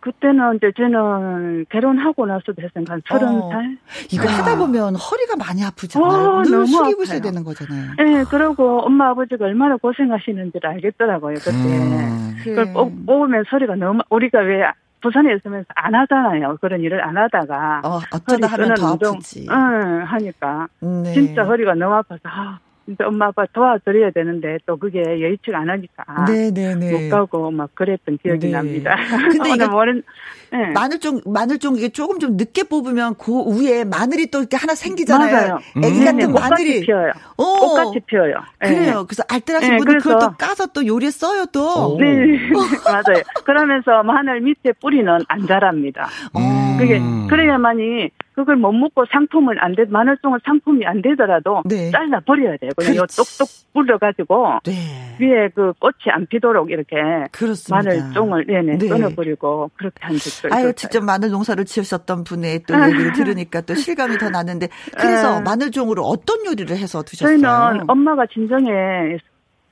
[0.03, 3.51] 그때는 이제 저는 결혼하고 나서도 했으니까 한 서른 어.
[3.51, 3.79] 살.
[4.11, 4.29] 이거 네.
[4.33, 6.11] 하다 보면 허리가 많이 아프잖아요.
[6.11, 7.03] 어, 늘 숙이고 아파요.
[7.05, 7.93] 있어야 되는 거잖아요.
[7.99, 11.53] 네, 그리고 엄마 아버지가 얼마나 고생하시는지를 알겠더라고요 그때.
[11.53, 12.37] 음.
[12.43, 12.73] 그걸
[13.07, 14.65] 뽑으면 소리가 너무 우리가 왜
[15.01, 16.57] 부산에 있으면서 안 하잖아요.
[16.61, 19.47] 그런 일을 안 하다가 어, 어쩌다 하면 더 운동, 아프지.
[19.51, 21.13] 응, 하니까 네.
[21.13, 26.05] 진짜 허리가 너무 아파서 아, 근데 엄마 아빠 도와드려야 되는데 또 그게 여의치가 안 하니까
[26.27, 26.93] 네네네.
[26.93, 28.53] 못 가고 막 그랬던 기억이 네.
[28.53, 28.97] 납니다.
[29.31, 30.03] 근데 이게 모른,
[30.51, 30.73] 네.
[30.73, 35.33] 마늘종 마늘종 이게 조금 좀 늦게 뽑으면 그 위에 마늘이 또 이렇게 하나 생기잖아요.
[35.33, 35.59] 맞아요.
[35.85, 36.05] 애기 음.
[36.05, 37.13] 같은 마늘이 피어요.
[37.39, 37.45] 오.
[37.45, 38.35] 꽃같이 피어요.
[38.59, 39.01] 그래요.
[39.01, 39.05] 네.
[39.07, 41.97] 그래서 알뜰하신 네, 분들 그걸 또 까서 또 요리에 써요 또.
[42.01, 42.07] 네
[42.85, 43.23] 맞아요.
[43.45, 46.09] 그러면서 마늘 밑에 뿌리는 안 자랍니다.
[46.37, 46.77] 음.
[46.79, 48.11] 그게 그래야만이
[48.43, 51.91] 그걸 못 먹고 상품을 안 돼, 마늘종을 상품이 안 되더라도 네.
[51.91, 52.71] 잘라 버려야 돼요.
[52.77, 54.73] 그냥 요 똑똑 불러가지고 네.
[55.21, 56.97] 위에 그 꽃이 안 피도록 이렇게
[57.31, 57.77] 그렇습니다.
[57.77, 58.89] 마늘종을 네네 네.
[58.89, 64.19] 끊어버리고 그렇게 한 적도 아유 직접 마늘 농사를 지으셨던 분의 또 얘기를 들으니까 또 실감이
[64.19, 65.45] 더 나는데 그래서 네.
[65.45, 67.39] 마늘종으로 어떤 요리를 해서 드셨어요?
[67.41, 69.19] 저희는 엄마가 진정에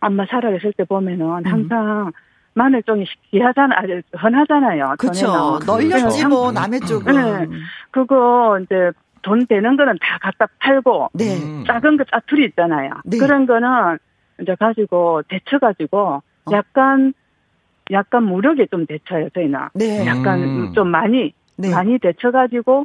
[0.00, 2.12] 엄마 살아계실 때 보면은 항상 음.
[2.60, 4.96] 마늘종이 귀하잖아, 아주 흔하잖아요.
[4.98, 5.58] 그렇죠.
[5.66, 7.14] 널렸지 뭐 남의 쪽은.
[7.14, 7.56] 네.
[7.90, 8.90] 그거 이제
[9.22, 11.64] 돈 되는 거는 다 갖다 팔고 네.
[11.66, 12.90] 작은 거 짜투리 있잖아요.
[13.06, 13.16] 네.
[13.16, 13.98] 그런 거는
[14.42, 16.52] 이제 가지고 데쳐 가지고 어.
[16.52, 17.14] 약간
[17.90, 19.58] 약간 무력에 좀 데쳐요 저희는.
[19.74, 20.06] 네.
[20.06, 20.72] 약간 음.
[20.74, 21.70] 좀 많이 네.
[21.70, 22.84] 많이 데쳐 가지고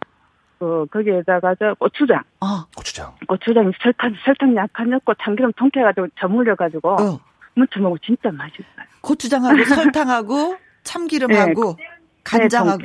[0.57, 2.21] 그 거기에다가 저 고추장.
[2.39, 2.63] 어.
[2.77, 3.13] 고추장.
[3.27, 7.19] 고추장 설탕 설탕 약간 넣고 참기름 통깨 가지고 저물려 가지고 어.
[7.55, 8.94] 무쳐 먹으면 진짜 맛있어요.
[9.05, 11.85] 고추장하고 설탕하고 참기름하고 네.
[12.23, 12.81] 간장하고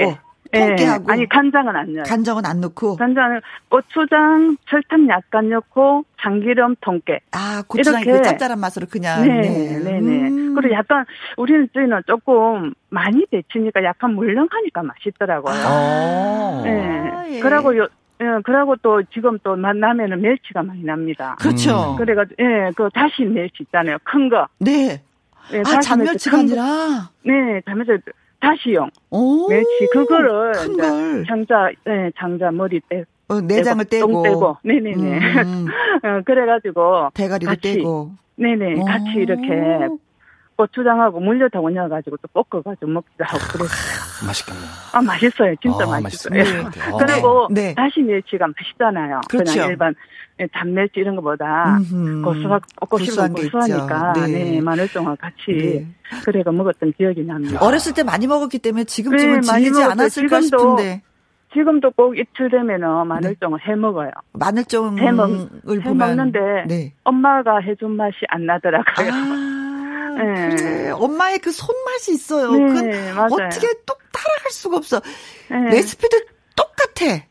[0.52, 1.12] 네, 통깨하고 네.
[1.12, 2.02] 아니 간장은 안 넣어요.
[2.04, 7.20] 간장은 안 넣고 간장은 고추장, 설탕 약간 넣고 참기름, 통깨.
[7.32, 9.22] 아 고추장 그 짭짤한 맛으로 그냥.
[9.26, 10.00] 네, 네, 네.
[10.00, 10.28] 네.
[10.28, 10.54] 음.
[10.54, 11.04] 그리고 약간
[11.36, 15.54] 우리는 저희는 조금 많이 데치니까 약간 물렁하니까 맛있더라고요.
[15.54, 16.62] 아.
[16.64, 17.36] 네.
[17.36, 17.40] 예.
[17.40, 17.86] 그러고 요.
[18.22, 21.36] 예, 그러고 또 지금 또 만나면은 멸치가 많이 납니다.
[21.40, 21.92] 그렇죠.
[21.92, 21.96] 음.
[21.96, 23.96] 그래가지고 예, 그 다시 멸치 있잖아요.
[24.04, 24.46] 큰 거.
[24.58, 25.02] 네.
[25.50, 27.10] 네 아, 잔멸치가 아니라?
[27.24, 28.02] 네, 잔멸치.
[28.40, 28.88] 다시용.
[29.10, 31.24] 오, 멸치 그거를 큰 걸.
[31.26, 34.56] 장자 네, 장자 머리 떼 어, 내장을 떼고, 떼고.
[34.64, 35.42] 네네네.
[35.42, 35.66] 음.
[36.02, 38.12] 어, 그래가지고 대가리도 같이, 떼고.
[38.36, 38.80] 네네.
[38.80, 38.84] 오.
[38.84, 39.88] 같이 이렇게
[40.60, 44.26] 고추장하고 물엿하고 얹어가지고 또 볶아가지고 먹기도 하고 그랬어요.
[44.26, 44.64] 맛있겠네요.
[44.92, 45.54] 아 맛있어요.
[45.62, 46.34] 진짜 아, 맛있어요.
[46.34, 46.44] 네.
[46.98, 47.74] 그리고 네.
[47.74, 49.20] 다시 멸치가 맛있잖아요.
[49.28, 49.52] 그렇죠.
[49.52, 49.94] 그냥 일반
[50.52, 51.78] 단멸치 이런 것보다
[52.24, 54.26] 고소하고 고소한 고소하니까 네.
[54.26, 54.60] 네.
[54.60, 55.86] 마늘종과 같이 네.
[56.24, 57.58] 그래가 먹었던 기억이 납니다.
[57.64, 61.02] 어렸을 때 많이 먹었기 때문에 지금쯤은 네, 질리지 않았을까 지금도, 싶은데.
[61.52, 63.72] 지금도 꼭 이틀 되면은 마늘종을 네.
[63.72, 64.10] 해 먹어요.
[64.34, 65.30] 마늘종을 해, 먹,
[65.68, 66.38] 해 먹는데
[66.68, 66.92] 네.
[67.02, 69.10] 엄마가 해준 맛이 안 나더라고요.
[69.10, 69.59] 아,
[70.14, 70.56] 네.
[70.56, 70.90] 그래.
[70.90, 72.50] 엄마의 그 손맛이 있어요.
[72.52, 73.28] 네, 맞아요.
[73.32, 75.00] 어떻게 똑 따라갈 수가 없어.
[75.50, 75.70] 네.
[75.70, 76.18] 레시피도
[76.56, 77.22] 똑같아.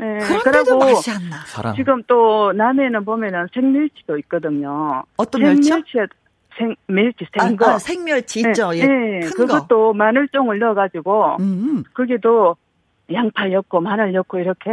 [0.00, 1.44] 네, 그런데도 맛이 안 나.
[1.46, 1.74] 사랑.
[1.74, 5.02] 지금 또 남해는 보면은 생멸치도 있거든요.
[5.16, 5.68] 어떤 멸치?
[5.70, 6.14] 생 멸치
[6.58, 7.66] 생 멸치 생거.
[7.66, 8.70] 아, 아, 생멸치 있죠.
[8.70, 8.86] 네, 예.
[8.86, 9.92] 네, 그것도 거.
[9.94, 11.84] 마늘종을 넣어가지고 음.
[11.94, 12.56] 그게도
[13.12, 14.70] 양파 넣고 마늘 넣고 이렇게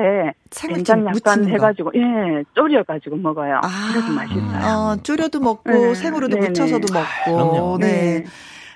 [0.50, 3.62] 된장 약간 해가지고 예 졸여가지고 먹어요.
[3.64, 4.66] 아, 그래서 맛있어요.
[4.66, 6.50] 어, 졸여도 먹고 네, 생으로도 네네.
[6.50, 7.78] 무쳐서도 먹고.
[7.80, 7.88] 네.
[7.88, 8.26] 네.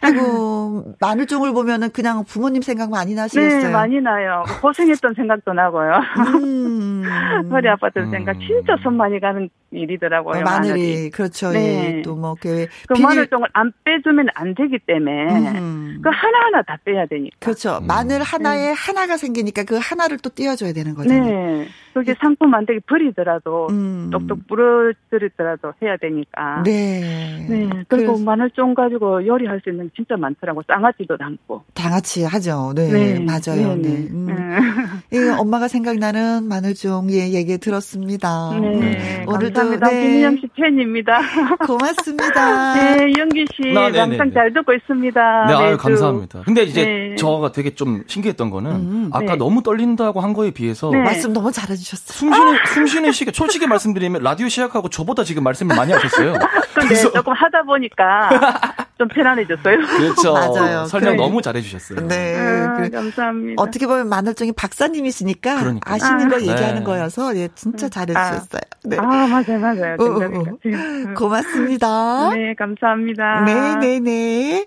[0.02, 3.64] 아이고, 마늘종을 보면은 그냥 부모님 생각 많이 나시겠어요?
[3.64, 4.44] 네, 많이 나요.
[4.62, 6.00] 고생했던 생각도 나고요.
[6.42, 7.04] 음.
[7.52, 8.12] 허리 아팠던 음.
[8.12, 10.40] 생각, 진짜 손 많이 가는 일이더라고요.
[10.40, 10.70] 어, 마늘이.
[10.72, 11.10] 마늘이.
[11.12, 11.52] 그렇죠.
[11.52, 11.98] 네.
[11.98, 12.68] 예, 또 뭐, 그.
[12.88, 13.08] 그 비닐...
[13.08, 16.00] 마늘종을 안 빼주면 안 되기 때문에, 음.
[16.02, 17.38] 그 하나하나 다 빼야 되니까.
[17.40, 17.80] 그렇죠.
[17.82, 18.74] 마늘 하나에 네.
[18.74, 21.24] 하나가 생기니까 그 하나를 또 띄워줘야 되는 거잖아요.
[21.24, 21.68] 네.
[21.94, 24.10] 그게 상품 안 되게 버리더라도, 음.
[24.12, 26.64] 똑똑 부러뜨리더라도 해야 되니까.
[26.64, 27.46] 네.
[27.50, 27.70] 네.
[27.88, 28.24] 그리고 그래서...
[28.24, 30.62] 마늘종 가지고 요리할 수 있는 진짜 많더라고.
[30.68, 31.64] 쌍아찌도 담고.
[31.74, 32.74] 장아찌 하죠.
[32.76, 32.92] 네.
[32.92, 33.20] 네.
[33.20, 33.76] 맞아요.
[33.76, 33.82] 네.
[33.82, 34.08] 네.
[34.12, 34.26] 음.
[35.10, 35.30] 네.
[35.40, 38.52] 엄마가 생각나는 마늘종 예, 얘기 들었습니다.
[38.60, 39.26] 네.
[39.28, 39.90] 오늘도 감사합니다.
[39.90, 40.04] 네.
[40.04, 41.20] 김인영 씨 팬입니다.
[41.66, 42.74] 고맙습니다.
[42.74, 45.46] 네, 영기 씨 아, 항상 잘 듣고 있습니다.
[45.48, 46.42] 네, 아유, 감사합니다.
[46.46, 47.16] 근데 이제 네.
[47.16, 49.36] 저가 되게 좀 신기했던 거는 음, 아까 네.
[49.36, 51.00] 너무 떨린다고 한 거에 비해서 네.
[51.00, 52.18] 말씀 너무 잘 해주셨어요.
[52.18, 56.34] 숨쉬는 숨쉬는 시간 솔직히 말씀드리면 라디오 시작하고 저보다 지금 말씀을 많이 하셨어요.
[56.76, 58.30] 근데 조금 하다 보니까
[58.98, 59.78] 좀 편안해졌어요.
[59.78, 60.34] 그렇죠.
[60.54, 60.86] 맞아요.
[60.86, 61.24] 설명 그래.
[61.24, 62.08] 너무 잘해주셨어요.
[62.08, 62.38] 네.
[62.38, 62.90] 아, 그래.
[62.90, 63.62] 감사합니다.
[63.62, 65.94] 어떻게 보면 마늘종이 박사님이시니까 그러니까.
[65.94, 66.30] 아시는 아.
[66.30, 67.90] 걸 얘기하는 거여서 예, 진짜 음.
[67.90, 68.62] 잘해주셨어요.
[68.86, 68.98] 네.
[68.98, 69.96] 아, 맞아요, 맞아요.
[70.00, 71.14] 어, 어, 어.
[71.16, 72.30] 고맙습니다.
[72.34, 73.42] 네, 감사합니다.
[73.46, 74.00] 네 네네.
[74.00, 74.66] 네, 네.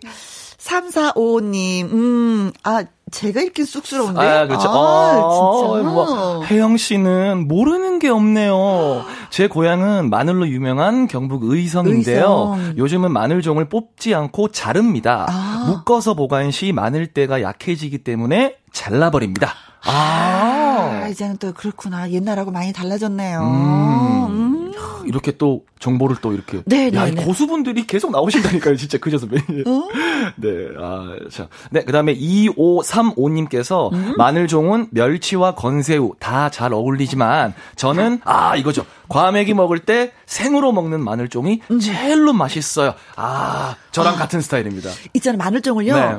[0.59, 4.21] 3455님, 음, 아, 제가 읽긴 쑥스러운데.
[4.21, 4.69] 아, 그렇죠.
[4.69, 5.91] 아, 아, 진짜.
[5.91, 9.05] 뭐, 혜영 씨는 모르는 게 없네요.
[9.31, 12.57] 제 고향은 마늘로 유명한 경북 의성인데요.
[12.59, 12.79] 의성.
[12.79, 15.27] 요즘은 마늘종을 뽑지 않고 자릅니다.
[15.29, 15.65] 아.
[15.69, 19.53] 묶어서 보관 시 마늘대가 약해지기 때문에 잘라버립니다.
[19.85, 22.11] 아, 아 이제는 또 그렇구나.
[22.11, 23.41] 옛날하고 많이 달라졌네요.
[23.41, 24.27] 음.
[24.31, 24.62] 음.
[25.07, 26.63] 이렇게 또 정보를 또 이렇게.
[26.67, 26.97] 네, 네.
[26.97, 27.25] 야, 네.
[27.25, 29.39] 고수분들이 계속 나오신다니까요, 진짜 그저 선배.
[29.39, 29.89] 어?
[30.37, 31.49] 네, 아, 자.
[31.71, 34.15] 네, 그 다음에 2535님께서 음?
[34.17, 38.85] 마늘종은 멸치와 건새우 다 잘 어울리지만 저는, 아, 이거죠.
[39.09, 41.81] 과메기 먹을 때 생으로 먹는 마늘종이 음.
[41.81, 42.95] 제일로 맛있어요.
[43.17, 44.91] 아, 저랑 아, 같은 스타일입니다.
[45.15, 45.95] 있잖아, 마늘종을요.
[45.97, 46.17] 네.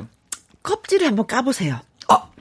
[0.64, 1.80] 껍질을 한번 까보세요.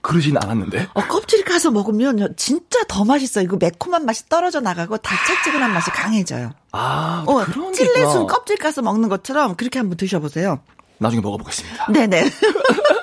[0.02, 0.88] 그러진 않았는데.
[0.94, 3.44] 어, 껍질 까서 먹으면 진짜 더 맛있어요.
[3.44, 6.52] 이거 매콤한 맛이 떨어져 나가고 달짝지근한 맛이 강해져요.
[6.72, 10.60] 아, 어, 그런 찔레순 껍질 까서 먹는 것처럼 그렇게 한번 드셔보세요.
[10.98, 11.92] 나중에 먹어보겠습니다.
[11.92, 12.24] 네네.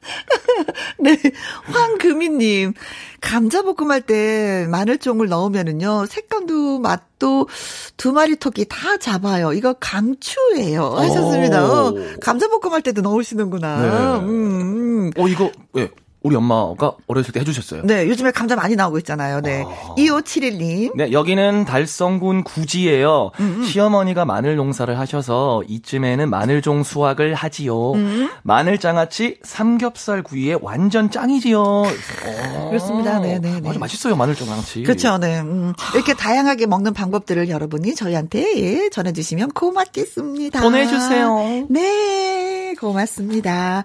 [0.98, 1.16] 네.
[1.64, 2.74] 황금희님,
[3.20, 7.48] 감자볶음 할 때 마늘종을 넣으면은요, 색감도 맛도
[7.96, 9.52] 두 마리 토끼 다 잡아요.
[9.52, 10.94] 이거 강추예요.
[10.96, 11.64] 하셨습니다.
[11.70, 13.80] 어, 감자볶음 할 때도 넣으시는구나.
[13.80, 13.88] 네.
[14.26, 15.10] 음, 음.
[15.16, 15.90] 어, 이거, 예.
[16.22, 17.82] 우리 엄마가 어렸을 때 해주셨어요.
[17.84, 19.40] 네, 요즘에 감자 많이 나오고 있잖아요.
[19.40, 19.64] 네.
[19.66, 19.94] 아...
[19.96, 20.94] 2571님.
[20.94, 23.30] 네, 여기는 달성군 구지예요.
[23.40, 23.64] 음음.
[23.64, 27.92] 시어머니가 마늘 농사를 하셔서 이쯤에는 마늘종 수확을 하지요.
[27.92, 28.28] 음.
[28.42, 31.62] 마늘장아찌 삼겹살 구이에 완전 짱이지요.
[31.62, 31.84] 어...
[32.68, 33.18] 그렇습니다.
[33.18, 33.68] 네, 네, 네.
[33.68, 34.82] 아주 맛있어요, 마늘장아찌.
[34.82, 35.40] 그렇죠, 네.
[35.40, 40.60] 음, 이렇게 다양하게 먹는 방법들을 여러분이 저희한테 예, 전해주시면 고맙겠습니다.
[40.60, 41.66] 보내주세요.
[41.70, 43.84] 네, 고맙습니다.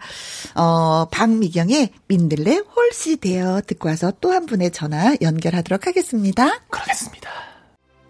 [0.55, 6.59] 어, 박미경의 민 분들의 홀씨 되어 듣고 와서 또 한 분의 전화 연결하도록 하겠습니다.
[6.69, 7.29] 그러겠습니다.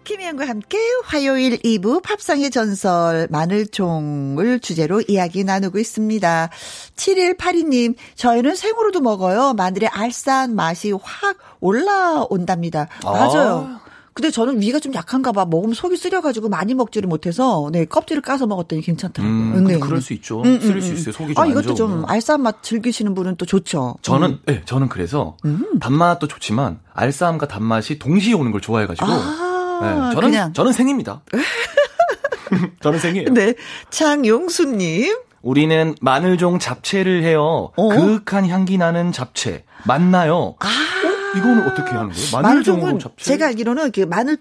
[0.04, 6.50] 김희영과 함께 화요일 2부 팝상의 전설 마늘종을 주제로 이야기 나누고 있습니다.
[6.96, 9.52] 7182님, 저희는 생으로도 먹어요.
[9.54, 12.88] 마늘의 알싸한 맛이 확 올라온답니다.
[13.04, 13.68] 맞아요.
[13.68, 13.85] 아.
[14.16, 15.44] 근데 저는 위가 좀 약한가 봐.
[15.44, 19.36] 먹으면 속이 쓰려가지고 많이 먹지를 못해서, 네, 껍질을 까서 먹었더니 괜찮더라고요.
[19.36, 19.78] 음, 네.
[19.78, 20.40] 그럴 수 있죠.
[20.40, 20.96] 음, 음, 쓰릴 수 음.
[20.96, 21.12] 있어요.
[21.12, 21.44] 속이 좀.
[21.44, 23.96] 아, 이것도 좀 알싸한 맛 즐기시는 분은 또 좋죠.
[24.00, 24.38] 저는, 음.
[24.46, 25.78] 네, 저는 그래서, 음.
[25.80, 30.52] 단맛도 좋지만, 알싸함과 단맛이 동시에 오는 걸 좋아해가지고, 아, 네, 저는, 그냥.
[30.54, 31.20] 저는 생입니다.
[32.80, 33.34] 저는 생이에요.
[33.34, 33.52] 네.
[33.90, 35.14] 장용수님.
[35.42, 37.70] 우리는 마늘종 잡채를 해요.
[37.76, 37.88] 어?
[37.90, 39.64] 그윽한 향기 나는 잡채.
[39.84, 40.56] 맞나요?
[40.60, 40.68] 아.
[41.36, 42.30] 이거는 어떻게 하는 거예요?
[42.42, 44.38] 마늘종은 제가 알기로는 그 마늘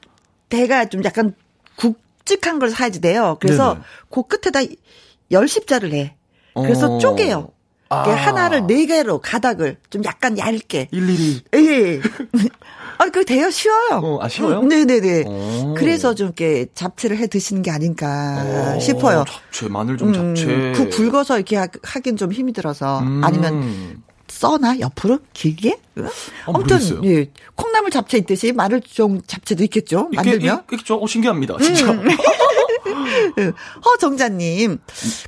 [0.50, 1.34] 대가 좀 약간
[1.78, 3.38] 굵직한 걸 사야지 돼요.
[3.40, 3.86] 그래서 네네.
[4.12, 4.60] 그 끝에다
[5.32, 6.16] 열십자를 해.
[6.54, 6.98] 그래서 어.
[7.00, 7.50] 쪼개요.
[7.90, 8.10] 아.
[8.10, 10.88] 하나를 네 개로 가닥을 좀 약간 얇게.
[10.92, 11.42] 일일이.
[11.54, 12.02] 예.
[12.98, 14.00] 아, 그 돼요 쉬워요.
[14.02, 14.62] 어, 아 쉬워요?
[14.62, 15.24] 음, 네네네.
[15.28, 15.74] 오.
[15.78, 19.26] 그래서 좀 이렇게 잡채를 해 드시는 게 아닌가 오, 어, 싶어요.
[19.28, 20.46] 잡채 마늘 좀 잡채.
[20.46, 21.68] 음, 그 굵어서 이렇게 하
[22.02, 23.22] 긴 좀 힘이 들어서 음.
[23.24, 25.80] 아니면 써나 옆으로 길게?
[25.98, 30.10] 어, 아무튼 예, 콩나물 잡채 있듯이 마늘종 잡채도 있겠죠.
[30.14, 31.58] 만들면 있, 겠죠 어, 신기합니다.
[31.62, 31.92] 진짜.
[31.92, 32.08] 음.
[33.86, 34.80] 허정자님,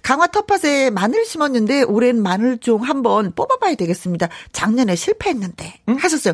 [0.03, 4.30] 강화 텃밭에 마늘 심었는데 올해는 마늘종 한번 뽑아봐야 되겠습니다.
[4.52, 5.95] 작년에 실패했는데 응?
[5.95, 6.34] 하셨어요.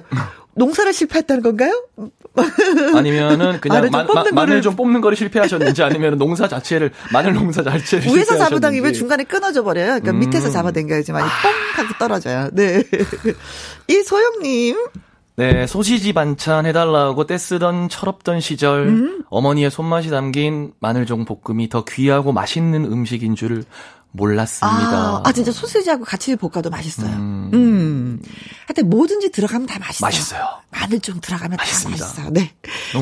[0.55, 1.85] 농사를 실패했다는 건가요?
[2.95, 8.13] 아니면은 그냥 마, 마, 마늘 좀 뽑는 거를 실패하셨는지 아니면 농사 자체를 마늘 농사 자체를
[8.15, 9.99] 위에서 잡아당기면 중간에 끊어져 버려요.
[9.99, 10.19] 그러니까 음.
[10.19, 11.25] 밑에서 잡아당겨야지만 아.
[11.25, 12.49] 뽕 하고 떨어져요.
[12.53, 12.83] 네.
[13.87, 14.77] 이 소영님.
[15.35, 19.23] 네, 소시지 반찬 해달라고 떼쓰던 철없던 시절 음?
[19.31, 23.63] 어머니의 손맛이 담긴 마늘종 볶음이 더 귀하고 맛있는 음식인 줄
[24.13, 24.67] 몰랐습니다.
[24.69, 27.09] 아, 아, 진짜 소시지하고 같이 볶아도 맛있어요.
[27.09, 27.49] 음.
[27.53, 28.21] 음.
[28.67, 30.07] 하여튼 뭐든지 들어가면 다 맛있어요.
[30.07, 30.47] 맛있어요.
[30.69, 31.99] 마늘 좀 들어가면 맛있습니다.
[31.99, 32.29] 다 맛있어요.
[32.31, 32.53] 네.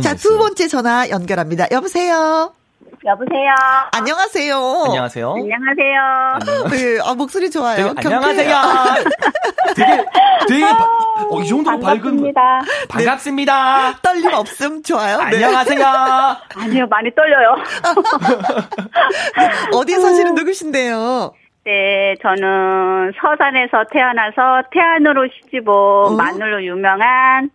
[0.01, 1.67] 자, 두 번째 전화 연결합니다.
[1.71, 2.53] 여보세요?
[3.03, 3.51] 여보세요.
[3.93, 4.83] 안녕하세요.
[4.85, 5.33] 안녕하세요.
[5.33, 6.69] 안녕하세요.
[6.69, 7.95] 네, 아, 목소리 좋아요.
[7.95, 8.55] 되게, 안녕하세요.
[9.75, 10.05] 되게,
[10.47, 10.85] 되게, 바,
[11.29, 12.41] 어, 이 정도로 반갑습니다.
[12.41, 12.87] 밝은.
[12.89, 13.89] 반갑습니다.
[13.91, 13.95] 네.
[14.03, 15.17] 떨림 없음 좋아요.
[15.17, 15.23] 네.
[15.43, 15.85] 안녕하세요.
[16.57, 17.55] 아니요, 많이 떨려요.
[19.73, 21.33] 어디 사시는 누구신데요?
[21.63, 26.09] 네, 저는 서산에서 태어나서 태안으로 시집온 어?
[26.15, 27.49] 마늘로 유명한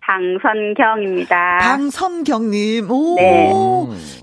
[0.00, 1.58] 방선경입니다.
[1.60, 3.16] 방선경님, 오.
[3.16, 3.52] 네.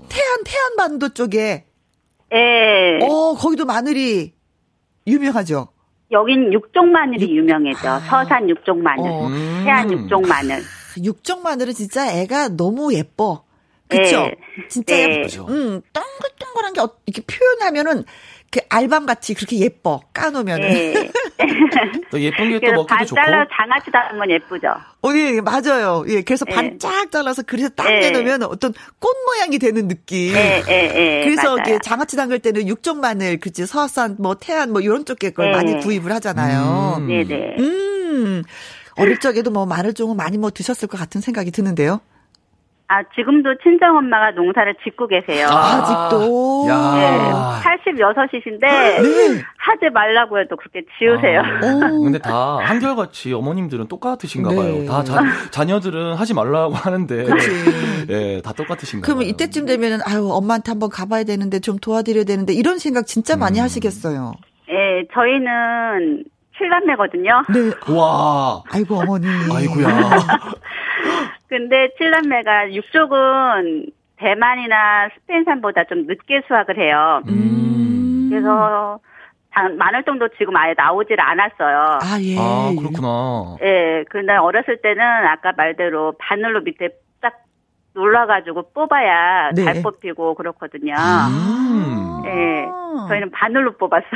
[0.08, 1.64] 태안, 태안반도 쪽에.
[2.32, 3.04] 예.
[3.04, 4.34] 어, 거기도 마늘이
[5.06, 5.68] 유명하죠?
[6.10, 7.44] 여긴 육종 마늘이 육...
[7.44, 7.88] 유명해죠.
[7.88, 8.00] 아.
[8.00, 9.04] 서산 육종 마늘.
[9.10, 9.28] 어.
[9.64, 10.60] 태안 육종 마늘.
[11.02, 13.44] 육종 마늘은 진짜 애가 너무 예뻐.
[13.88, 14.22] 그쵸?
[14.22, 14.34] 네.
[14.68, 15.20] 진짜 네.
[15.20, 15.46] 예쁘죠.
[15.48, 18.04] 음, 동글동글한 게 어, 이렇게 표현하면은
[18.50, 20.68] 그 알밤 같이 그렇게 예뻐 까놓으면은.
[20.68, 21.10] 네.
[22.10, 23.20] 또 예쁜 게 또 먹기도 좋고.
[23.20, 24.68] 잘라 장아찌 담으면 예쁘죠.
[25.02, 26.04] 어, 예, 맞아요.
[26.08, 26.54] 예, 그래서 네.
[26.54, 28.00] 반짝 잘라서 그래서 딱 네.
[28.00, 30.32] 내놓으면 어떤 꽃 모양이 되는 느낌.
[30.32, 31.24] 네, 네, 네.
[31.24, 35.50] 그래서 이게 장아찌 담글 때는 육종 마늘, 그치 서산, 뭐 태안, 뭐 이런 쪽에 걸
[35.50, 35.56] 네.
[35.56, 36.96] 많이 구입을 하잖아요.
[36.98, 37.06] 음.
[37.08, 37.54] 네, 네.
[37.58, 38.42] 음.
[38.96, 42.00] 어릴 적에도 뭐 마늘 종은 많이 뭐 드셨을 것 같은 생각이 드는데요.
[42.90, 45.46] 아, 지금도 친정엄마가 농사를 짓고 계세요.
[45.50, 47.30] 아, 직도 네,
[47.62, 49.42] 86이신데, 네.
[49.58, 51.40] 하지 말라고 해도 그렇게 지으세요.
[51.40, 51.60] 아,
[52.02, 54.78] 근데 다 한결같이 어머님들은 똑같으신가 봐요.
[54.78, 54.86] 네.
[54.86, 55.20] 다 자,
[55.50, 57.26] 자녀들은 하지 말라고 하는데,
[58.08, 59.30] 예, 다 똑같으신가 그러면 봐요.
[59.32, 63.64] 이때쯤 되면은, 아유, 엄마한테 한번 가봐야 되는데, 좀 도와드려야 되는데, 이런 생각 진짜 많이 음.
[63.64, 64.32] 하시겠어요.
[64.66, 66.24] 네, 저희는
[66.58, 67.52] 7남매거든요.
[67.52, 67.94] 네.
[67.94, 68.62] 와.
[68.72, 69.26] 아이고, 어머니.
[69.54, 69.88] 아이고야.
[71.48, 77.22] 근데 칠남매가 육족은 대만이나 스페인산보다 좀 늦게 수확을 해요.
[77.28, 78.28] 음.
[78.30, 78.98] 그래서
[79.78, 81.98] 마늘종도 지금 아예 나오질 않았어요.
[82.02, 82.36] 아, 예.
[82.38, 83.56] 아, 그렇구나.
[83.62, 84.04] 예.
[84.10, 86.90] 근데 어렸을 때는 아까 말대로 바늘로 밑에
[87.94, 89.64] 딱 눌러가지고 뽑아야 네.
[89.64, 90.94] 잘 뽑히고 그렇거든요.
[90.94, 92.22] 음.
[92.26, 92.66] 예.
[93.08, 94.08] 저희는 바늘로 뽑았어요.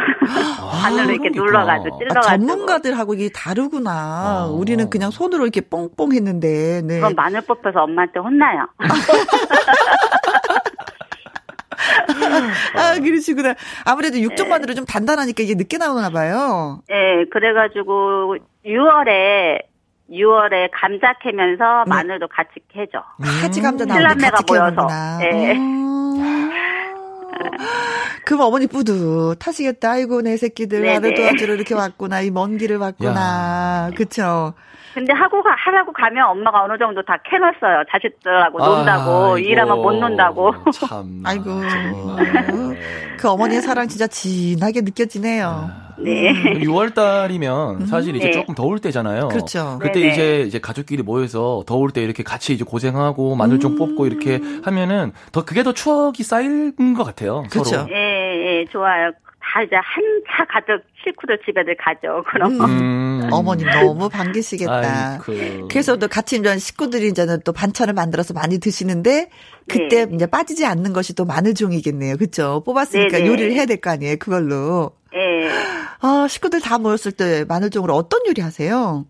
[0.61, 2.33] 아, 바늘로 이렇게 눌러가지고 찔러가지고.
[2.33, 3.91] 아, 전문가들하고 이게 다르구나.
[3.91, 4.47] 아.
[4.51, 6.83] 우리는 그냥 손으로 이렇게 뽕뽕 했는데.
[6.83, 7.01] 네.
[7.01, 8.67] 그럼 마늘 뽑혀서 엄마한테 혼나요.
[12.77, 13.55] 아, 그러시구나.
[13.85, 14.77] 아무래도 육종 마늘은 네.
[14.77, 16.81] 좀 단단하니까 이게 늦게 나오나 봐요.
[16.89, 19.63] 네, 그래가지고 6월에
[20.11, 21.91] 6월에 감자 캐면서 네.
[21.91, 23.03] 마늘도 같이 캐죠.
[23.43, 24.87] 하지 감자 나오는데 같이 모여서.
[25.21, 25.57] 네.
[25.57, 26.51] 음.
[28.25, 29.91] 그럼 어머니 뿌듯하시겠다.
[29.91, 32.21] 아이고 내 새끼들 나를 도와주러 이렇게 왔구나.
[32.21, 33.91] 이 먼 길을 왔구나.
[33.97, 34.55] 그쵸?
[34.95, 37.85] 근데 하고 가, 하라고 가면 엄마가 어느 정도 다 캐놨어요.
[37.91, 40.53] 자식들하고 논다고, 일하면 못 논다고.
[40.73, 41.23] 참.
[41.25, 41.45] 아이고.
[43.19, 45.71] 그 어머니의 사랑 진짜 진하게 느껴지네요.
[45.99, 46.33] 네.
[46.61, 46.95] 6월 음.
[46.95, 47.87] 달이면 음.
[47.87, 48.33] 사실 이제 네.
[48.33, 49.29] 조금 더울 때잖아요.
[49.29, 49.79] 그렇죠.
[49.81, 50.13] 그때 네네.
[50.13, 53.79] 이제 이제 가족끼리 모여서 더울 때 이렇게 같이 이제 고생하고 마늘 좀 음.
[53.79, 57.45] 뽑고 이렇게 하면은 더 그게 더 추억이 쌓일 것 같아요.
[57.51, 57.87] 그렇죠.
[57.91, 59.13] 예, 예, 좋아요.
[59.53, 60.03] 다 이제 한
[60.35, 62.25] 차 가족 식구들 집에들 가죠.
[62.29, 62.53] 그럼.
[62.61, 63.29] 음.
[63.31, 65.13] 어머님 너무 반기시겠다.
[65.15, 65.69] 아이쿠.
[65.69, 69.29] 그래서 또 같이 이제 식구들이 이제는 또 반찬을 만들어서 많이 드시는데
[69.69, 70.15] 그때 네.
[70.15, 72.17] 이제 빠지지 않는 것이 또 마늘종이겠네요.
[72.17, 72.63] 그렇죠?
[72.65, 73.27] 뽑았으니까 네네.
[73.29, 74.17] 요리를 해야 될 거 아니에요.
[74.19, 74.93] 그걸로.
[75.15, 75.51] 예.
[76.01, 79.05] 아, 식구들 다 모였을 때 마늘종으로 어떤 요리 하세요?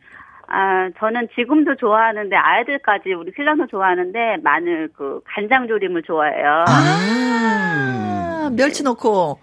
[0.48, 6.64] 아, 저는 지금도 좋아하는데 아이들까지 우리 신랑도 좋아하는데 마늘 그 간장 조림을 좋아해요.
[6.66, 9.38] 아, 멸치 넣고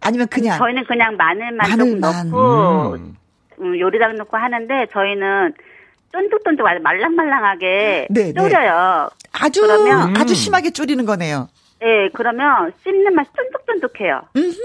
[0.00, 2.30] 아니면 그냥 저희는 그냥 마늘만 마늘만.
[2.30, 3.16] 넣고 음.
[3.60, 5.54] 음, 요리당 넣고 하는데 저희는
[6.12, 8.32] 쫀득쫀득 말랑말랑하게 네, 네.
[8.32, 9.10] 졸여요.
[9.32, 11.48] 아주 그러면 아주 심하게 졸이는 거네요.
[11.80, 14.22] 네, 그러면 씹는 맛이 쫀득쫀득해요.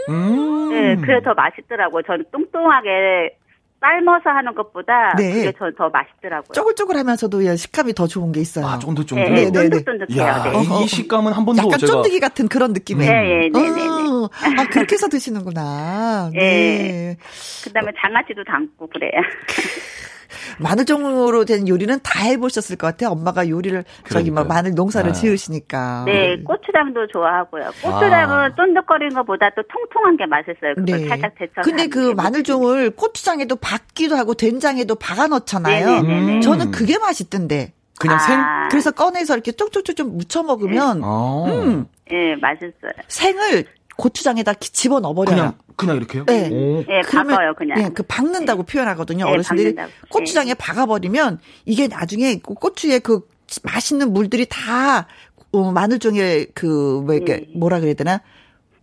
[0.09, 0.69] 음.
[0.71, 2.01] 네, 그래 더 맛있더라고요.
[2.03, 3.37] 저는 뚱뚱하게
[3.79, 5.31] 삶아서 하는 것보다 네.
[5.31, 6.53] 그게 저, 더 맛있더라고요.
[6.53, 8.65] 쪼글쪼글하면서도 식감이 더 좋은 게 있어요.
[8.65, 9.31] 아, 쫀득쫀득.
[9.31, 10.23] 네, 네, 네, 쫀득쫀득해요.
[10.23, 10.83] 야, 네.
[10.83, 11.91] 이 식감은 한 번도 약간 제가...
[11.91, 13.07] 쫀득이 같은 그런 느낌의.
[13.07, 14.04] 네, 네, 네, 네.
[14.25, 16.31] 어, 아, 그렇게 해서 드시는구나.
[16.33, 16.39] 네.
[16.39, 17.17] 네.
[17.63, 19.11] 그다음에 장아찌도 담고 그래요.
[20.59, 23.11] 마늘 종으로 된 요리는 다 해보셨을 것 같아요.
[23.11, 24.09] 엄마가 요리를 그러니까요.
[24.09, 25.13] 저기 막 마늘 농사를 아.
[25.13, 26.03] 지으시니까.
[26.05, 27.71] 네, 고추장도 좋아하고요.
[27.81, 28.55] 고추장은 아.
[28.55, 30.75] 쫀득거리는 것보다 또 통통한 게 맛있어요.
[30.75, 31.07] 그걸 네.
[31.07, 31.61] 살짝 데쳐.
[31.61, 35.99] 근데 그 마늘 종을 고추장에도 박기도 하고 된장에도 박아 넣잖아요.
[35.99, 36.41] 음.
[36.41, 37.73] 저는 그게 맛있던데.
[37.97, 38.19] 그냥 아.
[38.19, 38.39] 생?
[38.69, 41.07] 그래서 꺼내서 이렇게 쪽쪽쪽 좀 묻혀 먹으면, 네.
[41.07, 41.85] 음.
[42.09, 42.91] 네, 맛있어요.
[43.07, 43.65] 생을
[43.97, 45.35] 고추장에다 집어 넣어버려요.
[45.35, 46.25] 그냥 그냥 이렇게요?
[46.25, 46.49] 네.
[46.49, 47.77] 네, 박아요 그냥.
[47.79, 48.71] 네, 그 박는다고 네.
[48.71, 49.25] 표현하거든요.
[49.25, 50.07] 네, 어르신들이 박는다고.
[50.09, 50.53] 고추장에 네.
[50.53, 53.27] 박아버리면 이게 나중에 고추에 그
[53.63, 55.07] 맛있는 물들이 다
[55.51, 57.47] 어, 마늘종에 그뭐 이렇게 네.
[57.55, 58.21] 뭐라 그래야 되나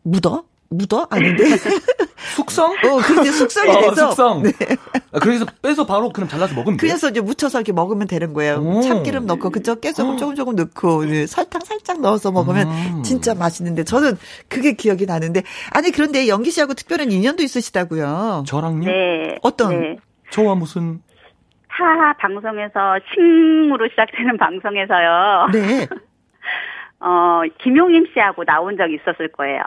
[0.03, 0.45] 묻어?
[0.69, 1.07] 묻어?
[1.11, 1.45] 아닌데.
[2.35, 2.73] 숙성?
[2.73, 4.09] 어, 그런데 숙성이 어, 돼서.
[4.11, 4.43] 숙성.
[4.43, 4.53] 네.
[5.13, 6.89] 아, 그래서 빼서 바로 그냥 잘라서 먹으면 돼요?
[6.89, 8.57] 그래서 이제 묻혀서 이렇게 먹으면 되는 거예요.
[8.57, 8.81] 오.
[8.83, 9.79] 참기름 넣고, 그쵸?
[9.79, 11.27] 깨소금 조금 조금 넣고, 네.
[11.27, 13.03] 설탕 살짝 넣어서 먹으면 음.
[13.03, 14.17] 진짜 맛있는데, 저는
[14.49, 15.43] 그게 기억이 나는데.
[15.71, 18.45] 아니, 그런데 연기 씨하고 특별한 인연도 있으시다고요?
[18.47, 18.87] 저랑요?
[18.87, 19.37] 네.
[19.43, 19.81] 어떤?
[19.81, 19.97] 네.
[20.31, 21.01] 저와 무슨?
[21.69, 25.49] 타 방송에서 식으로 시작되는 방송에서요.
[25.53, 25.89] 네.
[27.01, 29.63] 어, 김용임 씨하고 나온 적 있었을 거예요.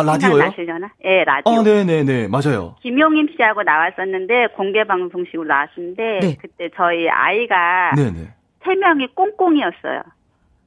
[0.00, 0.38] 아, 라디오요?
[0.38, 0.90] 나시려나?
[1.02, 1.52] 네, 라디오.
[1.52, 2.02] 아, 네네네.
[2.04, 2.76] 네, 맞아요.
[2.82, 6.36] 김용임 씨하고 나왔었는데, 공개 방송식으로 나왔었는데, 네.
[6.40, 8.28] 그때 저희 아이가, 네네.
[8.64, 10.02] 세 명이 꽁꽁이었어요.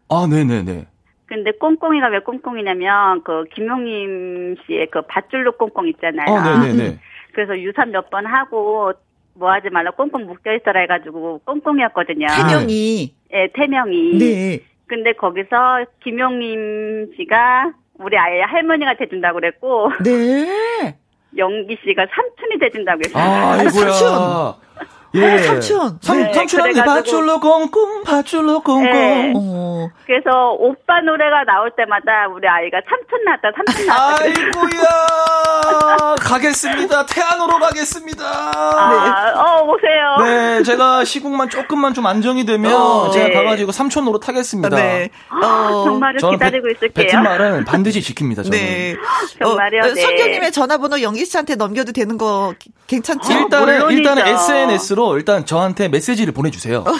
[0.10, 0.88] 아, 네네네.
[1.26, 6.26] 근데 꽁꽁이가 왜 꽁꽁이냐면, 그, 김용임 씨의 그 밧줄로 꽁꽁 있잖아요.
[6.35, 6.99] 아, 네네네.
[7.34, 8.91] 그래서 유산 몇 번 하고,
[9.35, 12.27] 뭐 하지 말라 꽁꽁 묶여있어라 해가지고, 꽁꽁이었거든요.
[12.27, 13.14] 태명이.
[13.31, 14.18] 네, 태명이.
[14.19, 14.60] 네.
[14.85, 19.91] 근데 거기서 김용임 씨가 우리 아이 할머니가 돼준다고 그랬고.
[20.03, 20.98] 네.
[21.38, 23.24] 영기 씨가 삼촌이 돼준다고 했어요.
[23.24, 24.56] 아, 아이고야.
[25.15, 25.38] 예.
[25.40, 25.98] 삼촌.
[26.02, 28.91] 삼, 네, 삼촌한테 밧줄로 꽁꽁, 밧줄로 꽁꽁.
[28.91, 29.34] 네.
[29.35, 29.90] 어.
[30.06, 34.23] 그래서 오빠 노래가 나올 때마다 우리 아이가 삼촌 나왔다, 삼촌 나왔다.
[34.23, 36.15] 아이고야.
[36.19, 37.06] 가겠습니다.
[37.06, 38.23] 태안으로 가겠습니다.
[38.26, 39.40] 아, 네.
[39.40, 40.26] 어, 오세요.
[40.26, 43.34] 네, 제가 시국만 조금만 좀 안정이 되면 어, 제가 네.
[43.34, 44.76] 가가지고 삼촌 노로 타겠습니다.
[44.76, 45.10] 네.
[45.30, 47.07] 어, 정말을 기다리고 배, 있을게요.
[47.07, 48.52] 뱉은 말은 반드시 지킵니다, 저는.
[48.52, 48.95] 네.
[49.40, 49.81] 정말요?
[49.81, 50.02] 어, 네.
[50.02, 52.53] 선경님의 전화번호 영기 씨한테 넘겨도 되는 거
[52.88, 53.31] 괜찮죠?
[53.31, 56.84] 일단은, 일단은 SNS로 일단 저한테 메시지를 보내주세요.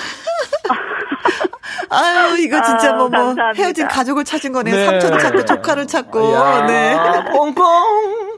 [1.90, 4.72] 아유, 이거 진짜 뭐, 뭐, 헤어진 가족을 찾은 거네.
[4.72, 4.86] 네.
[4.86, 7.32] 삼촌을 찾고, 조카를 찾고, 야, 네.
[7.32, 7.64] 꽁꽁.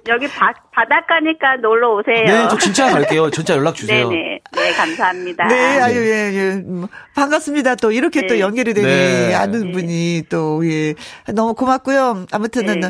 [0.08, 2.26] 여기 바, 바닷가니까 놀러 오세요.
[2.26, 3.32] 네, 저 진짜 갈게요.
[3.32, 4.08] 진짜 연락 주세요.
[4.08, 4.40] 네네.
[4.52, 5.48] 네, 감사합니다.
[5.48, 6.56] 네, 아유, 예, 예.
[6.58, 7.76] 뭐, 반갑습니다.
[7.76, 8.28] 또 이렇게 네.
[8.28, 9.34] 또 연결이 되니, 네.
[9.34, 10.94] 아는 분이 또, 예.
[11.34, 12.26] 너무 고맙고요.
[12.32, 12.88] 아무튼은, 네.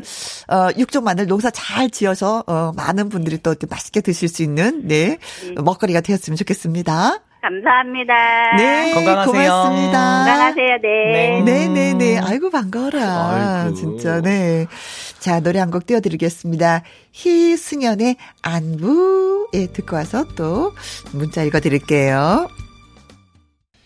[0.54, 5.18] 어, 육종 마늘 농사 잘 지어서, 어, 많은 분들이 또 맛있게 드실 수 있는, 네.
[5.42, 5.62] 네.
[5.62, 7.20] 먹거리가 되었으면 좋겠습니다.
[7.50, 8.56] 감사합니다.
[8.58, 9.32] 네, 건강하세요.
[9.52, 10.26] 고맙습니다.
[10.26, 10.78] 건강하세요.
[10.82, 11.42] 네.
[11.46, 12.18] 네, 네, 네.
[12.20, 13.64] 아이고 반가워라.
[13.66, 13.76] 아이고.
[13.76, 14.66] 진짜 네.
[15.20, 16.82] 자, 노래 한 곡 띄워 드리겠습니다.
[17.14, 19.50] 희승연의 안부.
[19.54, 20.74] 예, 듣고 와서 또
[21.14, 22.48] 문자 읽어 드릴게요.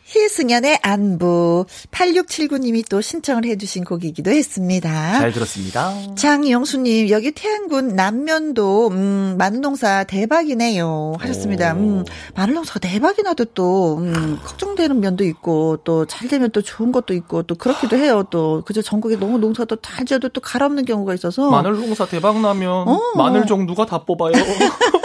[0.10, 5.20] 희승연의 안부 8679님이 또 신청을 해주신 곡이기도 했습니다.
[5.20, 5.94] 잘 들었습니다.
[6.16, 11.74] 장영수님 여기 태안군 남면도 음, 마늘농사 대박이네요 하셨습니다.
[11.74, 12.04] 음,
[12.36, 17.44] 마늘농사가 대박이 나도 또 음, 걱정되는 면도 있고 또 잘 되면 또 좋은 것도 있고
[17.44, 18.24] 또 그렇기도 해요.
[18.30, 23.00] 또 그저 전국에 너무 농사도 잘 지어도 또 갈아엎는 경우가 있어서 마늘농사 대박 나면 어.
[23.16, 24.34] 마늘종 누가 다 뽑아요?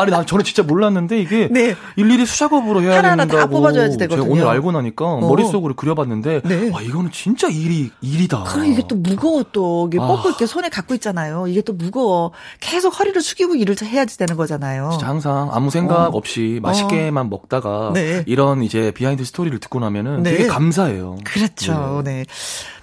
[0.00, 1.74] 아니 나 저는 진짜 몰랐는데 이게 네.
[1.96, 3.40] 일일이 수작업으로 해야 하나하나 된다고.
[3.40, 4.22] 다 뽑아줘야지 되거든요.
[4.24, 5.20] 제가 오늘 알고 나니까 어.
[5.20, 6.70] 머릿속으로 그려봤는데 네.
[6.74, 8.44] 아 이거는 진짜 일이 일이다.
[8.44, 10.06] 그럼 이게 또 무거워 또 이게 아.
[10.06, 11.46] 뽑고 이렇게 손에 갖고 있잖아요.
[11.48, 12.32] 이게 또 무거워.
[12.60, 14.90] 계속 허리를 숙이고 일을 해야지 되는 거잖아요.
[14.92, 16.10] 진짜 항상 아무 생각 어.
[16.12, 17.28] 없이 맛있게만 어.
[17.28, 18.22] 먹다가 네.
[18.26, 20.30] 이런 이제 비하인드 스토리를 듣고 나면은 네.
[20.32, 21.16] 되게 감사해요.
[21.24, 22.02] 그렇죠.
[22.04, 22.24] 네.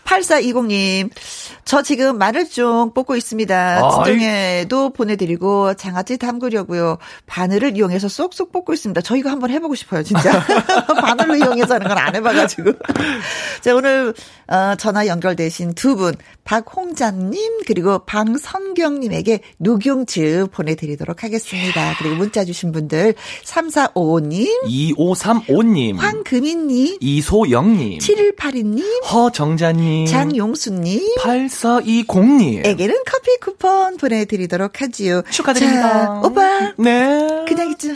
[0.06, 0.14] 네.
[0.14, 1.10] 8420님,
[1.66, 3.82] 저 지금 마늘종 뽑고 있습니다.
[4.06, 6.98] 친정에도 보내드리고 장아찌 담그려고요.
[7.26, 9.02] 바늘을 이용해서 쏙쏙 뽑고 있습니다.
[9.02, 10.32] 저 이거 한번 해보고 싶어요, 진짜.
[11.02, 12.74] 바늘로 이용해서 하는 건 안 해봐가지고.
[13.62, 14.14] 자, 오늘,
[14.48, 16.14] 어, 전화 연결되신 두 분,
[16.44, 21.96] 박홍자님, 그리고 방선경님에게 녹용즙 보내드리도록 하겠습니다.
[21.98, 23.16] 그리고 문자 주신 분들,
[23.46, 32.66] 3455님, 2535님, 황금희님, 이소영님, 7182님, 허정자님, 장용수 님, 8420 님.
[32.66, 35.22] 에게는 커피 쿠폰 보내 드리도록 하지요.
[35.30, 36.06] 축하드립니다.
[36.06, 36.74] 자, 오빠.
[36.78, 37.46] 네.
[37.48, 37.96] 그냥 있지.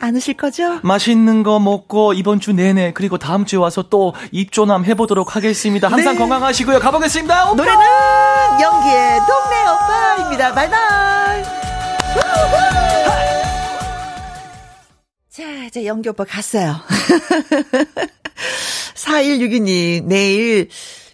[0.00, 0.80] 않으실 거죠?
[0.82, 5.86] 맛있는 거 먹고 이번 주 내내 그리고 다음 주에 와서 또 입조남 해보도록 하겠습니다.
[5.88, 6.18] 항상 네.
[6.18, 6.80] 건강하시고요.
[6.80, 7.52] 가보겠습니다.
[7.52, 7.54] 오빠.
[7.54, 7.80] 노래는
[8.60, 10.52] 연기의 동네 오빠입니다.
[10.54, 11.42] 바이바이.
[15.30, 16.74] 자, 이제 연기 오빠 갔어요.
[18.94, 20.68] 4162님, 내일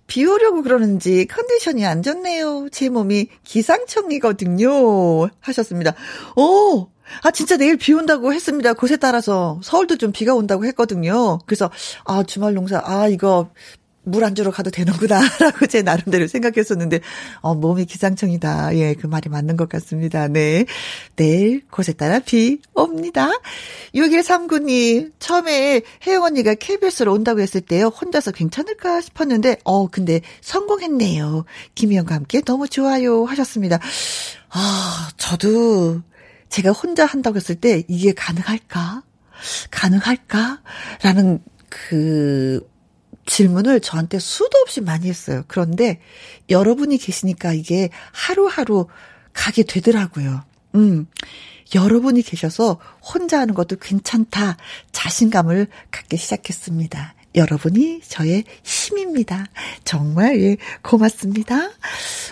[0.08, 2.68] 비 오려고 그러는지 컨디션이 안 좋네요.
[2.72, 5.28] 제 몸이 기상청이거든요.
[5.40, 5.94] 하셨습니다.
[6.34, 6.88] 오!
[7.22, 8.72] 아, 진짜 내일 비 온다고 했습니다.
[8.72, 9.60] 곳에 따라서.
[9.62, 11.38] 서울도 좀 비가 온다고 했거든요.
[11.46, 11.70] 그래서,
[12.04, 13.50] 아, 주말 농사, 아, 이거
[14.08, 17.00] 물 안 주러 가도 되는구나, 라고 제 나름대로 생각했었는데,
[17.40, 18.76] 어, 몸이 기상청이다.
[18.76, 20.28] 예, 그 말이 맞는 것 같습니다.
[20.28, 20.64] 네.
[21.16, 23.30] 내일 곳에 따라 비 옵니다.
[23.94, 31.44] 6139님, 처음에 혜영 언니가 KBS로 온다고 했을 때요, 혼자서 괜찮을까 싶었는데, 어, 근데 성공했네요.
[31.74, 33.24] 김희영과 함께 너무 좋아요.
[33.24, 33.78] 하셨습니다.
[34.50, 36.00] 아, 저도
[36.48, 39.02] 제가 혼자 한다고 했을 때 이게 가능할까?
[39.70, 40.62] 가능할까?
[41.02, 42.66] 라는 그
[43.28, 45.44] 질문을 저한테 수도 없이 많이 했어요.
[45.46, 46.00] 그런데
[46.50, 48.88] 여러분이 계시니까 이게 하루하루
[49.32, 50.42] 가게 되더라고요.
[50.74, 51.06] 음.
[51.74, 54.56] 여러분이 계셔서 혼자 하는 것도 괜찮다.
[54.90, 57.14] 자신감을 갖기 시작했습니다.
[57.34, 59.46] 여러분이 저의 힘입니다.
[59.84, 61.70] 정말 예, 고맙습니다.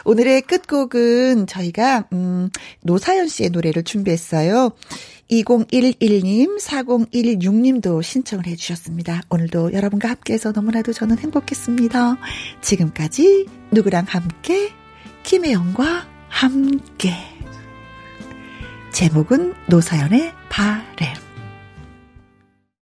[0.04, 2.50] 오늘의 끝곡은 저희가 음
[2.80, 4.70] 노사연 씨의 노래를 준비했어요.
[5.30, 9.22] 2011님, 4016님도 신청을 해주셨습니다.
[9.28, 12.16] 오늘도 여러분과 함께해서 너무나도 저는 행복했습니다.
[12.60, 14.72] 지금까지 누구랑 함께,
[15.24, 17.12] 김혜영과 함께.
[18.92, 21.25] 제목은 노사연의 바램.